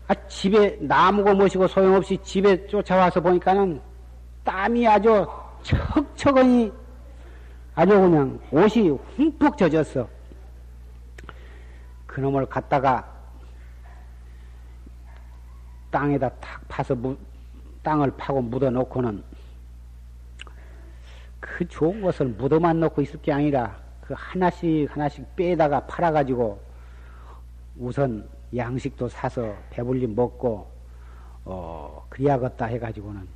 아, 0.08 0.14
집에 0.28 0.78
나무고 0.80 1.34
뭐시고 1.34 1.68
소용없이 1.68 2.18
집에 2.24 2.66
쫓아와서 2.68 3.20
보니까는 3.20 3.82
땀이 4.44 4.88
아주 4.88 5.26
척척하니 5.62 6.72
아주 7.76 7.90
그냥 7.92 8.40
옷이 8.52 8.90
흠뻑 8.90 9.58
젖었어. 9.58 10.08
그놈을 12.06 12.46
갖다가 12.48 13.06
땅에다 15.92 16.30
탁 16.40 16.62
파서 16.68 16.96
무, 16.96 17.16
땅을 17.84 18.12
파고 18.18 18.42
묻어 18.42 18.70
놓고는 18.70 19.24
그 21.40 21.68
좋은 21.68 22.02
것을 22.02 22.28
묻어만 22.28 22.80
놓고 22.80 23.02
있을 23.02 23.22
게 23.22 23.32
아니라 23.32 23.78
그 24.02 24.14
하나씩 24.18 24.90
하나씩 24.90 25.36
빼다가 25.36 25.86
팔아가지고 25.86 26.60
우선 27.78 28.28
양식도 28.56 29.10
사서 29.10 29.56
배불리 29.69 30.07
먹고 30.07 30.72
어 31.45 32.06
그리야겠다 32.10 32.65
해가지고는 32.65 33.28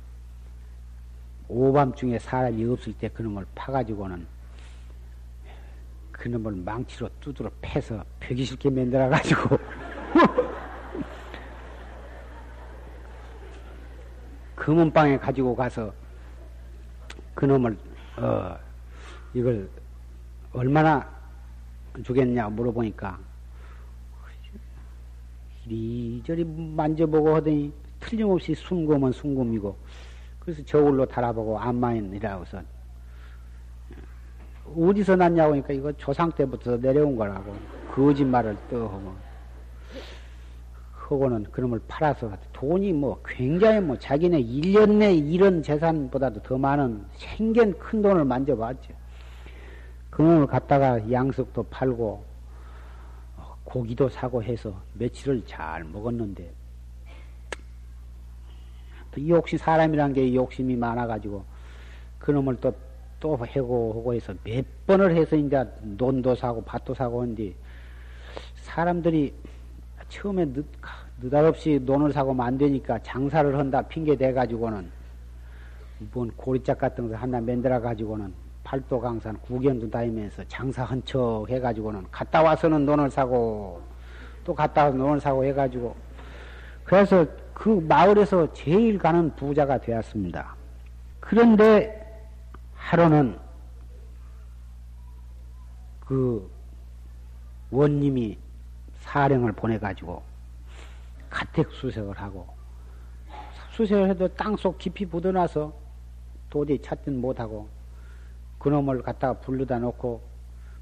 오밤중에 1.48 2.18
사람이 2.18 2.64
없을 2.64 2.92
때 2.94 3.08
그놈을 3.08 3.46
파가지고는 3.54 4.26
그놈을 6.12 6.52
망치로 6.52 7.08
두드러 7.20 7.50
패서 7.60 8.04
벽이 8.20 8.44
싫게 8.44 8.70
만들어가지고. 8.70 9.58
금은방에 14.54 15.18
가지고 15.18 15.56
가서 15.56 15.92
그놈을 17.34 17.76
어 18.16 18.56
이걸 19.34 19.68
얼마나 20.52 21.04
주겠냐 22.04 22.48
물어보니까 22.50 23.18
이리저리 25.66 26.44
만져보고 26.44 27.36
하더니 27.36 27.72
틀림없이 28.00 28.54
순금은 28.54 29.12
순금이고 29.12 29.76
그래서 30.40 30.64
저울로 30.64 31.06
달아보고 31.06 31.58
안마인이라고서 31.58 32.62
어디서 34.76 35.16
났냐고 35.16 35.52
하니까 35.52 35.72
이거 35.72 35.92
조상 35.92 36.30
때부터 36.32 36.76
내려온 36.76 37.16
거라고 37.16 37.54
거짓말을 37.94 38.56
또 38.70 38.88
하고 38.88 39.14
하고는 41.12 41.44
그놈을 41.44 41.80
팔아서 41.86 42.32
돈이 42.52 42.92
뭐 42.92 43.20
굉장히 43.24 43.80
뭐 43.80 43.98
자기네 43.98 44.42
1년 44.42 44.96
내 44.96 45.14
이런 45.14 45.62
재산보다도 45.62 46.42
더 46.42 46.56
많은 46.56 47.04
생견 47.16 47.78
큰 47.78 48.00
돈을 48.02 48.24
만져봤죠. 48.24 48.94
그놈을 50.10 50.46
갖다가 50.46 51.10
양석도 51.10 51.64
팔고 51.64 52.31
고기도 53.64 54.08
사고 54.08 54.42
해서 54.42 54.74
며칠을 54.94 55.44
잘 55.46 55.84
먹었는데 55.84 56.52
또 59.12 59.28
욕심 59.28 59.58
사람이란 59.58 60.12
게 60.12 60.34
욕심이 60.34 60.76
많아가지고 60.76 61.44
그놈을 62.18 62.56
또 62.56 62.72
또 63.22 63.38
해고 63.46 63.94
하고 63.94 64.12
해서 64.12 64.34
몇 64.42 64.64
번을 64.84 65.14
해서 65.14 65.36
이제 65.36 65.64
논도 65.80 66.34
사고 66.34 66.60
밭도 66.64 66.92
사고 66.92 67.22
한데 67.22 67.54
사람들이 68.56 69.32
처음에 70.08 70.44
늦, 70.46 70.66
느닷없이 71.20 71.78
논을 71.84 72.12
사고 72.12 72.34
만되니까 72.34 72.98
장사를 73.04 73.56
한다 73.56 73.80
핑계 73.82 74.16
대 74.16 74.32
가지고는 74.32 74.90
뭔 76.12 76.32
고리짝 76.36 76.78
같은 76.78 77.08
거 77.08 77.14
하나 77.14 77.40
만들어 77.40 77.80
가지고는 77.80 78.34
팔도 78.72 79.00
강산 79.00 79.38
구경도 79.40 79.90
다니면서 79.90 80.42
장사 80.48 80.82
한 80.82 81.02
척 81.04 81.44
해가지고는 81.50 82.06
갔다 82.10 82.42
와서는 82.42 82.86
논을 82.86 83.10
사고 83.10 83.82
또 84.44 84.54
갔다 84.54 84.84
와서 84.84 84.96
논을 84.96 85.20
사고 85.20 85.44
해가지고 85.44 85.94
그래서 86.82 87.26
그 87.52 87.68
마을에서 87.86 88.50
제일 88.54 88.98
가는 88.98 89.34
부자가 89.36 89.78
되었습니다. 89.78 90.56
그런데 91.20 92.26
하루는 92.74 93.38
그 96.00 96.50
원님이 97.70 98.38
사령을 99.00 99.52
보내가지고 99.52 100.22
가택 101.28 101.70
수색을 101.72 102.18
하고 102.18 102.46
수색을 103.72 104.08
해도 104.08 104.28
땅속 104.28 104.78
깊이 104.78 105.04
묻어나서 105.04 105.74
도저히 106.48 106.80
찾든 106.80 107.20
못하고 107.20 107.81
그놈을 108.62 109.02
갖다가 109.02 109.34
불러다 109.40 109.80
놓고 109.80 110.20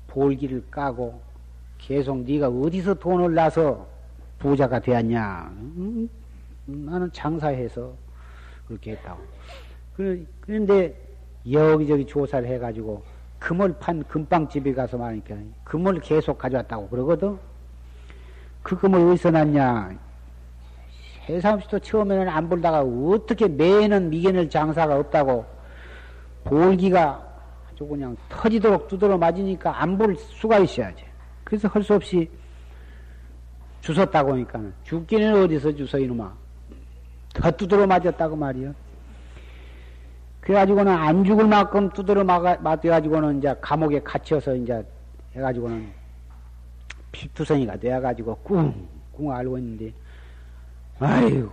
볼기를 0.09 0.70
까고 0.70 1.19
계속 1.78 2.19
네가 2.24 2.48
어디서 2.48 2.94
돈을 2.94 3.35
나서 3.35 3.86
부자가 4.39 4.78
되었냐? 4.78 5.51
음, 5.57 6.09
나는 6.66 7.11
장사해서 7.12 7.93
그렇게 8.69 8.93
했다고. 8.93 9.20
그런데 10.43 10.94
여기저기 11.51 12.07
조사를 12.07 12.47
해가지고 12.47 13.02
금을 13.39 13.74
판 13.78 14.05
금빵집에 14.05 14.74
가서 14.74 14.98
말하니까 14.98 15.36
금을 15.65 16.01
계속 16.01 16.36
가져왔다고 16.36 16.89
그러거든. 16.89 17.39
그 18.62 18.77
금을 18.77 19.01
어디서 19.01 19.31
났냐? 19.31 19.98
세상없이도 21.27 21.78
처음에는 21.78 22.28
안 22.28 22.48
불다가 22.48 22.82
어떻게 22.82 23.48
매는 23.48 24.11
미견을 24.11 24.51
장사가 24.51 24.98
없다고 24.98 25.47
볼기가 26.44 27.30
아주 27.81 27.86
그냥 27.89 28.15
터지도록 28.28 28.89
두드러 28.89 29.16
맞으니까 29.16 29.81
안 29.82 29.97
볼 29.97 30.15
수가 30.16 30.59
있어야지. 30.59 31.02
그래서 31.44 31.66
할 31.69 31.82
수 31.82 31.94
없이 31.94 32.28
주웠다고 33.81 34.35
하니까 34.35 34.61
죽기는 34.85 35.43
어디서 35.43 35.73
주워 35.74 36.02
이놈아. 36.02 36.31
더 37.32 37.51
두드러 37.51 37.86
맞았다고 37.86 38.36
말이요. 38.36 38.74
그래가지고는 40.43 40.93
안 40.93 41.24
죽을 41.24 41.47
만큼 41.47 41.89
두드러 41.90 42.23
맞아가지고는 42.23 43.39
이제 43.39 43.55
감옥에 43.62 44.01
갇혀서 44.01 44.57
이제 44.57 44.85
해가지고는 45.35 45.90
피투성이가 47.12 47.77
되어가지고 47.77 48.36
꿍꿍 48.36 49.32
알고 49.32 49.59
있는데, 49.59 49.93
아이고, 50.98 51.51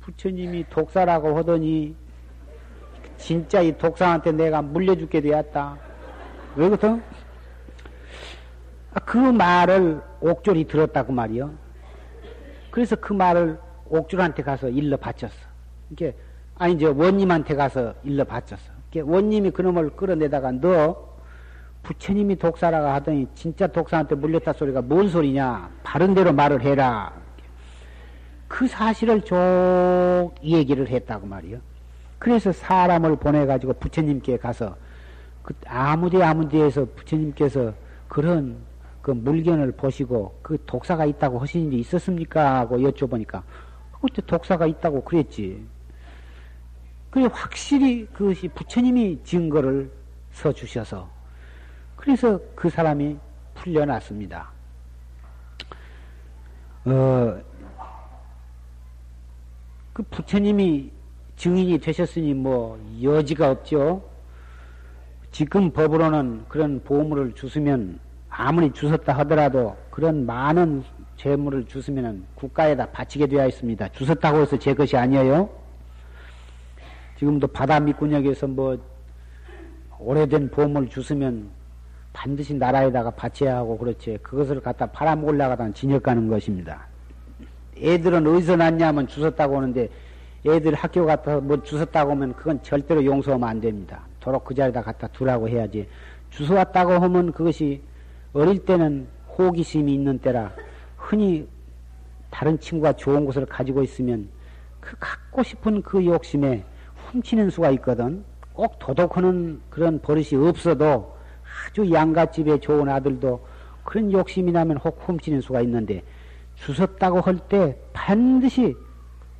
부처님이 0.00 0.64
독사라고 0.70 1.36
하더니, 1.36 1.94
진짜 3.18 3.60
이 3.60 3.76
독사한테 3.76 4.32
내가 4.32 4.62
물려 4.62 4.94
죽게 4.94 5.20
되었다. 5.20 5.76
왜 6.56 6.68
그렇든 6.68 7.02
아, 8.94 9.00
그 9.00 9.18
말을 9.18 10.00
옥졸이 10.20 10.66
들었다고 10.66 11.12
말이요. 11.12 11.52
그래서 12.70 12.96
그 12.96 13.12
말을 13.12 13.58
옥졸한테 13.88 14.42
가서 14.42 14.68
일러 14.68 14.96
바쳤어. 14.96 15.34
이게 15.90 16.14
아니 16.58 16.78
저 16.78 16.92
원님한테 16.92 17.54
가서 17.54 17.94
일러 18.04 18.24
바쳤어. 18.24 18.72
이게 18.90 19.00
원님이 19.00 19.50
그놈을 19.50 19.90
끌어내다가 19.90 20.52
너 20.52 21.16
부처님이 21.82 22.36
독사라고 22.36 22.88
하더니 22.88 23.26
진짜 23.34 23.66
독사한테 23.66 24.16
물렸다 24.16 24.52
소리가 24.54 24.82
뭔 24.82 25.08
소리냐? 25.08 25.70
바른 25.82 26.14
대로 26.14 26.32
말을 26.32 26.62
해라. 26.62 27.12
그 28.48 28.66
사실을 28.66 29.22
쭉 29.22 30.30
얘기를 30.42 30.88
했다고 30.88 31.26
말이요. 31.26 31.58
그래서 32.18 32.52
사람을 32.52 33.16
보내가지고 33.16 33.74
부처님께 33.74 34.38
가서 34.38 34.76
그 35.42 35.54
아무데 35.66 36.22
아무데에서 36.22 36.86
부처님께서 36.96 37.72
그런 38.08 38.56
그 39.02 39.12
물견을 39.12 39.72
보시고 39.72 40.38
그 40.42 40.58
독사가 40.66 41.04
있다고 41.04 41.38
하신 41.38 41.66
일이 41.66 41.78
있었습니까? 41.80 42.60
하고 42.60 42.78
여쭤보니까 42.78 43.42
그때 44.00 44.22
독사가 44.26 44.66
있다고 44.66 45.04
그랬지. 45.04 45.64
그래 47.10 47.28
확실히 47.32 48.06
그것이 48.06 48.48
부처님이 48.48 49.20
증거를 49.24 49.90
서 50.32 50.52
주셔서 50.52 51.08
그래서 51.96 52.38
그 52.54 52.68
사람이 52.68 53.16
풀려났습니다. 53.54 54.50
어, 56.84 57.40
그 59.92 60.02
부처님이 60.02 60.92
증인이 61.36 61.78
되셨으니 61.78 62.34
뭐 62.34 62.78
여지가 63.02 63.50
없죠. 63.50 64.02
지금 65.30 65.70
법으로는 65.70 66.46
그런 66.48 66.82
보물을 66.82 67.34
주시면 67.34 68.00
아무리 68.28 68.70
주셨다 68.72 69.12
하더라도 69.18 69.76
그런 69.90 70.24
많은 70.24 70.82
재물을 71.16 71.64
주시면 71.66 72.24
국가에다 72.34 72.86
바치게 72.86 73.26
되어 73.26 73.46
있습니다. 73.46 73.88
주셨다고 73.88 74.40
해서 74.40 74.58
제 74.58 74.74
것이 74.74 74.96
아니에요. 74.96 75.48
지금도 77.18 77.46
바다 77.48 77.80
밑구녕에서 77.80 78.46
뭐 78.46 78.78
오래된 79.98 80.50
보물 80.50 80.88
주시면 80.88 81.48
반드시 82.12 82.54
나라에다가 82.54 83.10
바쳐야 83.10 83.56
하고 83.56 83.76
그렇지. 83.76 84.18
그것을 84.22 84.60
갖다 84.60 84.86
팔아먹으려고 84.86 85.72
진역 85.72 86.02
가는 86.02 86.28
것입니다. 86.28 86.86
애들은 87.78 88.26
어디서 88.26 88.56
났냐면 88.56 89.06
주셨다고 89.06 89.56
하는데 89.56 89.88
애들 90.44 90.74
학교 90.74 91.06
갔다 91.06 91.40
뭐 91.40 91.60
주웠다고 91.62 92.12
하면 92.12 92.34
그건 92.34 92.62
절대로 92.62 93.04
용서하면 93.04 93.48
안 93.48 93.60
됩니다. 93.60 94.02
도로 94.20 94.38
그 94.40 94.54
자리에다 94.54 94.82
갖다 94.82 95.06
두라고 95.08 95.48
해야지. 95.48 95.88
주워왔다고 96.30 96.92
하면 96.92 97.32
그것이 97.32 97.80
어릴 98.32 98.64
때는 98.64 99.06
호기심이 99.38 99.92
있는 99.94 100.18
때라 100.18 100.52
흔히 100.96 101.48
다른 102.30 102.58
친구가 102.58 102.92
좋은 102.94 103.24
것을 103.24 103.46
가지고 103.46 103.82
있으면 103.82 104.28
그 104.80 104.94
갖고 104.98 105.42
싶은 105.42 105.82
그 105.82 106.04
욕심에 106.04 106.64
훔치는 106.96 107.50
수가 107.50 107.70
있거든. 107.70 108.24
꼭 108.52 108.78
도덕하는 108.78 109.60
그런 109.68 110.00
버릇이 110.00 110.34
없어도 110.34 111.14
아주 111.68 111.90
양갓집에 111.90 112.58
좋은 112.60 112.88
아들도 112.88 113.44
그런 113.84 114.10
욕심이 114.12 114.50
나면 114.50 114.78
혹 114.78 114.98
훔치는 115.06 115.40
수가 115.40 115.60
있는데 115.62 116.02
주웠다고 116.56 117.20
할 117.20 117.38
때 117.48 117.76
반드시 117.92 118.74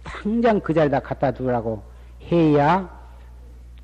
당장 0.06 0.60
그 0.60 0.72
자리에다 0.72 1.00
갖다 1.00 1.32
두라고 1.32 1.82
해야 2.30 2.88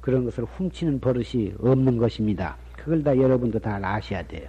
그런 0.01 0.25
것을 0.25 0.45
훔치는 0.45 1.01
버릇이 1.01 1.55
없는 1.61 1.99
것입니다. 1.99 2.57
그걸 2.77 3.03
다 3.03 3.17
여러분도 3.17 3.59
다 3.59 3.79
아셔야 3.83 4.23
돼요. 4.23 4.49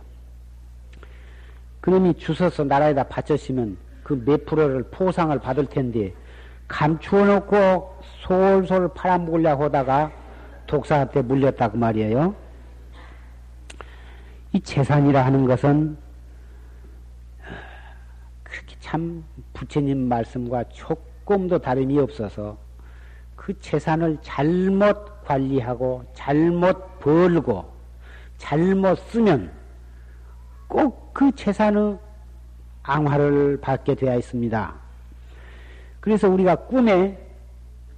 그놈이 1.81 2.13
주워서 2.15 2.63
나라에다 2.63 3.03
바쳤으면 3.03 3.77
그 4.03 4.13
몇 4.23 4.45
프로를 4.45 4.83
포상을 4.83 5.37
받을 5.39 5.65
텐데 5.65 6.13
감추어 6.67 7.25
놓고 7.25 8.01
솔솔 8.21 8.93
팔아먹으려고 8.93 9.65
하다가 9.65 10.11
독사한테 10.67 11.21
물렸다고 11.23 11.77
말이에요. 11.77 12.35
이 14.53 14.61
재산이라 14.61 15.25
하는 15.25 15.45
것은 15.45 15.97
그렇게 18.43 18.75
참 18.79 19.23
부처님 19.53 20.07
말씀과 20.07 20.65
촉 20.69 21.12
조금도 21.23 21.59
다름이 21.59 21.97
없어서 21.99 22.57
그 23.35 23.57
재산을 23.59 24.17
잘못 24.21 25.23
관리하고 25.25 26.03
잘못 26.13 26.99
벌고 26.99 27.65
잘못 28.37 28.97
쓰면 29.09 29.51
꼭 30.67 31.03
그 31.13 31.31
재산의 31.35 31.97
앙화를 32.81 33.59
받게 33.61 33.95
되어 33.95 34.17
있습니다. 34.17 34.73
그래서 35.99 36.27
우리가 36.27 36.55
꿈에 36.55 37.17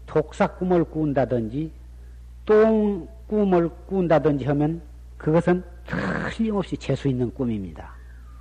독사 0.06 0.46
꿈을 0.46 0.84
꾼다든지 0.84 1.72
똥 2.46 3.08
꿈을 3.28 3.70
꾼다든지 3.88 4.46
하면 4.46 4.82
그것은 5.18 5.64
틀림없이 6.30 6.78
재수 6.78 7.08
있는 7.08 7.34
꿈입니다. 7.34 7.94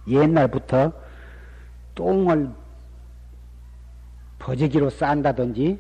옛날부터 0.09 0.93
똥을 1.95 2.51
버저기로 4.45 4.91
싼다든지 4.91 5.79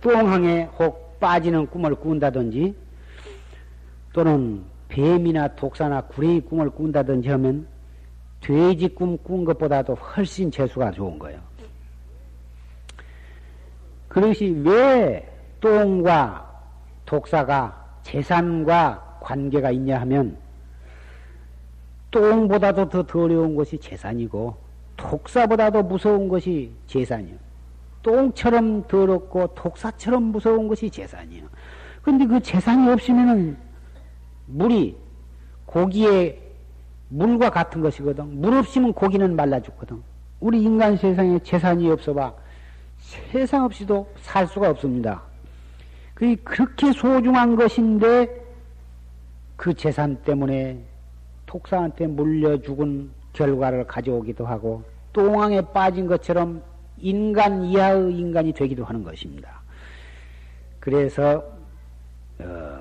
똥항에 0.00 0.64
혹 0.78 1.18
빠지는 1.18 1.66
꿈을 1.66 1.96
꾼다든지 1.96 2.74
또는 4.12 4.62
뱀이나 4.88 5.48
독사나 5.56 6.02
구레이 6.02 6.40
꿈을 6.40 6.70
꾼다든지 6.70 7.28
하면 7.28 7.66
돼지 8.40 8.88
꿈 8.88 9.18
꾼 9.18 9.44
것보다도 9.44 9.94
훨씬 9.94 10.50
재수가 10.50 10.92
좋은 10.92 11.18
거예요. 11.18 11.40
그것이 14.08 14.50
왜 14.64 15.28
똥과 15.60 16.48
독사가 17.04 17.98
재산과 18.02 19.18
관계가 19.20 19.72
있냐 19.72 20.00
하면 20.00 20.36
똥보다도 22.10 22.88
더 22.88 23.02
더러운 23.06 23.54
것이 23.54 23.76
재산이고 23.78 24.69
독사보다도 25.00 25.82
무서운 25.82 26.28
것이 26.28 26.70
재산이요. 26.86 27.36
똥처럼 28.02 28.86
더럽고 28.86 29.46
독사처럼 29.54 30.24
무서운 30.24 30.68
것이 30.68 30.90
재산이요. 30.90 31.44
근데 32.02 32.26
그 32.26 32.40
재산이 32.40 32.90
없으면은 32.90 33.56
물이 34.46 34.96
고기에 35.66 36.38
물과 37.08 37.50
같은 37.50 37.80
것이거든. 37.80 38.40
물 38.40 38.54
없으면 38.54 38.92
고기는 38.92 39.34
말라 39.34 39.60
죽거든. 39.60 40.02
우리 40.38 40.62
인간 40.62 40.96
세상에 40.96 41.38
재산이 41.40 41.90
없어 41.90 42.14
봐 42.14 42.32
세상 42.98 43.64
없이도 43.64 44.06
살 44.22 44.46
수가 44.46 44.70
없습니다. 44.70 45.22
그 46.14 46.36
그렇게 46.44 46.92
소중한 46.92 47.56
것인데 47.56 48.28
그 49.56 49.74
재산 49.74 50.16
때문에 50.22 50.78
독사한테 51.46 52.06
물려 52.06 52.60
죽은 52.62 53.10
결과를 53.32 53.86
가져오기도 53.86 54.46
하고 54.46 54.82
똥왕에 55.12 55.60
빠진 55.72 56.06
것처럼 56.06 56.62
인간 56.98 57.64
이하의 57.64 58.16
인간이 58.16 58.52
되기도 58.52 58.84
하는 58.84 59.02
것입니다. 59.02 59.60
그래서 60.78 61.42
어, 62.38 62.78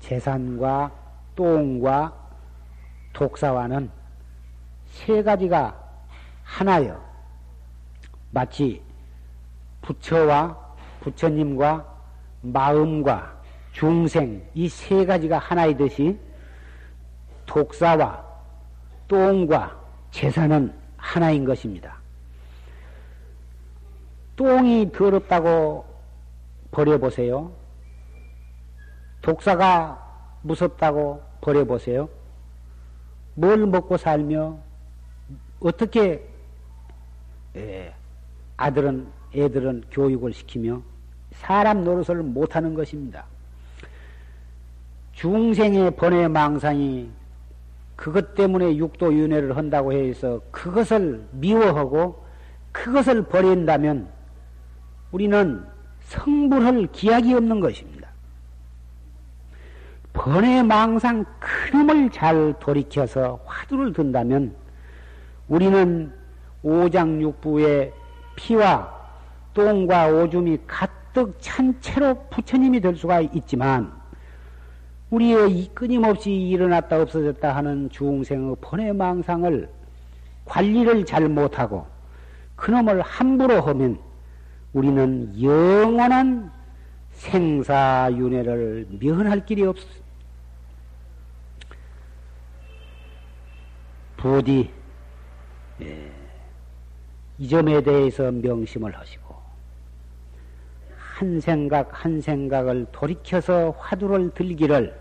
재산과 0.00 0.90
똥과 1.34 2.12
독사와는 3.12 3.90
세 4.86 5.22
가지가 5.22 5.74
하나여 6.42 7.02
마치 8.30 8.82
부처와 9.82 10.56
부처님과 11.00 11.84
마음과 12.42 13.36
중생 13.72 14.42
이 14.54 14.68
세 14.68 15.04
가지가 15.04 15.38
하나이듯이 15.38 16.18
독사와 17.46 18.24
똥과 19.08 19.76
재산은 20.10 20.72
하나인 21.06 21.44
것입니다. 21.44 21.96
똥이 24.34 24.90
더럽다고 24.92 25.86
버려보세요. 26.72 27.52
독사가 29.22 30.04
무섭다고 30.42 31.22
버려보세요. 31.40 32.08
뭘 33.34 33.66
먹고 33.66 33.96
살며 33.96 34.58
어떻게 35.60 36.28
아들은 38.56 39.06
애들은 39.34 39.84
교육을 39.90 40.32
시키며 40.32 40.82
사람 41.32 41.84
노릇을 41.84 42.16
못하는 42.22 42.74
것입니다. 42.74 43.24
중생의 45.12 45.92
번외 45.92 46.28
망상이 46.28 47.10
그것 47.96 48.34
때문에 48.34 48.76
육도윤회를 48.76 49.56
한다고 49.56 49.92
해서 49.92 50.40
그것을 50.50 51.26
미워하고 51.32 52.24
그것을 52.70 53.22
버린다면 53.24 54.08
우리는 55.10 55.64
성불할 56.02 56.88
기약이 56.92 57.34
없는 57.34 57.60
것입니다. 57.60 58.08
번외 60.12 60.62
망상 60.62 61.24
큰놈을 61.40 62.10
잘 62.10 62.54
돌이켜서 62.60 63.40
화두를 63.44 63.92
든다면 63.92 64.54
우리는 65.48 66.12
오장육부의 66.62 67.92
피와 68.34 68.94
똥과 69.54 70.08
오줌이 70.08 70.58
가득 70.66 71.36
찬 71.40 71.74
채로 71.80 72.14
부처님이 72.30 72.80
될 72.80 72.96
수가 72.96 73.20
있지만 73.20 73.92
우리의 75.10 75.70
끊임없이 75.72 76.32
일어났다 76.32 77.00
없어졌다 77.00 77.54
하는 77.54 77.88
중생의 77.90 78.56
번외 78.60 78.92
망상을 78.92 79.68
관리를 80.44 81.04
잘 81.04 81.28
못하고 81.28 81.86
그놈을 82.56 83.02
함부로 83.02 83.60
하면 83.60 83.98
우리는 84.72 85.40
영원한 85.40 86.50
생사윤회를 87.12 88.88
면할 89.00 89.44
길이 89.46 89.62
없습니다. 89.64 90.06
부디 94.16 94.70
예, 95.82 96.10
이 97.38 97.48
점에 97.48 97.82
대해서 97.82 98.30
명심을 98.32 98.96
하시고 98.96 99.25
한 101.16 101.40
생각 101.40 102.04
한 102.04 102.20
생각을 102.20 102.84
돌이켜서 102.92 103.74
화두를 103.78 104.34
들기를 104.34 104.94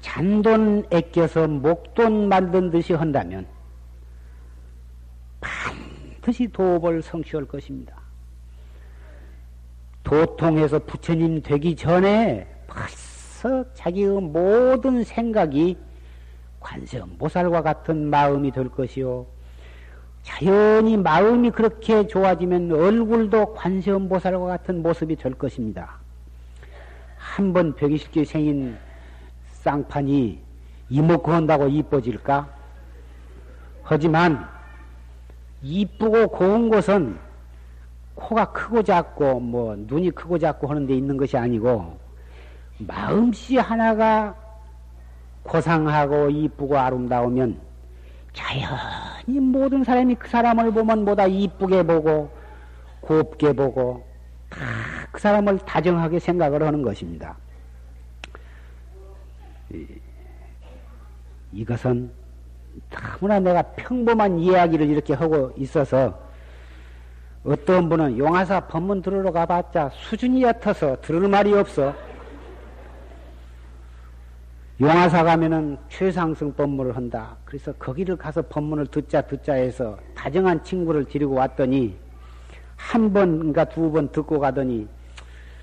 잔돈 0.00 0.84
애껴서 0.90 1.46
목돈 1.46 2.28
만든 2.28 2.70
듯이 2.70 2.92
한다면 2.92 3.46
반드시 5.40 6.48
도업을 6.48 7.02
성취할 7.02 7.44
것입니다. 7.46 7.94
도통해서 10.02 10.80
부처님 10.80 11.42
되기 11.42 11.76
전에 11.76 12.44
벌써 12.66 13.72
자기의 13.74 14.20
모든 14.22 15.04
생각이 15.04 15.78
관세음보살과 16.58 17.62
같은 17.62 18.10
마음이 18.10 18.50
될 18.50 18.68
것이요. 18.68 19.33
자연히 20.24 20.96
마음이 20.96 21.50
그렇게 21.50 22.06
좋아지면 22.06 22.72
얼굴도 22.72 23.54
관세음보살과 23.54 24.46
같은 24.46 24.82
모습이 24.82 25.16
될 25.16 25.34
것입니다. 25.34 25.98
한번 27.16 27.74
벽이 27.74 27.98
쉽게 27.98 28.24
생긴 28.24 28.76
쌍판이 29.52 30.40
이목구 30.88 31.32
한다고 31.32 31.68
이뻐질까? 31.68 32.48
하지만 33.82 34.48
이쁘고 35.62 36.28
고운 36.28 36.70
것은 36.70 37.18
코가 38.14 38.52
크고 38.52 38.82
작고 38.82 39.40
뭐 39.40 39.76
눈이 39.76 40.10
크고 40.12 40.38
작고 40.38 40.66
하는 40.68 40.86
데 40.86 40.94
있는 40.94 41.16
것이 41.16 41.36
아니고 41.36 41.98
마음씨 42.78 43.58
하나가 43.58 44.34
고상하고 45.42 46.30
이쁘고 46.30 46.78
아름다우면 46.78 47.60
자연 48.32 48.70
히 49.26 49.40
모든 49.40 49.84
사람이 49.84 50.16
그 50.16 50.28
사람을 50.28 50.72
보면 50.72 51.04
보다 51.04 51.26
이쁘게 51.26 51.82
보고 51.82 52.30
곱게 53.00 53.52
보고 53.52 54.04
다 54.50 54.94
그 55.14 55.20
사람을 55.20 55.60
다정하게 55.60 56.18
생각을 56.18 56.60
하는 56.66 56.82
것입니다. 56.82 57.36
이것은 61.52 62.10
너무나 62.90 63.38
내가 63.38 63.62
평범한 63.62 64.40
이야기를 64.40 64.88
이렇게 64.88 65.14
하고 65.14 65.52
있어서 65.56 66.18
어떤 67.44 67.88
분은 67.88 68.18
용화사 68.18 68.66
법문 68.66 69.02
들으러 69.02 69.30
가봤자 69.30 69.90
수준이 69.92 70.42
얕아서 70.42 71.00
들을 71.00 71.28
말이 71.28 71.54
없어. 71.54 71.94
용화사 74.80 75.22
가면은 75.22 75.78
최상승 75.88 76.52
법문을 76.54 76.96
한다. 76.96 77.36
그래서 77.44 77.72
거기를 77.74 78.16
가서 78.16 78.42
법문을 78.42 78.88
듣자 78.88 79.22
듣자 79.22 79.54
해서 79.54 79.96
다정한 80.16 80.62
친구를 80.64 81.04
데리고 81.04 81.34
왔더니 81.34 81.96
한 82.76 83.12
번인가 83.12 83.64
두 83.66 83.90
번 83.92 84.10
듣고 84.10 84.40
가더니 84.40 84.88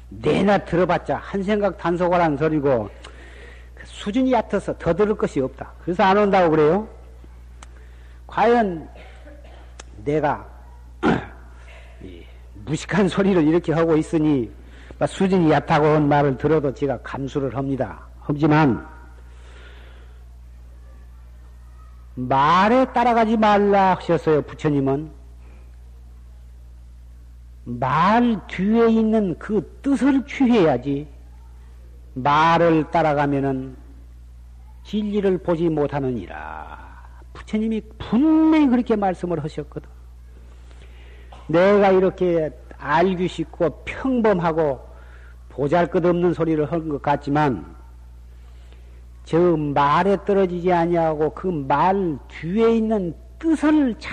내나 0.09 0.59
들어봤자 0.59 1.17
한 1.17 1.43
생각 1.43 1.77
단속하라는 1.77 2.37
소리고 2.37 2.89
수준이 3.83 4.31
얕아서 4.31 4.77
더 4.77 4.93
들을 4.93 5.15
것이 5.15 5.41
없다. 5.41 5.73
그래서 5.83 6.03
안 6.03 6.17
온다고 6.17 6.51
그래요. 6.51 6.87
과연 8.27 8.87
내가 10.05 10.47
무식한 12.65 13.09
소리를 13.09 13.43
이렇게 13.45 13.73
하고 13.73 13.97
있으니 13.97 14.49
수준이 15.05 15.51
얕다고 15.51 15.85
한 15.85 16.07
말을 16.07 16.37
들어도 16.37 16.73
제가 16.73 16.99
감수를 17.03 17.57
합니다. 17.57 17.99
하지만 18.21 18.87
말에 22.15 22.85
따라가지 22.93 23.37
말라 23.37 23.95
하셨어요, 23.95 24.41
부처님은. 24.43 25.09
말 27.63 28.39
뒤에 28.47 28.89
있는 28.89 29.37
그 29.37 29.79
뜻을 29.81 30.25
취해야지. 30.25 31.07
말을 32.15 32.89
따라가면은 32.91 33.75
진리를 34.83 35.37
보지 35.39 35.69
못하느니라. 35.69 36.91
부처님이 37.33 37.81
분명히 37.97 38.67
그렇게 38.67 38.95
말씀을 38.95 39.41
하셨거든. 39.43 39.89
내가 41.47 41.91
이렇게 41.91 42.49
알기 42.77 43.27
쉽고 43.27 43.83
평범하고 43.85 44.81
보잘 45.49 45.87
것 45.87 46.03
없는 46.05 46.33
소리를 46.33 46.69
한 46.71 46.89
것 46.89 47.01
같지만 47.01 47.75
저 49.23 49.39
말에 49.55 50.17
떨어지지 50.25 50.71
아니하고 50.73 51.33
그 51.33 51.47
말 51.47 52.17
뒤에 52.27 52.75
있는 52.77 53.13
뜻을 53.39 53.95
잘 53.99 54.11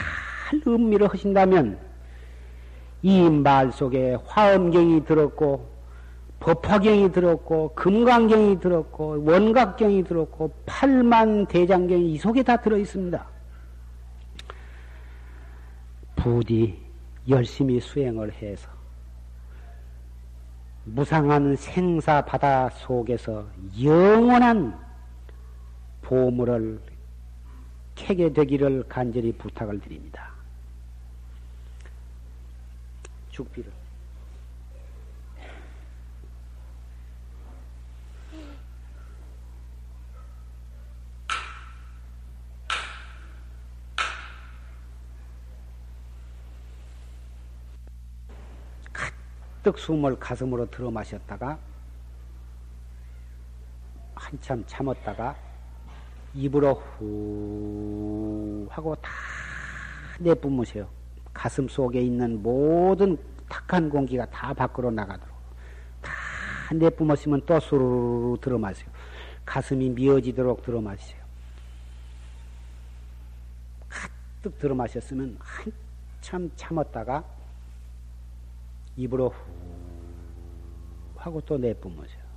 음미를 0.66 1.08
하신다면 1.08 1.78
이 3.02 3.28
말 3.30 3.70
속에 3.72 4.16
화엄경이 4.26 5.04
들었고 5.04 5.68
법화경이 6.40 7.10
들었고 7.12 7.74
금강경이 7.74 8.60
들었고 8.60 9.24
원각경이 9.24 10.04
들었고 10.04 10.52
팔만 10.66 11.46
대장경이 11.46 12.12
이 12.12 12.18
속에 12.18 12.42
다 12.42 12.56
들어 12.56 12.76
있습니다. 12.78 13.26
부디 16.16 16.78
열심히 17.28 17.80
수행을 17.80 18.32
해서 18.34 18.68
무상한 20.84 21.54
생사 21.56 22.24
바다 22.24 22.68
속에서 22.70 23.44
영원한 23.82 24.76
보물을 26.08 26.80
캐게 27.94 28.32
되기를 28.32 28.84
간절히 28.88 29.30
부탁을 29.32 29.78
드립니다. 29.78 30.32
죽비를. 33.30 33.70
숨을 49.76 50.18
가슴으로 50.18 50.70
들어 50.70 50.90
마셨다가 50.90 51.58
한참 54.14 54.64
참았다가 54.66 55.47
입으로 56.38 56.74
후 56.74 58.66
하고 58.70 58.94
다 58.96 59.10
내뿜으세요. 60.20 60.88
가슴 61.34 61.66
속에 61.68 62.00
있는 62.00 62.40
모든 62.42 63.16
탁한 63.48 63.90
공기가 63.90 64.24
다 64.26 64.52
밖으로 64.54 64.90
나가도록 64.90 65.34
다 66.00 66.12
내뿜었으면 66.74 67.42
또 67.44 67.58
수르르 67.58 68.36
들어 68.40 68.56
마세요. 68.58 68.88
가슴이 69.44 69.88
미어지도록 69.90 70.62
들어 70.62 70.80
마세요. 70.80 71.18
가득 73.88 74.58
들어 74.58 74.74
마셨으면 74.76 75.36
한참 75.40 76.50
참았다가 76.54 77.24
입으로 78.96 79.30
후 79.30 79.34
하고 81.16 81.40
또 81.40 81.58
내뿜으세요. 81.58 82.28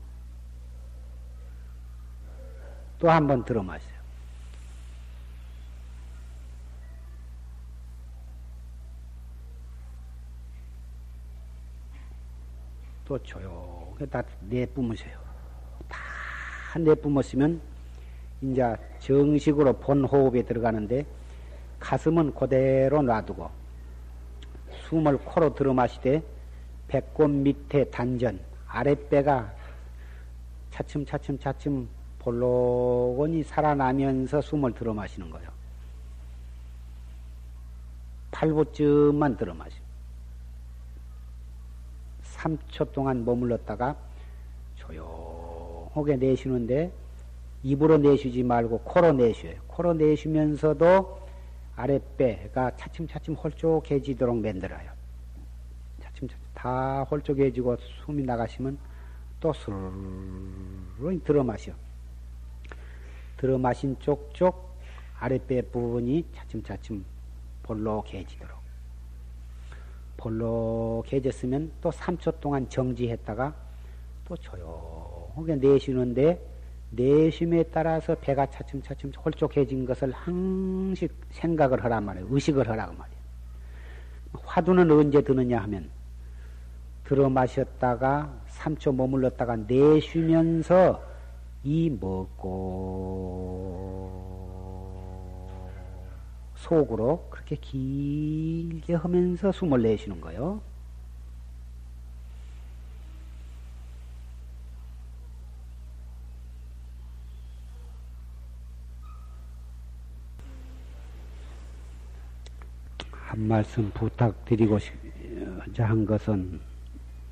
또 2.99 3.09
한 3.09 3.27
번 3.27 3.43
들어 3.43 3.61
마세요. 3.63 3.90
또 13.11 13.19
조용히 13.23 14.09
다 14.09 14.23
내뿜으세요. 14.39 15.19
다 15.89 16.79
내뿜었으면 16.79 17.59
이제 18.41 18.73
정식으로 18.99 19.73
본 19.73 20.05
호흡에 20.05 20.43
들어가는데 20.43 21.05
가슴은 21.77 22.33
그대로 22.33 23.01
놔두고 23.01 23.49
숨을 24.87 25.17
코로 25.17 25.53
들어 25.53 25.73
마시되 25.73 26.23
배꼽 26.87 27.27
밑에 27.27 27.83
단전 27.89 28.39
아랫배가 28.65 29.53
차츰 30.71 31.05
차츰 31.05 31.37
차츰 31.37 31.89
볼록원이 32.19 33.43
살아나면서 33.43 34.39
숨을 34.39 34.73
들어 34.73 34.93
마시는 34.93 35.29
거예요. 35.29 35.49
팔부쯤만 38.31 39.35
들어 39.35 39.53
마시고 39.53 39.80
3초 42.41 42.91
동안 42.91 43.23
머물렀다가 43.23 43.95
조용하게 44.75 46.17
내쉬는데 46.17 46.91
입으로 47.63 47.97
내쉬지 47.97 48.41
말고 48.43 48.79
코로 48.79 49.13
내쉬어요. 49.13 49.55
코로 49.67 49.93
내쉬면서도 49.93 51.21
아랫배가 51.75 52.75
차츰차츰 52.75 53.35
홀쭉해지도록 53.35 54.37
만들어요. 54.37 54.91
차츰차츰 56.01 56.45
다 56.53 57.03
홀쭉해지고 57.03 57.77
숨이 58.05 58.23
나가시면 58.23 58.77
또 59.39 59.53
스르르 59.53 61.19
들어 61.23 61.43
마셔. 61.43 61.71
들어 63.37 63.57
마신 63.57 63.97
쪽쪽 63.99 64.75
아랫배 65.19 65.63
부분이 65.69 66.25
차츰차츰 66.35 67.03
볼록해지도록. 67.63 68.60
볼록해졌으면 70.21 71.71
또 71.81 71.89
3초 71.89 72.39
동안 72.39 72.69
정지했다가 72.69 73.53
또 74.25 74.37
조용하게 74.37 75.55
내쉬는데 75.55 76.39
내심에 76.91 77.63
따라서 77.63 78.15
배가 78.15 78.45
차츰차츰 78.45 79.11
홀쭉해진 79.11 79.85
것을 79.85 80.11
항시 80.11 81.09
생각을 81.31 81.83
하란 81.83 82.05
말이에요. 82.05 82.27
의식을 82.29 82.69
하라고 82.69 82.93
말이에요. 82.93 83.21
화두는 84.43 84.91
언제 84.91 85.21
드느냐 85.21 85.59
하면 85.63 85.89
들어 87.03 87.29
마셨다가 87.29 88.33
3초 88.47 88.95
머물렀다가 88.95 89.55
내쉬면서 89.67 91.03
이 91.63 91.89
먹고 91.89 93.41
속으로 96.61 97.27
그렇게 97.29 97.55
길게 97.55 98.93
하면서 98.93 99.51
숨을 99.51 99.81
내쉬는 99.81 100.21
거예요. 100.21 100.61
한 113.11 113.47
말씀 113.47 113.89
부탁드리고 113.91 114.77
한 115.77 116.05
것은 116.05 116.59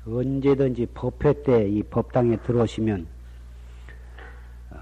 언제든지 0.06 0.86
법회 0.94 1.42
때 1.42 1.68
이 1.68 1.82
법당에 1.82 2.36
들어오시면 2.38 3.06
어, 4.70 4.76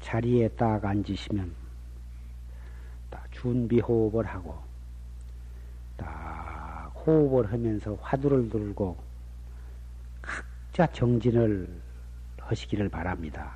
자리에 0.00 0.48
딱 0.48 0.84
앉으시면 0.84 1.50
딱 1.50 1.63
준비 3.44 3.78
호흡을 3.78 4.24
하고 4.24 4.54
딱 5.98 6.90
호흡을 7.06 7.52
하면서 7.52 7.94
화두를 8.00 8.48
들고 8.48 8.96
각자 10.22 10.90
정진을 10.90 11.68
하시기를 12.38 12.88
바랍니다. 12.88 13.54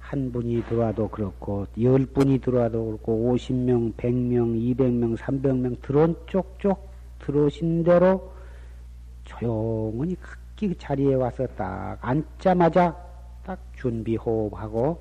한 0.00 0.32
분이 0.32 0.64
들어와도 0.64 1.08
그렇고, 1.08 1.66
열 1.80 2.06
분이 2.06 2.38
들어와도 2.38 2.86
그렇고, 2.86 3.30
오십 3.30 3.54
명, 3.54 3.92
백 3.96 4.14
명, 4.14 4.56
이백 4.56 4.92
명, 4.92 5.14
삼백 5.16 5.56
명 5.56 5.76
들어온 5.82 6.16
쪽쪽 6.26 6.90
들어오신 7.18 7.84
대로 7.84 8.32
조용히 9.24 10.16
각기 10.20 10.68
그 10.68 10.78
자리에 10.78 11.14
와서 11.14 11.46
딱 11.48 11.98
앉자마자 12.00 12.96
딱 13.44 13.58
준비 13.76 14.16
호흡하고 14.16 14.98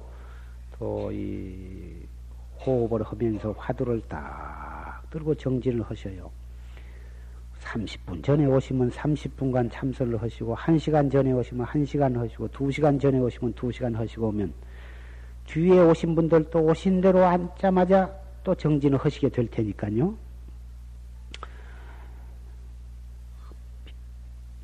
또 0.77 1.11
이 1.13 2.10
호흡을 2.65 3.03
하면서 3.03 3.53
화두를 3.57 4.01
딱 4.07 5.03
들고 5.09 5.35
정진을 5.35 5.83
하셔요. 5.83 6.31
30분 7.61 8.23
전에 8.23 8.45
오시면 8.45 8.89
30분간 8.89 9.69
참선을 9.71 10.21
하시고, 10.21 10.55
1시간 10.55 11.11
전에 11.11 11.31
오시면 11.31 11.65
1시간 11.65 12.17
하시고, 12.17 12.47
2시간 12.47 12.99
전에 12.99 13.19
오시면 13.19 13.53
2시간 13.53 13.95
하시고 13.95 14.29
오면 14.29 14.53
뒤에 15.45 15.79
오신 15.79 16.15
분들도 16.15 16.59
오신 16.59 17.01
대로 17.01 17.23
앉자마자 17.25 18.11
또 18.43 18.55
정진을 18.55 18.97
하시게 18.97 19.29
될 19.29 19.47
테니까요. 19.47 20.15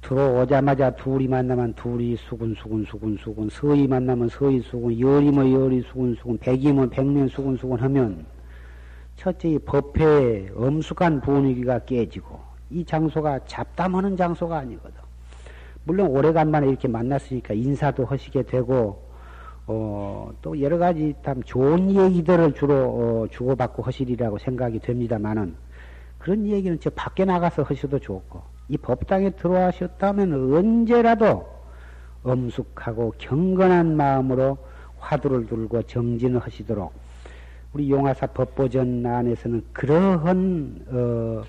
들어오자마자 0.07 0.89
둘이 0.91 1.27
만나면 1.27 1.73
둘이 1.73 2.15
수군 2.15 2.55
수군 2.55 2.85
수군 2.85 3.17
수군 3.17 3.49
서이 3.49 3.85
만나면 3.87 4.29
서이 4.29 4.61
수군 4.61 4.97
열이면 4.97 5.51
열이 5.51 5.81
수군 5.81 6.15
수군 6.15 6.37
백이면 6.37 6.89
백면 6.91 7.27
수군 7.27 7.57
수군 7.57 7.77
하면 7.81 8.25
첫째 9.17 9.49
이 9.49 9.59
법회의 9.59 10.51
엄숙한 10.55 11.19
분위기가 11.19 11.79
깨지고 11.79 12.39
이 12.69 12.85
장소가 12.85 13.39
잡담하는 13.47 14.15
장소가 14.15 14.59
아니거든. 14.59 14.95
물론 15.83 16.07
오래간만에 16.07 16.69
이렇게 16.69 16.87
만났으니까 16.87 17.53
인사도 17.53 18.05
하시게 18.05 18.43
되고 18.43 19.05
어, 19.65 20.31
또 20.41 20.61
여러 20.61 20.77
가지 20.77 21.13
참 21.21 21.43
좋은 21.43 21.93
얘기들을 21.93 22.53
주로 22.53 22.75
어, 22.75 23.27
주고받고 23.29 23.83
하시리라고 23.83 24.37
생각이 24.37 24.79
됩니다만은 24.79 25.55
그런 26.17 26.47
얘기는 26.47 26.79
저 26.79 26.89
밖에 26.91 27.25
나가서 27.25 27.63
하셔도 27.63 27.99
좋고 27.99 28.56
이 28.69 28.77
법당에 28.77 29.31
들어와셨다면 29.31 30.53
언제라도 30.53 31.47
엄숙하고 32.23 33.13
경건한 33.17 33.95
마음으로 33.95 34.57
화두를 34.99 35.47
들고 35.47 35.83
정진을 35.83 36.39
하시도록 36.39 36.91
우리 37.73 37.89
용화사 37.89 38.27
법보전 38.27 39.05
안에서는 39.05 39.63
그러한 39.71 40.85
어, 40.89 41.43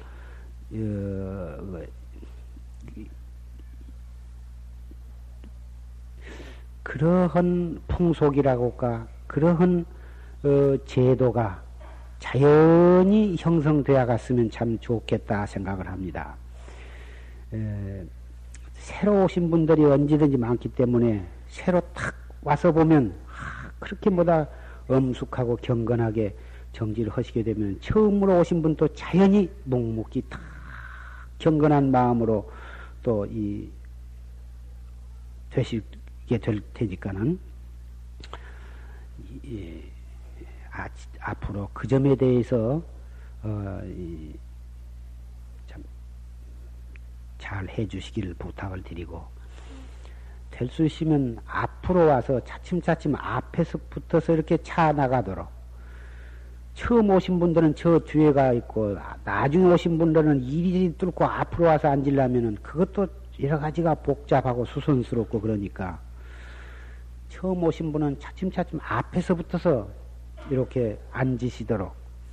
어, 0.75 1.83
그러한 6.83 7.81
풍속이라고까 7.89 9.07
그러한 9.27 9.85
어, 10.45 10.77
제도가 10.87 11.63
자연히 12.19 13.37
형성되어 13.39 14.07
갔으면 14.07 14.51
참 14.51 14.79
좋겠다 14.79 15.47
생각을 15.47 15.89
합니다. 15.89 16.37
에, 17.53 18.05
새로 18.75 19.25
오신 19.25 19.51
분들이 19.51 19.85
언제든지 19.85 20.37
많기 20.37 20.69
때문에 20.69 21.27
새로 21.49 21.81
탁 21.95 22.15
와서 22.43 22.73
보면 22.73 23.15
아, 23.27 23.71
그렇게 23.79 24.11
보다 24.11 24.47
엄숙하고 24.89 25.57
경건하게 25.57 26.35
정지를 26.73 27.11
하시게 27.13 27.43
되면 27.43 27.79
처음으로 27.81 28.41
오신 28.41 28.63
분도 28.63 28.89
자연히 28.89 29.51
묵묵히 29.65 30.23
탁 30.29 30.41
경건한 31.39 31.91
마음으로 31.91 32.51
또 33.03 33.27
이 33.27 33.69
되시 35.51 35.81
있게 36.23 36.39
될 36.39 36.61
테니까는 36.75 37.39
예, 39.47 39.83
아, 40.71 40.89
앞으로 41.21 41.69
그 41.73 41.87
점에 41.89 42.15
대해서 42.15 42.83
어, 43.43 43.81
잘 47.39 47.69
해주시기를 47.69 48.35
부탁을 48.35 48.83
드리고 48.83 49.25
될 50.51 50.69
수 50.69 50.85
있으면 50.85 51.39
앞으로 51.47 52.07
와서 52.07 52.41
차츰차츰 52.45 53.15
앞에서 53.17 53.79
붙어서 53.91 54.35
이렇게 54.35 54.57
차 54.59 54.93
나가도록 54.93 55.47
처음 56.75 57.11
오신 57.11 57.39
분들은 57.41 57.75
저 57.75 57.99
뒤에 58.01 58.33
가 58.33 58.53
있고 58.53 58.97
나중에 59.25 59.73
오신 59.73 59.99
분들은 59.99 60.43
이리 60.43 60.93
뚫고 60.97 61.25
앞으로 61.25 61.67
와서 61.67 61.89
앉으려면은 61.89 62.57
그것도 62.63 63.07
여러 63.41 63.59
가지가 63.59 63.95
복잡하고 63.97 64.65
수선스럽고 64.65 65.41
그러니까 65.41 66.01
처음 67.29 67.63
오신 67.63 67.93
분은 67.93 68.19
차츰차츰 68.19 68.81
앞에서 68.83 69.35
붙어서 69.35 69.89
이렇게 70.51 70.99
앉으시도록 71.13 71.93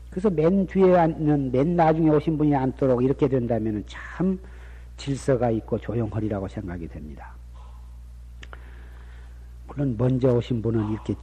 그래서 0.10 0.30
맨 0.30 0.66
뒤에 0.66 0.96
앉는 0.96 1.52
맨 1.52 1.76
나중에 1.76 2.10
오신 2.10 2.38
분이 2.38 2.56
앉도록 2.56 3.04
이렇게 3.04 3.28
된다면 3.28 3.84
참 3.88 4.40
질서가 4.98 5.52
있고 5.52 5.78
조용하리라고 5.80 6.48
생각이 6.48 6.88
됩니다. 6.88 7.36
물론 9.68 9.96
먼저 9.98 10.34
오신 10.34 10.62
분은 10.62 10.92
이렇게 10.92 11.16